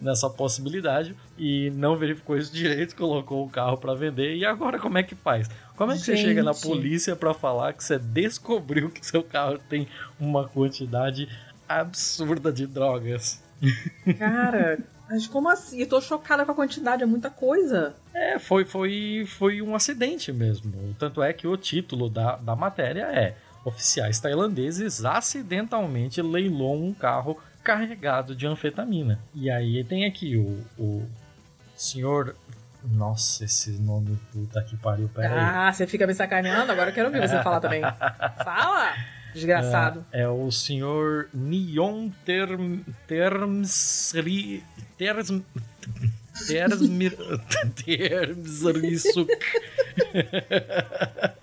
nessa 0.00 0.28
possibilidade 0.28 1.14
e 1.36 1.70
não 1.70 1.96
verificou 1.96 2.36
isso 2.36 2.52
direito, 2.52 2.94
colocou 2.96 3.44
o 3.44 3.50
carro 3.50 3.76
para 3.76 3.94
vender. 3.94 4.36
E 4.36 4.44
agora 4.44 4.78
como 4.78 4.98
é 4.98 5.02
que 5.02 5.14
faz? 5.14 5.48
Como 5.76 5.92
é 5.92 5.94
que 5.94 6.04
Gente. 6.04 6.18
você 6.18 6.24
chega 6.24 6.42
na 6.42 6.54
polícia 6.54 7.16
para 7.16 7.32
falar 7.32 7.72
que 7.72 7.82
você 7.82 7.98
descobriu 7.98 8.90
que 8.90 9.04
seu 9.04 9.22
carro 9.22 9.58
tem 9.68 9.88
uma 10.18 10.46
quantidade 10.48 11.28
absurda 11.68 12.52
de 12.52 12.66
drogas? 12.66 13.42
Cara, 14.18 14.78
mas 15.08 15.26
como 15.26 15.48
assim? 15.48 15.80
Eu 15.80 15.88
tô 15.88 16.00
chocada 16.00 16.44
com 16.44 16.52
a 16.52 16.54
quantidade, 16.54 17.02
é 17.02 17.06
muita 17.06 17.30
coisa. 17.30 17.94
É, 18.12 18.38
foi, 18.38 18.64
foi, 18.64 19.24
foi 19.26 19.62
um 19.62 19.74
acidente 19.74 20.32
mesmo. 20.32 20.94
Tanto 20.98 21.22
é 21.22 21.32
que 21.32 21.46
o 21.46 21.56
título 21.56 22.10
da, 22.10 22.36
da 22.36 22.54
matéria 22.54 23.04
é 23.04 23.36
Oficiais 23.64 24.18
tailandeses 24.20 25.04
acidentalmente 25.04 26.22
leiloam 26.22 26.84
um 26.84 26.94
carro 26.94 27.38
carregado 27.62 28.34
de 28.34 28.46
anfetamina. 28.46 29.18
E 29.34 29.50
aí 29.50 29.84
tem 29.84 30.06
aqui 30.06 30.36
o, 30.36 30.64
o 30.82 31.06
senhor. 31.76 32.34
Nossa, 32.82 33.44
esse 33.44 33.70
nome 33.72 34.16
puta 34.32 34.62
que 34.62 34.76
pariu, 34.76 35.08
pera 35.08 35.66
Ah, 35.66 35.72
você 35.72 35.86
fica 35.86 36.06
me 36.06 36.14
sacaneando? 36.14 36.70
Agora 36.70 36.90
eu 36.90 36.94
quero 36.94 37.08
ouvir 37.08 37.20
você 37.20 37.42
falar 37.42 37.60
também. 37.60 37.82
Fala! 38.42 38.94
Desgraçado. 39.34 40.04
É, 40.10 40.22
é 40.22 40.28
o 40.28 40.50
senhor 40.50 41.28
Nion 41.34 42.08
Term, 42.24 42.80
Termsri. 43.06 44.64
Terms. 44.96 45.42
Termir. 46.46 47.16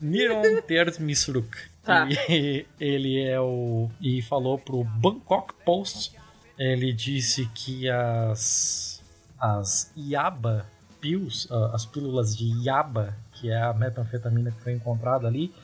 Termsrisuk. 0.00 0.62
Nion 0.62 0.62
Termsruk. 0.62 1.58
Tá. 1.82 2.08
E 2.10 2.66
ele 2.78 3.22
é 3.22 3.40
o. 3.40 3.90
E 4.00 4.22
falou 4.22 4.58
pro 4.58 4.84
Bangkok 4.84 5.54
Post. 5.64 6.16
Ele 6.58 6.92
disse 6.92 7.46
que 7.54 7.88
as. 7.88 9.02
As 9.40 9.92
Yaba 9.96 10.66
Pills, 11.00 11.48
as 11.72 11.86
pílulas 11.86 12.36
de 12.36 12.66
Yaba, 12.66 13.14
que 13.34 13.48
é 13.50 13.62
a 13.62 13.72
metanfetamina 13.72 14.50
que 14.50 14.60
foi 14.60 14.72
encontrada 14.72 15.28
ali, 15.28 15.54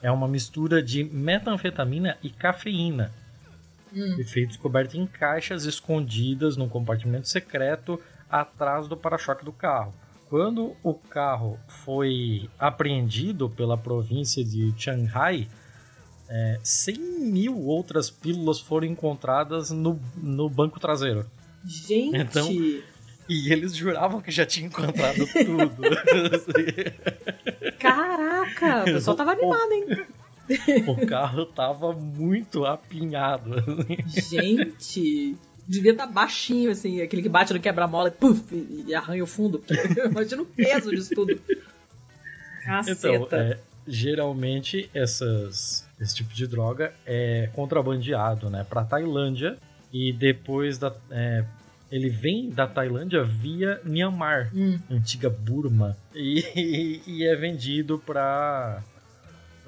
é 0.00 0.10
uma 0.10 0.28
mistura 0.28 0.80
de 0.82 1.02
metanfetamina 1.02 2.16
e 2.22 2.30
cafeína. 2.30 3.12
Hum. 3.92 4.16
E 4.18 4.24
foi 4.24 4.46
descoberto 4.46 4.94
em 4.94 5.06
caixas 5.06 5.64
escondidas 5.64 6.56
num 6.56 6.68
compartimento 6.68 7.28
secreto 7.28 8.00
atrás 8.30 8.86
do 8.86 8.96
para-choque 8.96 9.44
do 9.44 9.52
carro. 9.52 9.94
Quando 10.34 10.74
o 10.82 10.92
carro 10.92 11.60
foi 11.68 12.50
apreendido 12.58 13.48
pela 13.48 13.78
província 13.78 14.44
de 14.44 14.74
Shanghai, 14.76 15.46
é, 16.28 16.58
100 16.60 16.98
mil 17.20 17.56
outras 17.56 18.10
pílulas 18.10 18.58
foram 18.58 18.84
encontradas 18.84 19.70
no, 19.70 19.96
no 20.16 20.50
banco 20.50 20.80
traseiro. 20.80 21.24
Gente! 21.64 22.16
Então, 22.16 22.50
e 22.50 23.52
eles 23.52 23.76
juravam 23.76 24.20
que 24.20 24.32
já 24.32 24.44
tinham 24.44 24.66
encontrado 24.66 25.24
tudo. 25.24 25.70
Caraca! 27.78 28.80
O 28.80 28.84
pessoal 28.86 29.16
tava 29.16 29.30
animado, 29.30 29.70
hein? 29.70 29.86
O 30.88 31.06
carro 31.06 31.46
tava 31.46 31.92
muito 31.92 32.66
apinhado. 32.66 33.54
Gente! 34.08 35.38
Devia 35.66 35.92
estar 35.92 36.06
tá 36.06 36.12
baixinho, 36.12 36.70
assim, 36.70 37.00
aquele 37.00 37.22
que 37.22 37.28
bate 37.28 37.52
no 37.52 37.60
quebra-mola 37.60 38.14
e, 38.52 38.84
e 38.88 38.94
arranha 38.94 39.24
o 39.24 39.26
fundo. 39.26 39.62
Imagina 40.10 40.42
o 40.42 40.46
peso 40.46 40.90
disso 40.90 41.14
tudo. 41.14 41.40
Caceta. 42.64 43.08
Então, 43.08 43.38
é, 43.38 43.58
geralmente 43.86 44.90
essas, 44.94 45.86
esse 46.00 46.16
tipo 46.16 46.34
de 46.34 46.46
droga 46.46 46.92
é 47.06 47.50
contrabandeado, 47.52 48.48
né, 48.50 48.64
para 48.68 48.84
Tailândia 48.84 49.58
e 49.92 50.12
depois 50.12 50.78
da 50.78 50.94
é, 51.10 51.44
ele 51.90 52.08
vem 52.08 52.50
da 52.50 52.66
Tailândia 52.66 53.22
via 53.22 53.80
Myanmar, 53.84 54.50
hum. 54.54 54.78
antiga 54.90 55.30
Burma, 55.30 55.96
e, 56.14 57.00
e 57.06 57.24
é 57.24 57.36
vendido 57.36 57.98
para 57.98 58.82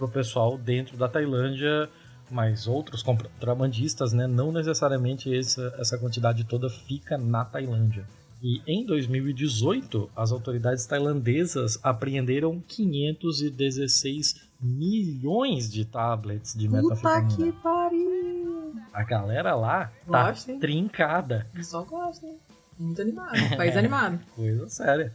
o 0.00 0.08
pessoal 0.08 0.58
dentro 0.58 0.96
da 0.96 1.08
Tailândia, 1.08 1.88
mas 2.30 2.66
outros 2.66 3.02
contrabandistas, 3.02 4.12
né, 4.12 4.26
não 4.26 4.52
necessariamente 4.52 5.34
essa, 5.34 5.74
essa 5.78 5.98
quantidade 5.98 6.44
toda 6.44 6.68
fica 6.68 7.16
na 7.16 7.44
Tailândia. 7.44 8.06
E 8.42 8.60
em 8.66 8.84
2018, 8.84 10.10
as 10.14 10.30
autoridades 10.30 10.84
tailandesas 10.86 11.78
apreenderam 11.82 12.60
516 12.60 14.46
milhões 14.60 15.70
de 15.70 15.84
tablets 15.84 16.54
de 16.54 16.68
Puta 16.68 16.82
metafetamina. 16.82 17.52
que 17.52 17.52
pariu! 17.62 18.74
A 18.92 19.02
galera 19.04 19.54
lá 19.54 19.92
tá 20.10 20.32
trincada. 20.60 21.46
Só 21.62 21.82
gosta, 21.82 22.26
hein? 22.26 22.36
Muito 22.78 23.00
animado. 23.00 23.32
País 23.56 23.74
é, 23.76 23.78
animado. 23.78 24.20
Coisa 24.34 24.68
séria. 24.68 25.12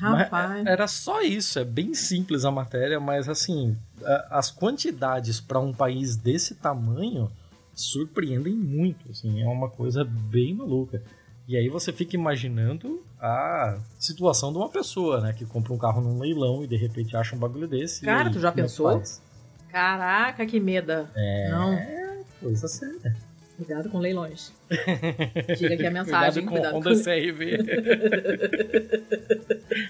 Rapaz. 0.00 0.50
Mas 0.50 0.66
era 0.66 0.88
só 0.88 1.22
isso, 1.22 1.58
é 1.58 1.64
bem 1.64 1.94
simples 1.94 2.44
a 2.44 2.50
matéria, 2.50 2.98
mas 2.98 3.28
assim, 3.28 3.76
as 4.30 4.50
quantidades 4.50 5.40
para 5.40 5.60
um 5.60 5.72
país 5.72 6.16
desse 6.16 6.54
tamanho 6.54 7.30
surpreendem 7.74 8.54
muito, 8.54 9.10
assim, 9.10 9.42
é 9.42 9.46
uma 9.46 9.68
coisa 9.68 10.04
bem 10.04 10.54
maluca. 10.54 11.02
E 11.46 11.56
aí 11.56 11.68
você 11.68 11.92
fica 11.92 12.14
imaginando 12.14 13.02
a 13.20 13.78
situação 13.98 14.52
de 14.52 14.58
uma 14.58 14.68
pessoa, 14.68 15.20
né? 15.20 15.32
Que 15.32 15.44
compra 15.44 15.72
um 15.72 15.78
carro 15.78 16.00
num 16.00 16.18
leilão 16.18 16.62
e 16.62 16.66
de 16.68 16.76
repente 16.76 17.16
acha 17.16 17.34
um 17.34 17.38
bagulho 17.38 17.66
desse. 17.66 18.02
Cara, 18.04 18.28
aí, 18.28 18.32
tu 18.32 18.38
já 18.38 18.50
é 18.50 18.52
pensou? 18.52 19.02
Caraca, 19.68 20.46
que 20.46 20.60
meda. 20.60 21.10
É. 21.14 21.50
Não. 21.50 22.24
Coisa 22.40 22.68
séria. 22.68 23.16
Cuidado 23.60 23.90
com 23.90 23.98
leilões. 23.98 24.54
Diga 25.58 25.74
aqui 25.74 25.86
a 25.86 25.90
mensagem. 25.90 26.46
Cuidado 26.48 26.72
com 26.72 26.78
Honda 26.78 26.94
com... 26.94 27.02
CRV. 27.02 27.58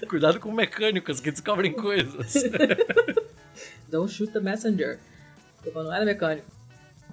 Cuidado 0.09 0.39
com 0.41 0.51
mecânicos 0.51 1.21
que 1.21 1.31
descobrem 1.31 1.71
coisas. 1.71 2.33
Don't 3.87 4.11
shoot 4.11 4.33
the 4.33 4.41
messenger. 4.41 4.99
Eu 5.65 5.71
não 5.85 5.93
era 5.93 6.03
mecânico. 6.03 6.45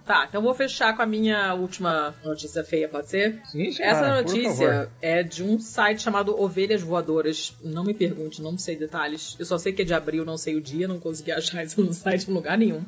Tá, 0.04 0.26
então 0.28 0.42
vou 0.42 0.52
fechar 0.52 0.96
com 0.96 1.02
a 1.02 1.06
minha 1.06 1.54
última 1.54 2.12
notícia 2.24 2.64
feia, 2.64 2.88
pode 2.88 3.08
ser? 3.08 3.40
Sim, 3.44 3.68
Essa 3.78 4.20
notícia 4.20 4.90
é 5.00 5.22
de 5.22 5.44
um 5.44 5.60
site 5.60 6.02
chamado 6.02 6.36
Ovelhas 6.40 6.82
Voadoras. 6.82 7.54
Não 7.62 7.84
me 7.84 7.94
pergunte, 7.94 8.42
não 8.42 8.58
sei 8.58 8.74
detalhes. 8.74 9.36
Eu 9.38 9.46
só 9.46 9.58
sei 9.58 9.72
que 9.72 9.82
é 9.82 9.84
de 9.84 9.94
abril, 9.94 10.24
não 10.24 10.36
sei 10.36 10.56
o 10.56 10.60
dia, 10.60 10.88
não 10.88 10.98
consegui 10.98 11.30
achar 11.30 11.62
isso 11.62 11.80
no 11.80 11.92
site 11.92 12.28
em 12.28 12.34
lugar 12.34 12.58
nenhum. 12.58 12.82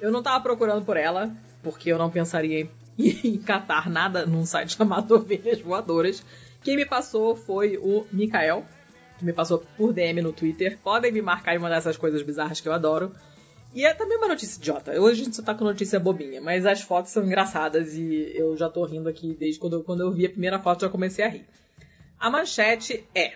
Eu 0.00 0.12
não 0.12 0.22
tava 0.22 0.40
procurando 0.40 0.84
por 0.84 0.96
ela, 0.96 1.34
porque 1.62 1.90
eu 1.90 1.98
não 1.98 2.10
pensaria 2.10 2.68
em, 2.98 3.38
catar 3.44 3.90
nada 3.90 4.26
num 4.26 4.44
site 4.44 4.74
chamado 4.76 5.14
Ovelhas 5.14 5.60
Voadoras. 5.60 6.24
Quem 6.62 6.76
me 6.76 6.86
passou 6.86 7.36
foi 7.36 7.76
o 7.76 8.06
Mikael, 8.12 8.64
que 9.18 9.24
me 9.24 9.32
passou 9.32 9.64
por 9.76 9.92
DM 9.92 10.22
no 10.22 10.32
Twitter. 10.32 10.78
Podem 10.82 11.12
me 11.12 11.22
marcar 11.22 11.54
e 11.54 11.58
mandar 11.58 11.76
essas 11.76 11.96
coisas 11.96 12.22
bizarras 12.22 12.60
que 12.60 12.68
eu 12.68 12.72
adoro. 12.72 13.12
E 13.74 13.84
é 13.84 13.92
também 13.92 14.16
uma 14.16 14.28
notícia 14.28 14.58
idiota. 14.58 14.98
Hoje 14.98 15.20
a 15.20 15.24
gente 15.24 15.36
só 15.36 15.42
tá 15.42 15.54
com 15.54 15.64
notícia 15.64 16.00
bobinha, 16.00 16.40
mas 16.40 16.64
as 16.64 16.80
fotos 16.80 17.12
são 17.12 17.24
engraçadas 17.24 17.94
e 17.94 18.32
eu 18.34 18.56
já 18.56 18.70
tô 18.70 18.84
rindo 18.84 19.08
aqui 19.08 19.36
desde 19.38 19.60
quando 19.60 19.74
eu, 19.74 19.84
quando 19.84 20.00
eu 20.00 20.12
vi 20.12 20.24
a 20.24 20.30
primeira 20.30 20.58
foto 20.58 20.80
já 20.82 20.88
comecei 20.88 21.24
a 21.24 21.28
rir. 21.28 21.46
A 22.18 22.30
manchete 22.30 23.04
é: 23.14 23.34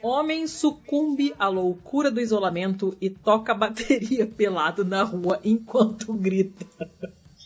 Homem 0.00 0.46
sucumbe 0.46 1.34
à 1.38 1.48
loucura 1.48 2.10
do 2.10 2.20
isolamento 2.20 2.96
e 3.00 3.10
toca 3.10 3.54
bateria 3.54 4.26
pelado 4.28 4.84
na 4.84 5.02
rua 5.02 5.40
enquanto 5.42 6.12
grita. 6.12 6.66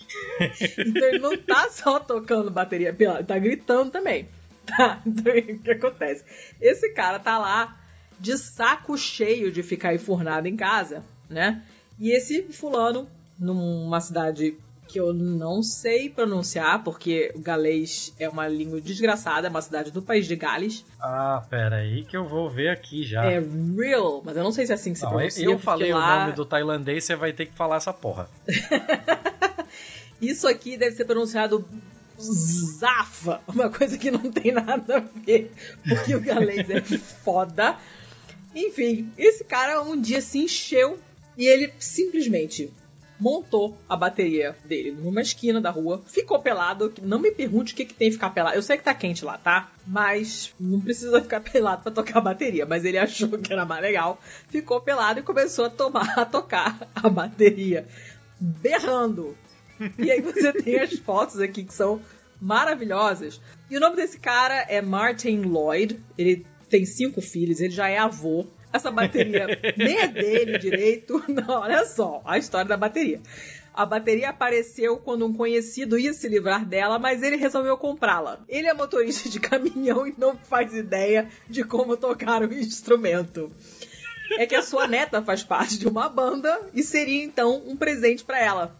então 0.79 1.09
ele 1.09 1.19
não 1.19 1.37
tá 1.37 1.69
só 1.71 1.99
tocando 2.01 2.51
bateria 2.51 2.93
pelado, 2.93 3.25
tá 3.25 3.39
gritando 3.39 3.91
também. 3.91 4.29
Tá? 4.69 5.01
Então 5.07 5.33
o 5.33 5.59
que 5.61 5.71
acontece? 5.71 6.23
Esse 6.61 6.91
cara 6.91 7.19
tá 7.19 7.39
lá 7.39 7.81
de 8.21 8.37
saco 8.37 8.99
cheio 8.99 9.51
de 9.51 9.63
ficar 9.63 9.95
enfurnado 9.95 10.47
em 10.47 10.57
casa, 10.57 11.03
né? 11.27 11.63
E 11.99 12.11
esse 12.11 12.43
fulano, 12.53 13.09
numa 13.39 13.99
cidade 13.99 14.59
que 14.89 14.99
eu 14.99 15.13
não 15.13 15.63
sei 15.63 16.09
pronunciar, 16.09 16.83
porque 16.83 17.31
o 17.35 17.41
galês 17.41 18.15
é 18.19 18.29
uma 18.29 18.49
língua 18.49 18.81
desgraçada, 18.81 19.47
é 19.47 19.51
uma 19.51 19.61
cidade 19.61 19.91
do 19.91 20.01
país 20.01 20.27
de 20.27 20.35
Gales. 20.35 20.85
Ah, 20.99 21.45
pera 21.49 21.77
aí 21.77 22.05
que 22.05 22.17
eu 22.17 22.27
vou 22.27 22.49
ver 22.49 22.71
aqui 22.71 23.05
já. 23.05 23.25
É 23.25 23.39
real, 23.39 24.23
mas 24.25 24.37
eu 24.37 24.43
não 24.43 24.51
sei 24.51 24.67
se 24.67 24.73
é 24.73 24.75
assim 24.75 24.93
que 24.93 24.99
se 24.99 25.05
não, 25.05 25.13
pronuncia. 25.13 25.45
Eu 25.45 25.59
falei 25.59 25.93
lá... 25.93 26.17
o 26.17 26.21
nome 26.21 26.33
do 26.33 26.45
tailandês, 26.45 27.05
você 27.05 27.15
vai 27.15 27.33
ter 27.33 27.47
que 27.47 27.55
falar 27.55 27.77
essa 27.77 27.93
porra. 27.93 28.29
Isso 30.21 30.47
aqui 30.49 30.77
deve 30.77 30.97
ser 30.97 31.05
pronunciado 31.05 31.64
Zafa, 32.21 33.41
uma 33.47 33.71
coisa 33.71 33.97
que 33.97 34.11
não 34.11 34.31
tem 34.31 34.51
nada 34.53 34.99
a 34.99 35.01
ver, 35.01 35.53
porque 35.89 36.16
o 36.16 36.21
galês 36.21 36.69
é 36.69 36.81
foda. 36.81 37.79
Enfim, 38.55 39.12
esse 39.16 39.45
cara 39.45 39.83
um 39.83 40.01
dia 40.01 40.21
se 40.21 40.39
encheu 40.39 40.99
e 41.37 41.47
ele 41.47 41.73
simplesmente 41.79 42.73
montou 43.21 43.77
a 43.89 43.97
bateria 43.97 44.57
dele 44.64 44.93
numa 44.93 45.21
esquina 45.21 45.61
da 45.61 45.71
rua, 45.71 46.03
ficou 46.07 46.39
pelado. 46.41 46.93
Não 47.03 47.19
me 47.19 47.31
pergunte 47.31 47.73
o 47.73 47.77
que, 47.77 47.85
que 47.85 47.95
tem 47.95 48.12
ficar 48.12 48.31
pelado. 48.31 48.57
Eu 48.57 48.62
sei 48.62 48.77
que 48.77 48.85
tá 48.85 48.95
quente 48.95 49.25
lá, 49.25 49.37
tá? 49.37 49.71
Mas 49.87 50.55
não 50.59 50.81
precisa 50.81 51.21
ficar 51.21 51.41
pelado 51.43 51.83
para 51.83 51.93
tocar 51.93 52.19
a 52.19 52.23
bateria. 52.23 52.64
Mas 52.64 52.85
ele 52.85 52.99
achou 52.99 53.29
que 53.31 53.53
era 53.53 53.64
mais 53.64 53.83
legal. 53.83 54.21
Ficou 54.49 54.81
pelado 54.81 55.21
e 55.21 55.23
começou 55.23 55.64
a 55.66 55.71
tomar, 55.71 56.14
a 56.19 56.25
tocar 56.25 56.89
a 56.95 57.09
bateria, 57.09 57.87
berrando. 58.41 59.37
E 59.99 60.11
aí 60.11 60.20
você 60.20 60.53
tem 60.53 60.79
as 60.79 60.93
fotos 60.99 61.41
aqui 61.41 61.64
que 61.64 61.74
são 61.74 62.01
maravilhosas. 62.41 63.41
E 63.70 63.76
o 63.76 63.81
nome 63.81 63.97
desse 63.97 64.18
cara 64.18 64.66
é 64.68 64.81
Martin 64.81 65.43
Lloyd. 65.43 66.01
Ele 66.16 66.47
tem 66.68 66.85
cinco 66.85 67.20
filhos, 67.20 67.61
ele 67.61 67.72
já 67.72 67.89
é 67.89 67.99
avô. 67.99 68.47
Essa 68.72 68.91
bateria 68.91 69.47
nem 69.76 69.99
é 69.99 70.09
dele 70.09 70.59
direito. 70.59 71.22
Não, 71.29 71.61
olha 71.61 71.85
só 71.87 72.22
a 72.24 72.39
história 72.39 72.68
da 72.68 72.76
bateria. 72.76 73.20
A 73.72 73.87
bateria 73.87 74.31
apareceu 74.31 74.97
quando 74.97 75.24
um 75.24 75.33
conhecido 75.33 75.97
ia 75.97 76.12
se 76.12 76.29
livrar 76.29 76.64
dela, 76.66 76.99
mas 76.99 77.22
ele 77.22 77.37
resolveu 77.37 77.76
comprá-la. 77.76 78.41
Ele 78.49 78.66
é 78.66 78.74
motorista 78.74 79.29
de 79.29 79.39
caminhão 79.39 80.07
e 80.07 80.14
não 80.18 80.37
faz 80.37 80.74
ideia 80.74 81.29
de 81.49 81.62
como 81.62 81.97
tocar 81.97 82.43
o 82.43 82.53
instrumento. 82.53 83.53
É 84.37 84.47
que 84.47 84.57
a 84.57 84.62
sua 84.62 84.89
neta 84.89 85.22
faz 85.22 85.45
parte 85.45 85.79
de 85.79 85.87
uma 85.87 86.09
banda 86.09 86.61
e 86.74 86.83
seria 86.83 87.22
então 87.22 87.62
um 87.66 87.76
presente 87.76 88.24
para 88.24 88.41
ela. 88.41 88.76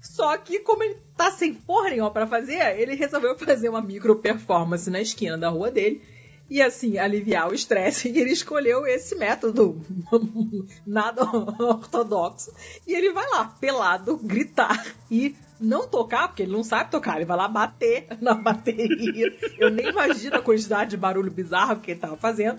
Só 0.00 0.36
que, 0.38 0.60
como 0.60 0.82
ele 0.82 0.96
tá 1.16 1.30
sem 1.30 1.52
porra 1.54 1.90
nenhuma 1.90 2.10
pra 2.10 2.26
fazer, 2.26 2.78
ele 2.80 2.94
resolveu 2.94 3.36
fazer 3.38 3.68
uma 3.68 3.82
micro 3.82 4.16
performance 4.16 4.88
na 4.90 5.00
esquina 5.00 5.36
da 5.36 5.48
rua 5.48 5.70
dele 5.70 6.02
e 6.50 6.60
assim 6.60 6.98
aliviar 6.98 7.48
o 7.48 7.54
estresse. 7.54 8.08
Ele 8.10 8.32
escolheu 8.32 8.84
esse 8.84 9.14
método 9.14 9.80
nada 10.84 11.22
ortodoxo. 11.22 12.52
E 12.84 12.92
ele 12.92 13.12
vai 13.12 13.28
lá, 13.30 13.44
pelado, 13.44 14.16
gritar 14.16 14.84
e 15.08 15.36
não 15.60 15.86
tocar, 15.86 16.26
porque 16.26 16.42
ele 16.42 16.52
não 16.52 16.64
sabe 16.64 16.90
tocar, 16.90 17.16
ele 17.16 17.26
vai 17.26 17.36
lá 17.36 17.46
bater 17.46 18.06
na 18.20 18.34
bateria. 18.34 19.32
Eu 19.58 19.70
nem 19.70 19.90
imagino 19.90 20.36
a 20.36 20.42
quantidade 20.42 20.90
de 20.90 20.96
barulho 20.96 21.30
bizarro 21.30 21.80
que 21.80 21.92
ele 21.92 22.00
tava 22.00 22.16
fazendo. 22.16 22.58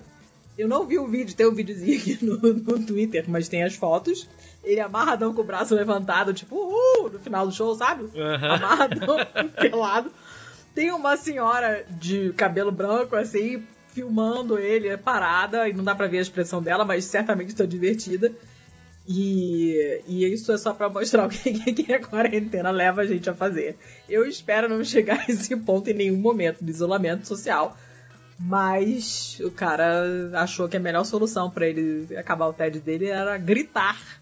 Eu 0.56 0.68
não 0.68 0.86
vi 0.86 0.98
o 0.98 1.06
vídeo, 1.06 1.34
tem 1.34 1.46
um 1.46 1.54
videozinho 1.54 1.98
aqui 1.98 2.24
no, 2.24 2.36
no 2.38 2.86
Twitter, 2.86 3.24
mas 3.26 3.48
tem 3.48 3.64
as 3.64 3.74
fotos. 3.74 4.28
Ele 4.62 4.80
amarradão 4.80 5.34
com 5.34 5.40
o 5.40 5.44
braço 5.44 5.74
levantado, 5.74 6.32
tipo, 6.32 6.54
uhul, 6.54 7.10
no 7.10 7.18
final 7.18 7.46
do 7.46 7.52
show, 7.52 7.74
sabe? 7.74 8.04
Uhum. 8.04 8.52
Amarradão, 8.52 9.16
pelado. 9.60 10.10
Tem 10.74 10.90
uma 10.92 11.16
senhora 11.16 11.84
de 11.90 12.32
cabelo 12.32 12.72
branco, 12.72 13.16
assim, 13.16 13.66
filmando 13.88 14.58
ele 14.58 14.88
é 14.88 14.96
parada 14.96 15.68
e 15.68 15.72
não 15.72 15.84
dá 15.84 15.94
pra 15.94 16.06
ver 16.06 16.18
a 16.18 16.22
expressão 16.22 16.62
dela, 16.62 16.84
mas 16.84 17.04
certamente 17.04 17.50
está 17.50 17.66
divertida. 17.66 18.32
E, 19.06 20.00
e 20.06 20.24
isso 20.32 20.52
é 20.52 20.58
só 20.58 20.72
para 20.72 20.88
mostrar 20.88 21.26
o 21.26 21.28
que, 21.28 21.52
que, 21.72 21.92
a 21.92 22.00
quarentena 22.00 22.70
leva 22.70 23.02
a 23.02 23.06
gente 23.06 23.28
a 23.28 23.34
fazer. 23.34 23.76
Eu 24.08 24.24
espero 24.24 24.68
não 24.68 24.82
chegar 24.84 25.20
a 25.20 25.30
esse 25.30 25.54
ponto 25.56 25.90
em 25.90 25.94
nenhum 25.94 26.16
momento 26.16 26.64
de 26.64 26.70
isolamento 26.70 27.26
social, 27.26 27.76
mas 28.38 29.38
o 29.40 29.50
cara 29.50 30.30
achou 30.34 30.68
que 30.68 30.76
a 30.76 30.80
melhor 30.80 31.04
solução 31.04 31.50
para 31.50 31.66
ele 31.66 32.16
acabar 32.16 32.46
o 32.46 32.52
TED 32.52 32.80
dele 32.80 33.08
era 33.08 33.36
gritar 33.36 34.21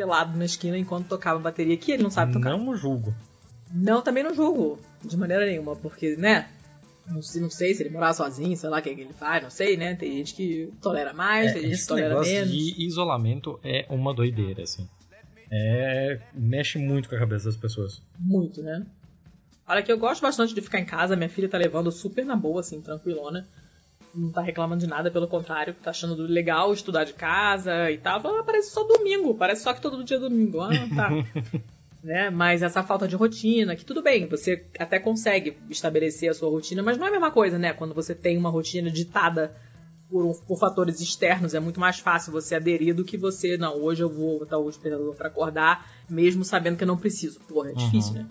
pelado 0.00 0.34
na 0.38 0.46
esquina 0.46 0.78
enquanto 0.78 1.08
tocava 1.08 1.38
bateria, 1.38 1.76
que 1.76 1.92
ele 1.92 2.02
não 2.02 2.10
sabe 2.10 2.32
tocar. 2.32 2.56
Não 2.56 2.74
julgo. 2.74 3.14
Não, 3.70 4.00
também 4.00 4.24
não 4.24 4.34
julgo, 4.34 4.78
de 5.04 5.14
maneira 5.14 5.44
nenhuma, 5.44 5.76
porque, 5.76 6.16
né, 6.16 6.48
não 7.06 7.20
sei, 7.20 7.42
não 7.42 7.50
sei 7.50 7.74
se 7.74 7.82
ele 7.82 7.90
morar 7.90 8.14
sozinho, 8.14 8.56
sei 8.56 8.70
lá 8.70 8.78
o 8.78 8.82
que, 8.82 8.88
ele 8.88 9.12
faz, 9.12 9.42
não 9.42 9.50
sei, 9.50 9.76
né? 9.76 9.94
Tem 9.94 10.16
gente 10.16 10.34
que 10.34 10.72
tolera 10.80 11.12
mais, 11.12 11.50
é, 11.50 11.52
tem 11.52 11.62
gente 11.68 11.82
que 11.82 11.86
tolera 11.86 12.18
menos. 12.18 12.50
de 12.50 12.82
isolamento 12.82 13.60
é 13.62 13.84
uma 13.90 14.14
doideira, 14.14 14.62
assim. 14.62 14.88
É, 15.52 16.18
mexe 16.32 16.78
muito 16.78 17.08
com 17.08 17.16
a 17.16 17.18
cabeça 17.18 17.44
das 17.44 17.56
pessoas. 17.56 18.00
Muito, 18.18 18.62
né? 18.62 18.86
Olha 19.68 19.82
que 19.82 19.92
eu 19.92 19.98
gosto 19.98 20.22
bastante 20.22 20.54
de 20.54 20.62
ficar 20.62 20.80
em 20.80 20.86
casa, 20.86 21.14
minha 21.14 21.28
filha 21.28 21.48
tá 21.48 21.58
levando 21.58 21.92
super 21.92 22.24
na 22.24 22.36
boa, 22.36 22.60
assim, 22.60 22.80
tranquilona. 22.80 23.46
Não 24.14 24.30
tá 24.30 24.40
reclamando 24.40 24.80
de 24.80 24.88
nada, 24.88 25.10
pelo 25.10 25.28
contrário, 25.28 25.74
tá 25.74 25.90
achando 25.90 26.22
legal 26.22 26.72
estudar 26.72 27.04
de 27.04 27.12
casa 27.12 27.90
e 27.90 27.98
tal. 27.98 28.18
Ah, 28.26 28.42
parece 28.42 28.70
só 28.70 28.82
domingo, 28.84 29.34
parece 29.34 29.62
só 29.62 29.72
que 29.72 29.80
todo 29.80 30.02
dia 30.02 30.16
é 30.16 30.20
domingo. 30.20 30.60
Ah, 30.60 30.70
tá. 30.94 31.10
né? 32.02 32.30
Mas 32.30 32.62
essa 32.62 32.82
falta 32.82 33.06
de 33.06 33.14
rotina, 33.16 33.76
que 33.76 33.84
tudo 33.84 34.02
bem, 34.02 34.26
você 34.26 34.64
até 34.78 34.98
consegue 34.98 35.56
estabelecer 35.68 36.30
a 36.30 36.34
sua 36.34 36.50
rotina, 36.50 36.82
mas 36.82 36.98
não 36.98 37.06
é 37.06 37.08
a 37.08 37.12
mesma 37.12 37.30
coisa, 37.30 37.58
né? 37.58 37.72
Quando 37.72 37.94
você 37.94 38.14
tem 38.14 38.36
uma 38.36 38.50
rotina 38.50 38.90
ditada 38.90 39.54
por, 40.08 40.34
por 40.44 40.58
fatores 40.58 41.00
externos, 41.00 41.54
é 41.54 41.60
muito 41.60 41.78
mais 41.78 42.00
fácil 42.00 42.32
você 42.32 42.56
aderir 42.56 42.94
do 42.94 43.04
que 43.04 43.16
você, 43.16 43.56
não, 43.56 43.76
hoje 43.76 44.02
eu 44.02 44.08
vou 44.08 44.40
botar 44.40 44.58
o 44.58 44.68
despertador 44.68 45.14
para 45.14 45.28
acordar, 45.28 45.88
mesmo 46.08 46.44
sabendo 46.44 46.76
que 46.76 46.84
eu 46.84 46.88
não 46.88 46.96
preciso. 46.96 47.38
Porra, 47.40 47.70
é 47.70 47.74
difícil, 47.74 48.14
uhum. 48.14 48.22
né? 48.22 48.28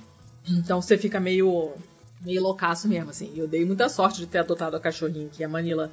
Então 0.50 0.82
você 0.82 0.98
fica 0.98 1.20
meio 1.20 1.74
meio 2.22 2.42
loucaço 2.44 2.88
mesmo, 2.88 3.10
assim. 3.10 3.32
Eu 3.36 3.48
dei 3.48 3.66
muita 3.66 3.90
sorte 3.90 4.20
de 4.20 4.28
ter 4.28 4.40
adotado 4.40 4.76
a 4.76 4.80
cachorrinha, 4.80 5.30
que 5.30 5.44
é 5.44 5.46
a 5.46 5.50
Manila, 5.50 5.92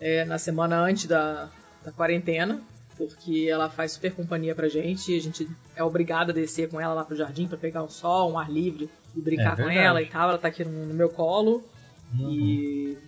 é, 0.00 0.24
na 0.24 0.38
semana 0.38 0.80
antes 0.80 1.06
da, 1.06 1.48
da 1.84 1.92
quarentena 1.92 2.60
porque 3.00 3.48
ela 3.50 3.70
faz 3.70 3.92
super 3.92 4.12
companhia 4.12 4.54
pra 4.54 4.68
gente. 4.68 5.16
A 5.16 5.20
gente 5.20 5.48
é 5.74 5.82
obrigado 5.82 6.30
a 6.30 6.32
descer 6.34 6.68
com 6.68 6.78
ela 6.78 6.92
lá 6.92 7.02
pro 7.02 7.16
jardim 7.16 7.48
para 7.48 7.56
pegar 7.56 7.82
um 7.82 7.88
sol, 7.88 8.32
um 8.32 8.38
ar 8.38 8.52
livre 8.52 8.90
e 9.16 9.20
brincar 9.22 9.58
é 9.58 9.62
com 9.62 9.70
ela 9.70 10.02
e 10.02 10.06
tal. 10.06 10.28
Ela 10.28 10.38
tá 10.38 10.48
aqui 10.48 10.62
no, 10.62 10.84
no 10.84 10.92
meu 10.92 11.08
colo 11.08 11.64
uhum. 12.12 12.30
e 12.30 12.98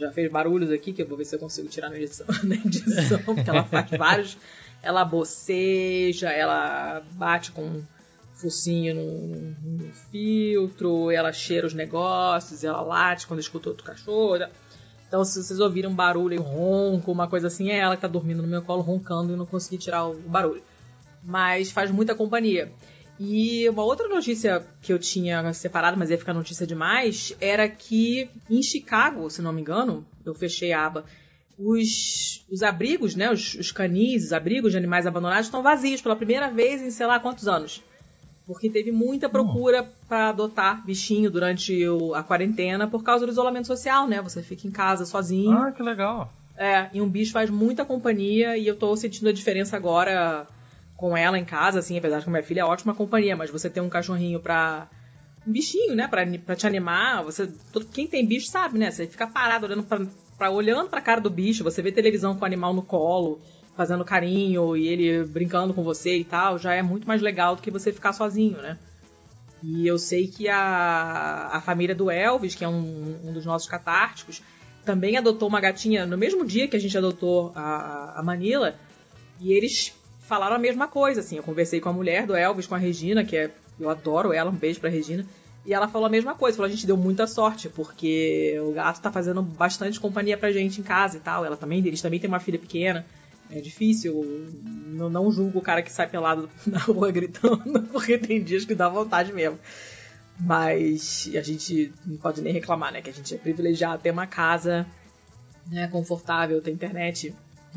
já 0.00 0.10
fez 0.10 0.32
barulhos 0.32 0.70
aqui 0.70 0.90
que 0.90 1.02
eu 1.02 1.06
vou 1.06 1.18
ver 1.18 1.26
se 1.26 1.34
eu 1.34 1.38
consigo 1.38 1.68
tirar 1.68 1.90
na 1.90 1.98
edição, 1.98 2.26
na 2.44 2.54
edição 2.54 3.18
porque 3.24 3.50
ela 3.50 3.64
faz 3.64 3.90
vários. 3.90 4.38
Ela 4.82 5.04
boceja, 5.04 6.30
ela 6.30 7.02
bate 7.12 7.52
com 7.52 7.82
focinho 8.42 8.94
no, 8.94 9.84
no, 9.84 9.92
filtro, 10.10 11.10
ela 11.10 11.32
cheira 11.32 11.66
os 11.66 11.72
negócios, 11.72 12.64
ela 12.64 12.80
late 12.80 13.26
quando 13.26 13.40
escuta 13.40 13.68
outro 13.68 13.84
cachorro. 13.84 14.44
Então, 15.06 15.24
se 15.24 15.42
vocês 15.42 15.60
ouvirem 15.60 15.88
um 15.88 15.94
barulho, 15.94 16.40
um 16.40 16.44
ronco, 16.44 17.12
uma 17.12 17.28
coisa 17.28 17.46
assim, 17.46 17.70
é 17.70 17.78
ela 17.78 17.94
que 17.94 18.02
tá 18.02 18.08
dormindo 18.08 18.42
no 18.42 18.48
meu 18.48 18.62
colo 18.62 18.82
roncando 18.82 19.32
e 19.32 19.36
não 19.36 19.46
consegui 19.46 19.78
tirar 19.78 20.06
o 20.06 20.14
barulho. 20.14 20.62
Mas 21.22 21.70
faz 21.70 21.90
muita 21.90 22.14
companhia. 22.14 22.72
E 23.20 23.68
uma 23.68 23.84
outra 23.84 24.08
notícia 24.08 24.66
que 24.80 24.92
eu 24.92 24.98
tinha 24.98 25.52
separado, 25.52 25.96
mas 25.96 26.10
ia 26.10 26.18
ficar 26.18 26.34
notícia 26.34 26.66
demais, 26.66 27.36
era 27.40 27.68
que 27.68 28.28
em 28.50 28.62
Chicago, 28.62 29.30
se 29.30 29.40
não 29.40 29.52
me 29.52 29.60
engano, 29.60 30.04
eu 30.24 30.34
fechei 30.34 30.72
a 30.72 30.86
aba, 30.86 31.04
os, 31.58 32.44
os 32.50 32.62
abrigos, 32.62 33.14
né, 33.14 33.30
os, 33.30 33.54
os 33.54 33.70
canis, 33.70 34.24
os 34.24 34.32
abrigos 34.32 34.72
de 34.72 34.78
animais 34.78 35.06
abandonados 35.06 35.46
estão 35.46 35.62
vazios 35.62 36.00
pela 36.00 36.16
primeira 36.16 36.50
vez 36.50 36.82
em 36.82 36.90
sei 36.90 37.06
lá 37.06 37.20
quantos 37.20 37.46
anos 37.46 37.82
porque 38.46 38.68
teve 38.68 38.90
muita 38.90 39.28
procura 39.28 39.88
para 40.08 40.30
adotar 40.30 40.84
bichinho 40.84 41.30
durante 41.30 41.86
o, 41.88 42.14
a 42.14 42.22
quarentena 42.22 42.88
por 42.88 43.02
causa 43.02 43.24
do 43.24 43.32
isolamento 43.32 43.66
social, 43.66 44.08
né? 44.08 44.20
Você 44.20 44.42
fica 44.42 44.66
em 44.66 44.70
casa 44.70 45.04
sozinho. 45.04 45.52
Ah, 45.52 45.72
que 45.72 45.82
legal. 45.82 46.32
É, 46.56 46.90
e 46.92 47.00
um 47.00 47.08
bicho 47.08 47.32
faz 47.32 47.48
muita 47.50 47.84
companhia 47.84 48.56
e 48.56 48.66
eu 48.66 48.76
tô 48.76 48.94
sentindo 48.96 49.28
a 49.28 49.32
diferença 49.32 49.76
agora 49.76 50.46
com 50.96 51.16
ela 51.16 51.38
em 51.38 51.44
casa, 51.44 51.78
assim, 51.78 51.98
apesar 51.98 52.18
de 52.18 52.24
que 52.24 52.30
minha 52.30 52.42
filha 52.42 52.60
é 52.60 52.64
ótima 52.64 52.94
companhia, 52.94 53.36
mas 53.36 53.50
você 53.50 53.68
tem 53.70 53.82
um 53.82 53.88
cachorrinho 53.88 54.38
pra. 54.38 54.88
Um 55.46 55.50
bichinho, 55.50 55.96
né? 55.96 56.06
Pra, 56.06 56.24
pra 56.44 56.54
te 56.54 56.66
animar. 56.66 57.24
Você, 57.24 57.48
todo, 57.72 57.86
quem 57.86 58.06
tem 58.06 58.24
bicho 58.24 58.46
sabe, 58.46 58.78
né? 58.78 58.90
Você 58.90 59.08
fica 59.08 59.26
parado 59.26 59.66
olhando 59.66 59.82
pra, 59.82 60.06
pra, 60.38 60.50
olhando 60.50 60.88
pra 60.88 61.00
cara 61.00 61.20
do 61.20 61.30
bicho, 61.30 61.64
você 61.64 61.82
vê 61.82 61.90
televisão 61.90 62.36
com 62.36 62.42
o 62.42 62.46
animal 62.46 62.72
no 62.72 62.82
colo 62.82 63.40
fazendo 63.76 64.04
carinho 64.04 64.76
e 64.76 64.88
ele 64.88 65.24
brincando 65.24 65.72
com 65.72 65.82
você 65.82 66.16
e 66.16 66.24
tal, 66.24 66.58
já 66.58 66.74
é 66.74 66.82
muito 66.82 67.06
mais 67.06 67.22
legal 67.22 67.56
do 67.56 67.62
que 67.62 67.70
você 67.70 67.92
ficar 67.92 68.12
sozinho, 68.12 68.58
né? 68.58 68.78
E 69.62 69.86
eu 69.86 69.98
sei 69.98 70.26
que 70.26 70.48
a, 70.48 71.50
a 71.52 71.60
família 71.60 71.94
do 71.94 72.10
Elvis, 72.10 72.54
que 72.54 72.64
é 72.64 72.68
um, 72.68 73.18
um 73.24 73.32
dos 73.32 73.46
nossos 73.46 73.68
catárticos, 73.68 74.42
também 74.84 75.16
adotou 75.16 75.48
uma 75.48 75.60
gatinha 75.60 76.04
no 76.04 76.18
mesmo 76.18 76.44
dia 76.44 76.66
que 76.66 76.76
a 76.76 76.80
gente 76.80 76.98
adotou 76.98 77.52
a, 77.54 78.18
a 78.18 78.22
Manila, 78.22 78.74
e 79.40 79.52
eles 79.52 79.92
falaram 80.20 80.56
a 80.56 80.58
mesma 80.58 80.88
coisa, 80.88 81.20
assim. 81.20 81.36
Eu 81.36 81.42
conversei 81.42 81.80
com 81.80 81.88
a 81.88 81.92
mulher 81.92 82.26
do 82.26 82.34
Elvis, 82.34 82.66
com 82.66 82.74
a 82.74 82.78
Regina, 82.78 83.24
que 83.24 83.36
é. 83.36 83.50
Eu 83.80 83.90
adoro 83.90 84.32
ela, 84.32 84.50
um 84.50 84.54
beijo 84.54 84.80
pra 84.80 84.88
Regina. 84.88 85.26
E 85.64 85.74
ela 85.74 85.88
falou 85.88 86.06
a 86.06 86.10
mesma 86.10 86.34
coisa, 86.34 86.56
falou: 86.56 86.68
a 86.68 86.72
gente 86.72 86.86
deu 86.86 86.96
muita 86.96 87.26
sorte, 87.26 87.68
porque 87.68 88.56
o 88.64 88.72
gato 88.72 89.00
tá 89.00 89.10
fazendo 89.10 89.42
bastante 89.42 89.98
companhia 89.98 90.36
pra 90.36 90.52
gente 90.52 90.80
em 90.80 90.84
casa 90.84 91.16
e 91.16 91.20
tal. 91.20 91.44
Ela 91.44 91.56
também, 91.56 91.78
eles 91.84 92.00
também 92.00 92.20
têm 92.20 92.28
uma 92.28 92.40
filha 92.40 92.58
pequena. 92.58 93.04
É 93.52 93.60
difícil. 93.60 94.24
Não, 94.64 95.10
não 95.10 95.30
julgo 95.30 95.58
o 95.58 95.62
cara 95.62 95.82
que 95.82 95.92
sai 95.92 96.08
pelado 96.08 96.48
na 96.66 96.78
rua 96.78 97.12
gritando, 97.12 97.82
porque 97.92 98.18
tem 98.18 98.42
dias 98.42 98.64
que 98.64 98.74
dá 98.74 98.88
vontade 98.88 99.32
mesmo. 99.32 99.58
Mas 100.40 101.30
a 101.36 101.42
gente 101.42 101.92
não 102.06 102.16
pode 102.16 102.40
nem 102.40 102.52
reclamar, 102.52 102.92
né? 102.92 103.02
Que 103.02 103.10
a 103.10 103.12
gente 103.12 103.34
é 103.34 103.38
privilegiado, 103.38 104.02
tem 104.02 104.10
uma 104.10 104.26
casa 104.26 104.86
né, 105.70 105.86
confortável, 105.88 106.60
tem 106.62 106.74
internet 106.74 107.34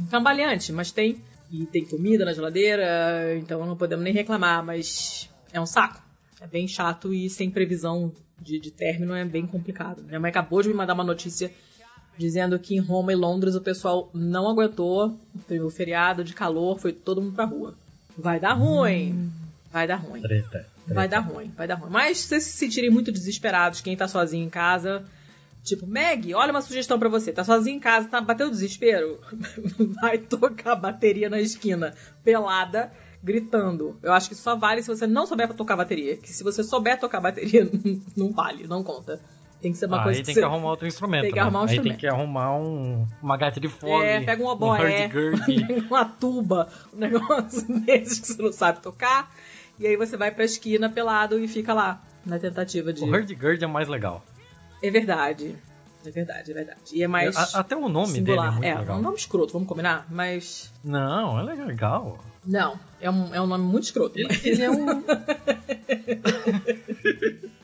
cambaleante, 0.10 0.72
mas 0.72 0.92
tem. 0.92 1.22
E 1.52 1.66
tem 1.68 1.86
comida 1.86 2.26
na 2.26 2.34
geladeira, 2.34 3.38
então 3.38 3.64
não 3.68 3.78
podemos 3.78 4.04
nem 4.04 4.12
reclamar, 4.12 4.66
mas 4.66 5.30
é 5.54 5.62
um 5.62 5.66
saco. 5.66 6.02
É 6.42 6.48
bem 6.48 6.68
chato 6.68 7.14
e 7.14 7.30
sem 7.30 7.52
previsão 7.52 8.12
de, 8.42 8.60
de 8.60 8.72
término 8.72 9.14
é 9.14 9.24
bem 9.24 9.46
complicado. 9.46 10.04
Minha 10.04 10.20
mãe 10.20 10.30
acabou 10.30 10.62
de 10.62 10.70
me 10.70 10.74
mandar 10.74 10.94
uma 10.94 11.04
notícia 11.04 11.52
dizendo 12.18 12.58
que 12.60 12.76
em 12.76 12.80
Roma 12.80 13.12
e 13.12 13.16
Londres 13.16 13.56
o 13.56 13.62
pessoal 13.62 14.10
não 14.14 14.48
aguentou, 14.48 15.18
teve 15.48 15.64
o 15.64 15.70
feriado 15.70 16.24
de 16.24 16.34
calor, 16.34 16.80
foi 16.80 16.94
todo 16.94 17.22
mundo 17.22 17.34
pra 17.34 17.46
rua. 17.46 17.76
Vai 18.18 18.40
dar 18.40 18.54
ruim. 18.54 19.14
Hum. 19.14 19.30
Vai 19.72 19.88
dar 19.88 19.98
ruim. 19.98 20.22
Treta, 20.22 20.50
treta. 20.50 20.70
Vai 20.88 21.08
dar 21.08 21.20
ruim, 21.20 21.52
vai 21.56 21.68
dar 21.68 21.76
ruim. 21.76 21.90
Mas 21.92 22.20
se 22.20 22.28
vocês 22.28 22.44
se 22.44 22.58
sentirem 22.58 22.90
muito 22.90 23.12
desesperados, 23.12 23.82
quem 23.82 23.98
tá 23.98 24.08
sozinho 24.08 24.46
em 24.46 24.50
casa, 24.50 25.04
tipo, 25.64 25.86
Meg, 25.86 26.34
olha 26.34 26.52
uma 26.52 26.62
sugestão 26.62 26.98
para 26.98 27.10
você. 27.10 27.34
Tá 27.34 27.44
sozinho 27.44 27.76
em 27.76 27.80
casa, 27.80 28.08
tá 28.08 28.22
bateu 28.22 28.50
desespero? 28.50 29.20
vai 30.02 30.18
tocar 30.18 30.76
bateria 30.76 31.30
na 31.30 31.42
esquina, 31.42 31.94
pelada, 32.24 32.90
gritando. 33.22 33.98
Eu 34.02 34.14
acho 34.14 34.30
que 34.30 34.36
só 34.36 34.56
vale 34.56 34.82
se 34.82 34.88
você 34.88 35.06
não 35.06 35.26
souber 35.26 35.52
tocar 35.54 35.76
bateria. 35.76 36.16
Que 36.16 36.32
se 36.32 36.44
você 36.44 36.64
souber 36.64 36.98
tocar 36.98 37.20
bateria, 37.20 37.70
não 38.16 38.32
vale, 38.32 38.66
não 38.66 38.82
conta. 38.82 39.20
Tem 39.66 39.72
que 39.72 39.80
ser 39.80 39.88
uma 39.88 39.98
Aí 39.98 40.04
coisa 40.04 40.18
tem 40.18 40.26
que 40.26 40.34
que 40.36 40.40
você... 40.40 40.46
arrumar 40.46 40.70
outro 40.70 40.86
instrumento. 40.86 41.22
Tem 41.24 41.32
que 41.32 41.36
né? 41.38 41.42
arrumar 41.42 41.60
um 41.62 41.64
Aí 41.64 41.68
tem 41.70 41.76
instrumento. 41.78 42.00
que 42.00 42.08
arrumar 42.08 42.56
um, 42.56 43.08
uma 43.20 43.36
gaita 43.36 43.60
de 43.60 43.68
fole. 43.68 44.06
É, 44.06 44.22
pega 44.22 44.44
um 44.44 44.46
um 44.46 44.50
oboé. 44.50 45.08
hurdy-gurdy. 45.08 45.88
uma 45.90 46.06
tuba, 46.06 46.68
um 46.94 46.98
negócio 47.00 47.66
desses 47.82 48.20
que 48.20 48.28
você 48.28 48.40
não 48.44 48.54
sabe 48.54 48.80
tocar. 48.80 49.34
E 49.80 49.88
aí 49.88 49.98
você 49.98 50.16
vai 50.16 50.30
pra 50.30 50.44
esquina 50.46 50.88
pelado 50.88 51.40
e 51.40 51.48
fica 51.48 51.74
lá, 51.74 52.00
na 52.24 52.38
tentativa 52.38 52.94
de. 52.94 53.04
o 53.04 53.08
hurdy-gurdy 53.08 53.64
é 53.64 53.68
mais 53.68 53.88
legal. 53.88 54.24
É 54.84 54.92
verdade. 54.92 55.56
É 56.06 56.12
verdade, 56.12 56.52
é 56.52 56.54
verdade. 56.54 56.80
E 56.94 57.02
é 57.02 57.08
mais. 57.08 57.36
A- 57.36 57.62
até 57.62 57.76
o 57.76 57.90
nome 57.90 58.10
singular. 58.14 58.54
dele 58.60 58.68
é 58.68 58.70
é, 58.70 58.78
legal. 58.78 59.00
um 59.00 59.02
nome 59.02 59.18
escroto, 59.18 59.52
vamos 59.54 59.68
combinar? 59.68 60.06
Mas. 60.12 60.72
Não, 60.84 61.40
é 61.40 61.42
legal. 61.64 62.20
Não, 62.46 62.80
é 63.02 63.10
um, 63.10 63.34
é 63.34 63.42
um 63.42 63.48
nome 63.48 63.64
muito 63.64 63.86
escroto. 63.86 64.16
Ele, 64.20 64.28
mas- 64.28 64.46
ele 64.46 64.62
é 64.62 64.70
um. 64.70 64.86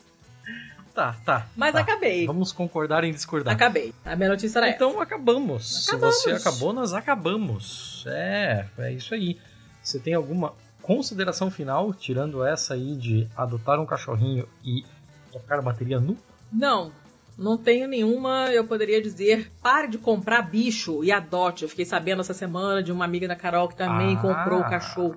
tá, 0.94 1.16
tá. 1.26 1.48
Mas 1.56 1.74
tá. 1.74 1.80
acabei. 1.80 2.26
Vamos 2.26 2.52
concordar 2.52 3.04
em 3.04 3.12
discordar. 3.12 3.54
Acabei. 3.54 3.94
A 4.06 4.16
minha 4.16 4.30
notícia 4.30 4.60
era 4.60 4.68
essa. 4.68 4.76
Então 4.76 5.00
acabamos. 5.02 5.88
Acabamos. 5.88 6.16
Se 6.22 6.30
você 6.30 6.32
acabou, 6.32 6.74
nós 6.74 6.94
acabamos. 6.94 8.04
É, 8.08 8.66
é 8.78 8.94
isso 8.94 9.14
aí. 9.14 9.38
Você 9.82 10.00
tem 10.00 10.14
alguma 10.14 10.54
consideração 10.82 11.50
final, 11.52 11.94
tirando 11.94 12.44
essa 12.46 12.74
aí 12.74 12.96
de 12.96 13.28
adotar 13.36 13.80
um 13.80 13.86
cachorrinho 13.86 14.48
e 14.64 14.84
tocar 15.32 15.62
bateria 15.62 16.00
nu? 16.00 16.18
Não, 16.52 16.92
não 17.38 17.58
tenho 17.58 17.88
nenhuma. 17.88 18.50
Eu 18.52 18.66
poderia 18.66 19.02
dizer, 19.02 19.52
pare 19.62 19.88
de 19.88 19.98
comprar 19.98 20.42
bicho 20.42 21.04
e 21.04 21.12
adote. 21.12 21.64
Eu 21.64 21.70
fiquei 21.70 21.86
sabendo 21.86 22.22
essa 22.22 22.34
semana 22.34 22.84
de 22.84 22.92
uma 22.92 23.06
amiga 23.06 23.28
da 23.28 23.36
Carol 23.36 23.68
que 23.68 23.76
também 23.76 24.16
Ah. 24.18 24.22
comprou 24.22 24.60
o 24.60 24.64
cachorro. 24.70 25.16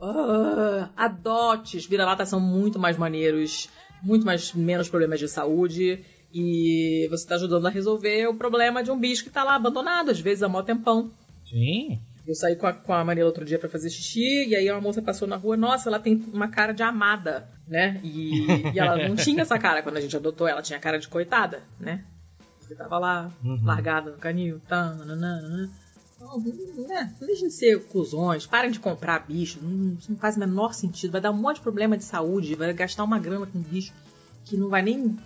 Ah, 0.00 0.88
adote. 0.96 1.76
Os 1.76 1.86
vira-latas 1.86 2.28
são 2.28 2.40
muito 2.40 2.78
mais 2.78 2.96
maneiros, 2.96 3.68
muito 4.04 4.24
mais 4.26 4.52
menos 4.52 4.88
problemas 4.88 5.18
de 5.18 5.28
saúde. 5.28 6.04
E 6.32 7.06
você 7.10 7.22
está 7.24 7.36
ajudando 7.36 7.66
a 7.66 7.70
resolver 7.70 8.26
o 8.26 8.34
problema 8.34 8.82
de 8.82 8.90
um 8.90 8.98
bicho 8.98 9.22
que 9.22 9.28
está 9.28 9.44
lá 9.44 9.54
abandonado, 9.54 10.10
às 10.10 10.18
vezes 10.20 10.42
há 10.42 10.48
mó 10.48 10.62
tempão. 10.62 11.10
Sim. 11.48 12.00
Eu 12.26 12.34
saí 12.34 12.56
com 12.56 12.66
a, 12.66 12.72
com 12.72 12.92
a 12.92 13.04
Manila 13.04 13.26
outro 13.28 13.44
dia 13.44 13.58
pra 13.58 13.68
fazer 13.68 13.90
xixi, 13.90 14.48
e 14.48 14.56
aí 14.56 14.68
uma 14.70 14.80
moça 14.80 15.00
passou 15.02 15.28
na 15.28 15.36
rua, 15.36 15.56
nossa, 15.56 15.88
ela 15.88 16.00
tem 16.00 16.14
uma 16.32 16.48
cara 16.48 16.72
de 16.72 16.82
amada, 16.82 17.48
né? 17.68 18.00
E, 18.02 18.72
e 18.74 18.78
ela 18.78 19.06
não 19.08 19.14
tinha 19.14 19.42
essa 19.42 19.58
cara 19.58 19.82
quando 19.82 19.98
a 19.98 20.00
gente 20.00 20.16
adotou 20.16 20.48
ela, 20.48 20.62
tinha 20.62 20.78
cara 20.80 20.98
de 20.98 21.06
coitada, 21.06 21.62
né? 21.78 22.02
Porque 22.58 22.74
tava 22.74 22.98
lá, 22.98 23.30
Uhum. 23.44 23.60
largada 23.62 24.10
no 24.10 24.16
canil, 24.16 24.58
tá, 24.66 24.92
nananana. 24.94 25.70
Não, 26.24 26.40
né? 26.88 27.14
Deixem 27.20 27.48
de 27.48 27.54
ser 27.54 27.84
cuzões, 27.84 28.46
parem 28.46 28.70
de 28.70 28.80
comprar 28.80 29.26
bicho, 29.26 29.58
não, 29.62 29.96
não 30.08 30.16
faz 30.16 30.36
o 30.36 30.40
menor 30.40 30.72
sentido, 30.72 31.12
vai 31.12 31.20
dar 31.20 31.30
um 31.30 31.36
monte 31.36 31.56
de 31.56 31.62
problema 31.62 31.98
de 31.98 32.04
saúde, 32.04 32.54
vai 32.54 32.72
gastar 32.72 33.04
uma 33.04 33.18
grana 33.18 33.46
com 33.46 33.60
bicho 33.60 33.92
que 34.44 34.56
não 34.56 34.68
vai 34.68 34.82
nem 34.82 35.16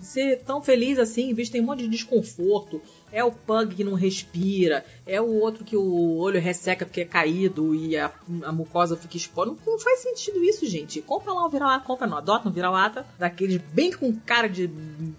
ser 0.00 0.42
tão 0.44 0.62
feliz 0.62 0.98
assim, 0.98 1.32
o 1.32 1.34
bicho 1.34 1.50
tem 1.50 1.60
um 1.60 1.66
monte 1.66 1.80
de 1.80 1.88
desconforto. 1.88 2.80
É 3.10 3.24
o 3.24 3.32
pug 3.32 3.74
que 3.74 3.82
não 3.82 3.94
respira, 3.94 4.84
é 5.06 5.20
o 5.20 5.40
outro 5.40 5.64
que 5.64 5.76
o 5.76 6.16
olho 6.18 6.40
resseca 6.40 6.84
porque 6.84 7.00
é 7.00 7.04
caído 7.04 7.74
e 7.74 7.96
a, 7.96 8.12
a 8.44 8.52
mucosa 8.52 8.96
fica 8.96 9.16
exposta. 9.16 9.52
Não, 9.52 9.58
não 9.66 9.78
faz 9.78 10.00
sentido 10.00 10.42
isso, 10.44 10.66
gente. 10.66 11.00
Compra 11.02 11.32
lá 11.32 11.46
um 11.46 11.48
vira-lata, 11.48 11.86
compra 11.86 12.06
não, 12.06 12.18
adota 12.18 12.48
um 12.48 12.52
vira-lata, 12.52 13.06
daqueles 13.18 13.60
bem 13.72 13.92
com 13.92 14.14
cara 14.20 14.48
de 14.48 14.70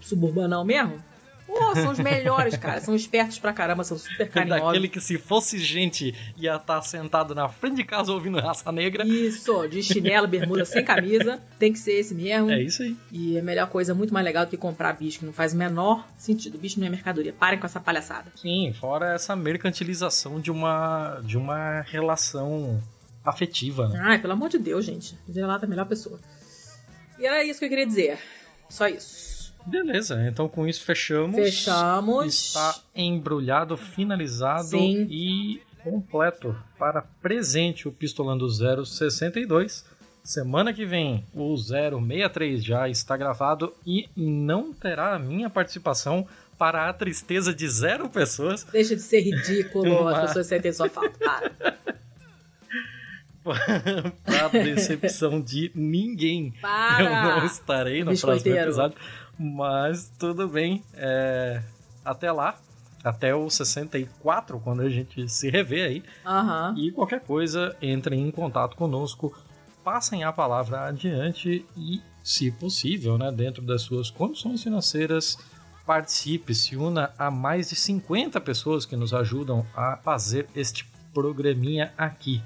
suburbanão 0.02 0.64
mesmo. 0.64 1.04
Pô, 1.50 1.76
são 1.76 1.92
os 1.92 2.00
melhores, 2.00 2.56
cara. 2.58 2.80
São 2.80 2.96
espertos 2.96 3.40
pra 3.40 3.52
caramba, 3.52 3.84
são 3.84 3.98
super 3.98 4.30
carinhosos. 4.30 4.66
Daquele 4.66 4.88
que 4.88 5.02
se 5.02 5.18
fosse 5.18 5.58
gente 5.58 6.14
ia 6.38 6.56
estar 6.56 6.82
sentado 6.82 7.34
na 7.34 7.50
frente 7.50 7.78
de 7.78 7.84
casa 7.84 8.12
ouvindo 8.12 8.40
raça 8.40 8.72
negra. 8.72 9.06
Isso, 9.06 9.68
de 9.68 9.82
chinelo, 9.82 10.28
bermuda, 10.28 10.64
sem 10.64 10.86
camisa. 10.86 11.42
Tem 11.58 11.74
que 11.74 11.80
ser 11.80 11.94
esse 11.94 12.14
mesmo. 12.14 12.52
É 12.52 12.62
isso 12.62 12.84
aí. 12.84 12.96
E 13.12 13.38
a 13.38 13.42
melhor 13.42 13.68
coisa, 13.68 13.94
muito 13.94 14.14
mais 14.14 14.26
legal 14.26 14.46
do 14.46 14.50
que 14.50 14.58
comprar 14.58 14.94
bicho, 14.94 15.20
que 15.20 15.26
não 15.26 15.34
faz 15.34 15.54
o 15.54 15.58
menor 15.58 16.08
sentido. 16.18 16.58
Bicho 16.58 16.80
não 16.80 16.88
é 16.88 16.90
mercadoria. 16.90 17.34
Parem 17.34 17.60
com 17.60 17.66
essa 17.66 17.80
palhaçada. 17.80 18.32
Sim, 18.36 18.74
fora 18.80 19.14
essa 19.14 19.36
mercantilização 19.36 20.40
de 20.40 20.52
uma, 20.52 21.20
de 21.24 21.38
uma 21.38 21.82
relação 21.82 22.82
afetiva, 23.26 23.88
né? 23.90 24.00
Ai, 24.02 24.20
pelo 24.20 24.34
amor 24.34 24.50
de 24.50 24.58
Deus, 24.58 24.86
gente. 24.86 25.18
Vira-lata 25.28 25.66
é 25.66 25.68
a 25.68 25.70
melhor 25.70 25.86
pessoa. 25.86 26.20
E 27.18 27.26
era 27.26 27.44
isso 27.44 27.60
que 27.60 27.66
eu 27.66 27.70
queria 27.70 27.86
dizer. 27.86 28.20
Só 28.70 28.88
isso. 28.88 29.29
Beleza, 29.66 30.28
então 30.28 30.48
com 30.48 30.68
isso 30.68 30.84
fechamos. 30.84 31.36
Fechamos. 31.36 32.26
Está 32.26 32.76
embrulhado, 32.96 33.78
finalizado 33.78 34.70
Sim. 34.70 35.08
e 35.10 35.62
completo 35.84 36.56
para 36.78 37.02
presente 37.22 37.88
o 37.88 37.92
Pistolando 37.92 38.48
062. 38.50 39.86
Semana 40.24 40.74
que 40.74 40.86
vem 40.86 41.26
o 41.34 41.56
063 41.58 42.64
já 42.64 42.90
está 42.90 43.18
gravado 43.18 43.74
e 43.86 44.10
não 44.16 44.74
terá 44.74 45.16
a 45.16 45.20
minha 45.20 45.50
participação 45.50 46.28
para 46.58 46.90
a 46.90 46.94
tristeza 46.94 47.54
de 47.54 47.68
zero 47.68 48.10
pessoas. 48.10 48.64
Deixa 48.66 48.96
de 48.96 49.02
ser 49.02 49.22
ridículo, 49.22 50.08
as 50.10 50.28
pessoas 50.28 50.48
sentem 50.48 50.74
sua 50.74 50.90
falta. 50.90 51.18
Para. 51.18 51.52
para 54.26 54.46
a 54.46 54.50
decepção 54.50 55.42
de 55.42 55.72
ninguém. 55.74 56.54
Para. 56.62 57.04
Eu 57.04 57.10
não 57.10 57.46
estarei 57.46 58.04
no 58.04 58.16
próximo 58.16 58.56
episódio, 58.56 58.98
mas 59.40 60.12
tudo 60.20 60.48
bem. 60.48 60.84
É, 60.94 61.64
Até 62.04 62.32
lá, 62.32 62.60
até 63.04 63.34
o 63.34 63.50
64, 63.50 64.60
quando 64.60 64.82
a 64.82 64.90
gente 64.90 65.28
se 65.30 65.50
rever 65.50 65.88
aí. 65.88 66.04
Aham. 66.26 66.76
E 66.78 66.92
qualquer 66.92 67.22
coisa, 67.22 67.76
entrem 67.82 68.28
em 68.28 68.32
contato 68.32 68.76
conosco, 68.76 69.34
passem 69.84 70.24
a 70.24 70.34
palavra 70.34 70.82
adiante 70.88 71.66
e, 71.78 72.02
se 72.22 72.52
possível, 72.52 73.18
né, 73.18 73.32
dentro 73.32 73.62
das 73.62 73.84
suas 73.84 74.10
condições 74.10 74.62
financeiras, 74.62 75.38
participe, 75.86 76.54
se 76.54 76.76
una 76.76 77.12
a 77.18 77.32
mais 77.32 77.70
de 77.70 77.76
50 77.76 78.40
pessoas 78.42 78.86
que 78.86 78.96
nos 78.96 79.14
ajudam 79.14 79.66
a 79.74 79.98
fazer 79.98 80.48
este 80.56 80.86
programinha 81.14 81.94
aqui. 81.98 82.42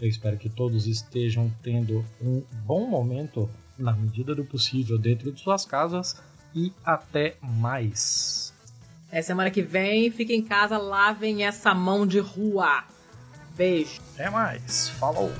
Eu 0.00 0.08
espero 0.08 0.36
que 0.36 0.48
todos 0.48 0.86
estejam 0.86 1.50
tendo 1.62 2.04
um 2.20 2.42
bom 2.66 2.86
momento, 2.86 3.48
na 3.78 3.92
medida 3.92 4.34
do 4.34 4.44
possível, 4.44 4.98
dentro 4.98 5.32
de 5.32 5.40
suas 5.40 5.64
casas 5.64 6.20
e 6.54 6.72
até 6.84 7.36
mais. 7.42 8.52
É 9.10 9.20
semana 9.20 9.50
que 9.50 9.62
vem, 9.62 10.10
fiquem 10.10 10.40
em 10.40 10.44
casa, 10.44 10.78
lavem 10.78 11.44
essa 11.44 11.74
mão 11.74 12.06
de 12.06 12.18
rua. 12.18 12.84
Beijo. 13.56 14.00
Até 14.14 14.30
mais. 14.30 14.88
Falou! 14.88 15.30